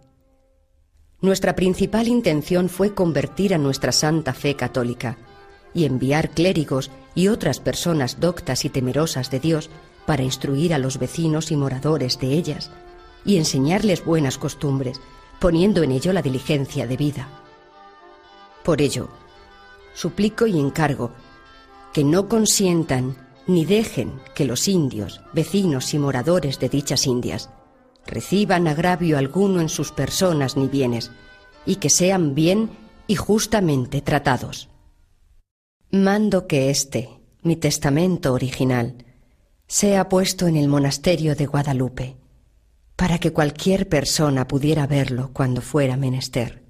Nuestra 1.21 1.55
principal 1.55 2.07
intención 2.07 2.67
fue 2.67 2.95
convertir 2.95 3.53
a 3.53 3.59
nuestra 3.59 3.91
santa 3.91 4.33
fe 4.33 4.55
católica 4.55 5.17
y 5.71 5.85
enviar 5.85 6.31
clérigos 6.31 6.89
y 7.13 7.27
otras 7.27 7.59
personas 7.59 8.19
doctas 8.19 8.65
y 8.65 8.69
temerosas 8.69 9.29
de 9.29 9.39
Dios 9.39 9.69
para 10.07 10.23
instruir 10.23 10.73
a 10.73 10.79
los 10.79 10.97
vecinos 10.97 11.51
y 11.51 11.55
moradores 11.55 12.17
de 12.19 12.33
ellas 12.33 12.71
y 13.23 13.37
enseñarles 13.37 14.03
buenas 14.03 14.39
costumbres, 14.39 14.99
poniendo 15.39 15.83
en 15.83 15.91
ello 15.91 16.11
la 16.11 16.23
diligencia 16.23 16.87
de 16.87 16.97
vida. 16.97 17.29
Por 18.63 18.81
ello, 18.81 19.09
suplico 19.93 20.47
y 20.47 20.59
encargo 20.59 21.11
que 21.93 22.03
no 22.03 22.27
consientan 22.27 23.15
ni 23.45 23.65
dejen 23.65 24.19
que 24.33 24.45
los 24.45 24.67
indios, 24.67 25.21
vecinos 25.33 25.93
y 25.93 25.99
moradores 25.99 26.59
de 26.59 26.69
dichas 26.69 27.05
indias, 27.05 27.49
reciban 28.05 28.67
agravio 28.67 29.17
alguno 29.17 29.61
en 29.61 29.69
sus 29.69 29.91
personas 29.91 30.57
ni 30.57 30.67
bienes, 30.67 31.11
y 31.65 31.75
que 31.75 31.89
sean 31.89 32.35
bien 32.35 32.69
y 33.07 33.15
justamente 33.15 34.01
tratados. 34.01 34.69
Mando 35.91 36.47
que 36.47 36.69
este, 36.69 37.09
mi 37.43 37.55
testamento 37.55 38.33
original, 38.33 39.05
sea 39.67 40.09
puesto 40.09 40.47
en 40.47 40.57
el 40.57 40.67
monasterio 40.67 41.35
de 41.35 41.45
Guadalupe, 41.45 42.17
para 42.95 43.19
que 43.19 43.33
cualquier 43.33 43.89
persona 43.89 44.47
pudiera 44.47 44.87
verlo 44.87 45.31
cuando 45.33 45.61
fuera 45.61 45.97
menester, 45.97 46.63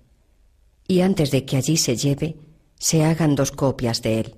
y 0.87 1.01
antes 1.01 1.31
de 1.31 1.45
que 1.45 1.57
allí 1.57 1.77
se 1.77 1.95
lleve, 1.95 2.37
se 2.77 3.03
hagan 3.03 3.35
dos 3.35 3.51
copias 3.51 4.01
de 4.01 4.19
él, 4.19 4.35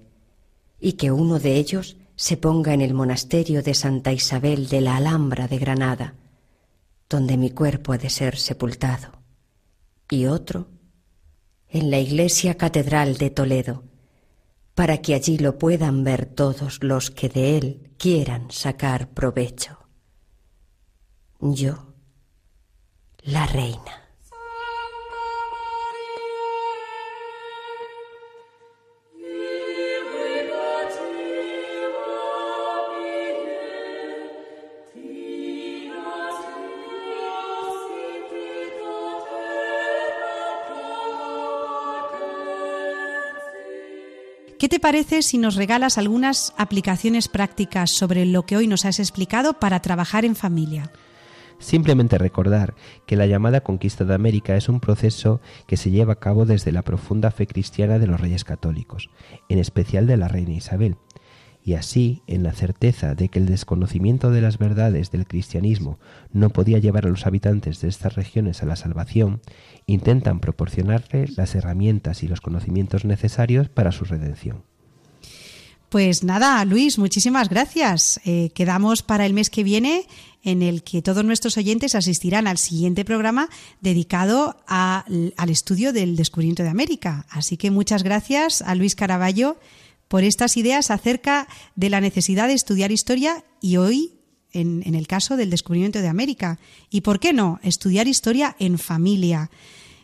y 0.79 0.93
que 0.93 1.11
uno 1.11 1.39
de 1.39 1.55
ellos 1.55 1.97
se 2.15 2.37
ponga 2.37 2.73
en 2.73 2.81
el 2.81 2.93
monasterio 2.93 3.63
de 3.63 3.73
Santa 3.73 4.11
Isabel 4.11 4.67
de 4.67 4.81
la 4.81 4.97
Alhambra 4.97 5.47
de 5.47 5.57
Granada, 5.57 6.15
donde 7.13 7.37
mi 7.37 7.51
cuerpo 7.51 7.93
ha 7.93 7.99
de 7.99 8.09
ser 8.09 8.37
sepultado, 8.37 9.11
y 10.09 10.25
otro 10.25 10.67
en 11.69 11.91
la 11.91 11.99
iglesia 11.99 12.57
catedral 12.57 13.17
de 13.17 13.29
Toledo, 13.29 13.83
para 14.73 14.97
que 14.97 15.13
allí 15.13 15.37
lo 15.37 15.59
puedan 15.59 16.03
ver 16.03 16.25
todos 16.25 16.81
los 16.81 17.11
que 17.11 17.29
de 17.29 17.57
él 17.57 17.91
quieran 17.99 18.49
sacar 18.49 19.09
provecho. 19.11 19.77
Yo, 21.39 21.93
la 23.21 23.45
reina. 23.45 24.02
¿Qué 44.63 44.69
te 44.69 44.79
parece 44.79 45.23
si 45.23 45.37
nos 45.37 45.55
regalas 45.55 45.97
algunas 45.97 46.53
aplicaciones 46.57 47.27
prácticas 47.27 47.91
sobre 47.91 48.25
lo 48.25 48.45
que 48.45 48.55
hoy 48.55 48.65
nos 48.65 48.85
has 48.85 48.97
explicado 48.97 49.59
para 49.59 49.81
trabajar 49.81 50.23
en 50.23 50.37
familia? 50.37 50.89
Simplemente 51.59 52.17
recordar 52.17 52.73
que 53.05 53.17
la 53.17 53.25
llamada 53.25 53.59
conquista 53.59 54.05
de 54.05 54.13
América 54.13 54.55
es 54.55 54.69
un 54.69 54.79
proceso 54.79 55.41
que 55.67 55.75
se 55.75 55.91
lleva 55.91 56.13
a 56.13 56.19
cabo 56.21 56.45
desde 56.45 56.71
la 56.71 56.81
profunda 56.81 57.29
fe 57.29 57.45
cristiana 57.45 57.99
de 57.99 58.07
los 58.07 58.21
reyes 58.21 58.45
católicos, 58.45 59.09
en 59.49 59.59
especial 59.59 60.07
de 60.07 60.15
la 60.15 60.29
reina 60.29 60.53
Isabel, 60.53 60.95
y 61.65 61.75
así, 61.75 62.21
en 62.27 62.43
la 62.43 62.51
certeza 62.51 63.15
de 63.15 63.29
que 63.29 63.39
el 63.39 63.45
desconocimiento 63.45 64.31
de 64.31 64.41
las 64.41 64.57
verdades 64.57 65.11
del 65.11 65.25
cristianismo 65.25 65.97
no 66.31 66.49
podía 66.49 66.79
llevar 66.79 67.05
a 67.05 67.09
los 67.09 67.25
habitantes 67.25 67.79
de 67.79 67.87
estas 67.87 68.15
regiones 68.15 68.61
a 68.61 68.65
la 68.65 68.75
salvación, 68.75 69.41
intentan 69.85 70.41
proporcionarles 70.41 71.37
las 71.37 71.55
herramientas 71.55 72.21
y 72.21 72.27
los 72.27 72.41
conocimientos 72.41 73.05
necesarios 73.05 73.69
para 73.69 73.93
su 73.93 74.03
redención. 74.03 74.63
Pues 75.87 76.23
nada, 76.23 76.65
Luis, 76.65 76.97
muchísimas 76.97 77.49
gracias. 77.49 78.19
Eh, 78.25 78.49
quedamos 78.55 79.03
para 79.03 79.27
el 79.27 79.33
mes 79.33 79.51
que 79.51 79.63
viene 79.63 80.07
en 80.41 80.63
el 80.63 80.83
que 80.83 81.03
todos 81.03 81.23
nuestros 81.23 81.55
oyentes 81.55 81.93
asistirán 81.93 82.47
al 82.47 82.57
siguiente 82.57 83.05
programa 83.05 83.47
dedicado 83.79 84.57
al 84.67 85.49
estudio 85.49 85.93
del 85.93 86.15
descubrimiento 86.15 86.63
de 86.63 86.69
América. 86.69 87.27
Así 87.29 87.57
que 87.57 87.69
muchas 87.69 88.01
gracias 88.01 88.63
a 88.63 88.73
Luis 88.73 88.95
Caraballo 88.95 89.57
por 90.13 90.23
estas 90.23 90.55
ideas 90.57 90.91
acerca 90.91 91.47
de 91.75 91.89
la 91.89 91.99
necesidad 91.99 92.47
de 92.47 92.53
estudiar 92.53 92.91
historia 92.91 93.43
y 93.61 93.77
hoy 93.77 94.13
en, 94.51 94.93
el 94.93 95.07
caso 95.07 95.37
del 95.37 95.49
descubrimiento 95.49 96.03
de 96.03 96.07
América. 96.07 96.59
Y 96.91 97.01
por 97.01 97.19
qué 97.19 97.33
no, 97.33 97.59
estudiar 97.63 98.07
historia 98.07 98.55
en 98.59 98.77
familia 98.77 99.49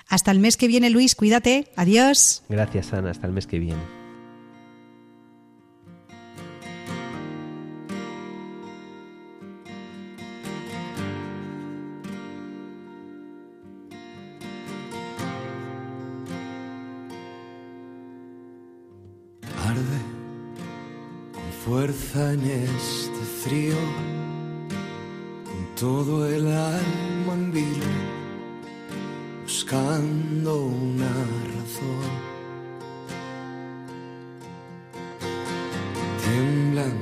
Hasta 0.09 0.31
el 0.31 0.39
mes 0.39 0.57
que 0.57 0.67
viene, 0.67 0.89
Luis, 0.89 1.13
cuídate. 1.15 1.67
Adiós. 1.75 2.43
Gracias, 2.49 2.91
Ana. 2.93 3.11
Hasta 3.11 3.27
el 3.27 3.33
mes 3.33 3.45
que 3.45 3.59
viene. 3.59 3.79
Arde 19.63 19.83
con 21.31 21.51
fuerza 21.63 22.33
en 22.33 22.39
este 22.39 23.23
frío, 23.43 23.75
con 25.45 25.75
todo 25.75 26.27
el 26.27 26.47
alma 26.47 27.33
en 27.33 27.53
vilo 27.53 27.88
buscando 29.69 30.65
una 30.65 31.07
razón. 31.07 32.09
Tiemblan 36.23 36.97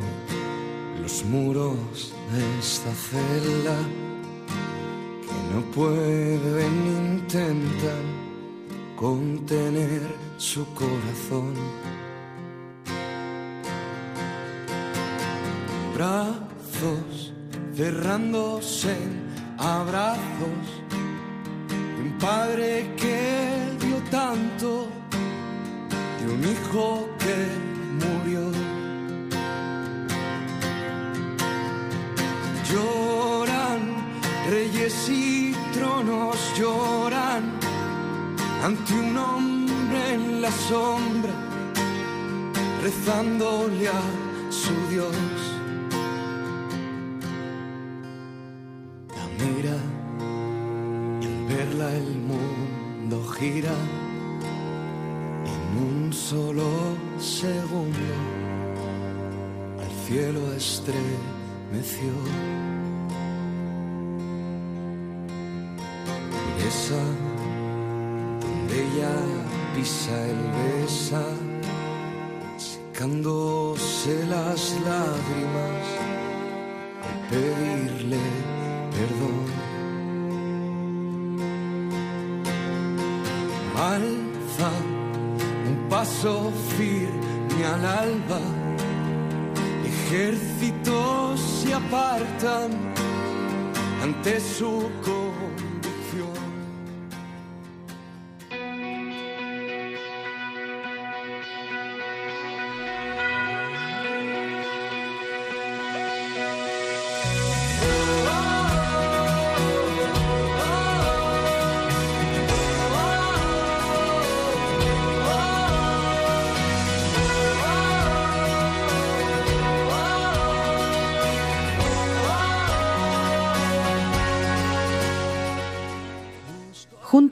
los 1.02 1.24
muros 1.26 2.14
de 2.34 2.60
esta 2.60 2.92
celda 2.94 3.78
que 5.22 5.56
no 5.56 5.62
pueden 5.72 6.74
intentar 7.06 8.04
contener 8.98 10.02
su 10.38 10.66
corazón. 10.74 11.54
Brazos 15.96 17.34
cerrándose 17.76 18.98
abrazos 19.58 20.87
padre 22.20 22.94
que 22.96 23.78
dio 23.80 23.98
tanto, 24.10 24.88
de 26.20 26.34
un 26.34 26.44
hijo 26.44 27.10
que 27.20 27.38
murió. 28.02 28.52
Lloran 32.70 33.82
reyes 34.50 35.10
y 35.10 35.56
tronos, 35.74 36.38
lloran 36.58 37.44
ante 38.64 38.94
un 38.94 39.18
hombre 39.18 40.14
en 40.14 40.42
la 40.42 40.52
sombra, 40.52 41.34
rezándole 42.82 43.88
a 43.88 44.02
su 44.50 44.74
Dios. 44.90 45.57
Gira 53.40 53.76
en 55.46 55.84
un 55.88 56.14
solo 56.14 56.70
segundo. 57.20 58.00
Al 59.80 59.92
cielo 60.06 60.42
estremeció. 60.54 62.12
Esa 66.68 67.04
donde 68.42 68.76
ella 68.86 69.16
pisa 69.76 70.16
el 70.34 70.42
besa, 70.58 71.24
secándose 72.58 74.26
las 74.28 74.62
lágrimas 74.84 75.86
al 77.08 77.20
pedirle 77.30 78.57
alza 83.98 84.72
un 85.70 85.90
paso 85.90 86.52
firme 86.78 87.62
al 87.74 87.86
alba. 87.86 88.42
Ejércitos 89.92 91.40
se 91.40 91.74
apartan 91.74 92.72
ante 94.04 94.40
su 94.40 94.90
convicción. 95.04 95.27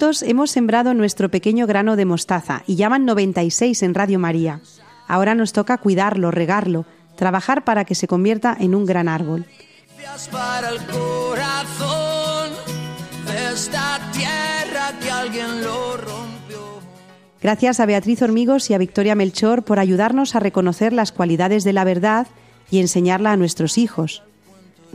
Juntos 0.06 0.22
hemos 0.22 0.51
sembrado 0.51 0.93
nuestro 0.93 1.32
pequeño 1.32 1.66
grano 1.66 1.95
de 1.95 2.06
mostaza 2.06 2.62
y 2.68 2.76
ya 2.76 2.89
van 2.89 3.06
96 3.06 3.82
en 3.82 3.95
Radio 3.95 4.20
María. 4.20 4.62
Ahora 5.08 5.34
nos 5.34 5.51
toca 5.51 5.80
cuidarlo, 5.80 6.30
regarlo, 6.30 6.86
trabajar 7.16 7.64
para 7.64 7.86
que 7.86 7.95
se 7.95 8.08
convierta 8.08 8.56
en 8.60 8.76
un 8.76 8.86
gran 8.86 9.08
árbol. 9.08 9.47
para 10.32 10.70
el 10.70 10.78
corazón 10.86 12.51
de 13.26 13.51
esta 13.51 13.99
tierra 14.12 14.91
que 15.01 15.10
alguien 15.10 15.64
lo 15.64 15.97
rompió. 15.97 16.60
Gracias 17.41 17.80
a 17.80 17.88
Beatriz 17.88 18.22
Hormigos 18.22 18.70
y 18.70 18.76
a 18.76 18.78
Victoria 18.78 19.16
Melchor 19.16 19.64
por 19.64 19.80
ayudarnos 19.80 20.36
a 20.36 20.39
reconocer 20.39 20.93
las 20.93 21.12
cualidades 21.12 21.64
de 21.64 21.74
la 21.74 21.84
verdad 21.84 22.28
y 22.70 22.80
enseñarla 22.80 23.32
a 23.32 23.38
nuestros 23.38 23.80
hijos. 23.80 24.22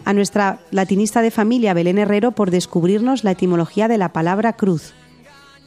A 0.04 0.12
nuestra 0.12 0.60
latinista 0.70 1.20
de 1.20 1.32
familia 1.32 1.74
Belén 1.74 1.98
Herrero 1.98 2.30
por 2.30 2.52
descubrirnos 2.52 3.24
la 3.24 3.32
etimología 3.32 3.88
de 3.88 3.98
la 3.98 4.12
palabra 4.12 4.52
cruz. 4.52 4.94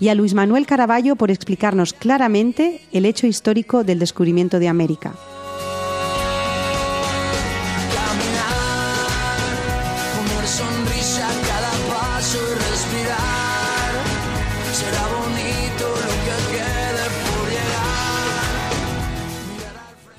Y 0.04 0.10
a 0.10 0.16
Luis 0.16 0.34
Manuel 0.34 0.66
Caraballo 0.66 1.16
por 1.16 1.32
explicarnos 1.32 1.94
claramente 1.94 2.82
el 2.92 3.06
hecho 3.06 3.26
histórico 3.26 3.86
del 3.86 4.00
descubrimiento 4.00 4.60
de 4.60 4.68
América. 4.68 5.14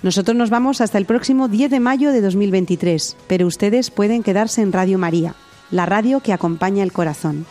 Nosotros 0.02 0.34
nos 0.34 0.48
vamos 0.48 0.80
hasta 0.80 0.96
el 0.96 1.04
próximo 1.04 1.48
10 1.48 1.70
de 1.70 1.80
mayo 1.80 2.10
de 2.10 2.22
2023, 2.22 3.18
pero 3.26 3.46
ustedes 3.46 3.90
pueden 3.90 4.22
quedarse 4.22 4.62
en 4.62 4.72
Radio 4.72 4.96
María, 4.96 5.34
la 5.70 5.84
radio 5.84 6.20
que 6.20 6.32
acompaña 6.32 6.82
el 6.82 6.92
corazón. 6.92 7.44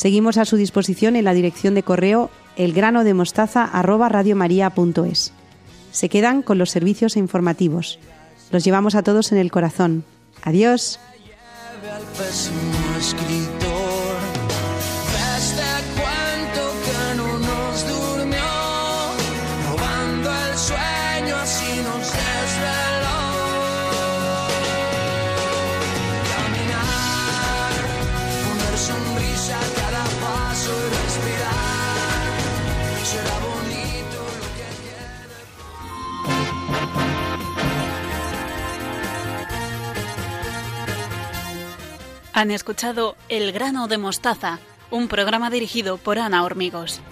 Seguimos 0.00 0.38
a 0.38 0.46
su 0.46 0.56
disposición 0.56 1.14
en 1.14 1.26
la 1.26 1.34
dirección 1.34 1.74
de 1.74 1.82
correo 1.82 2.30
elgranodemostaza@radiomaria.es. 2.56 5.34
Se 5.92 6.08
quedan 6.08 6.40
con 6.40 6.56
los 6.56 6.70
servicios 6.70 7.18
informativos. 7.18 7.98
Los 8.50 8.64
llevamos 8.64 8.94
a 8.94 9.02
todos 9.02 9.30
en 9.30 9.36
el 9.36 9.50
corazón. 9.50 10.04
Adiós. 10.42 10.98
Han 42.40 42.50
escuchado 42.50 43.16
El 43.28 43.52
grano 43.52 43.86
de 43.86 43.98
mostaza, 43.98 44.60
un 44.90 45.08
programa 45.08 45.50
dirigido 45.50 45.98
por 45.98 46.18
Ana 46.18 46.42
Hormigos. 46.42 47.02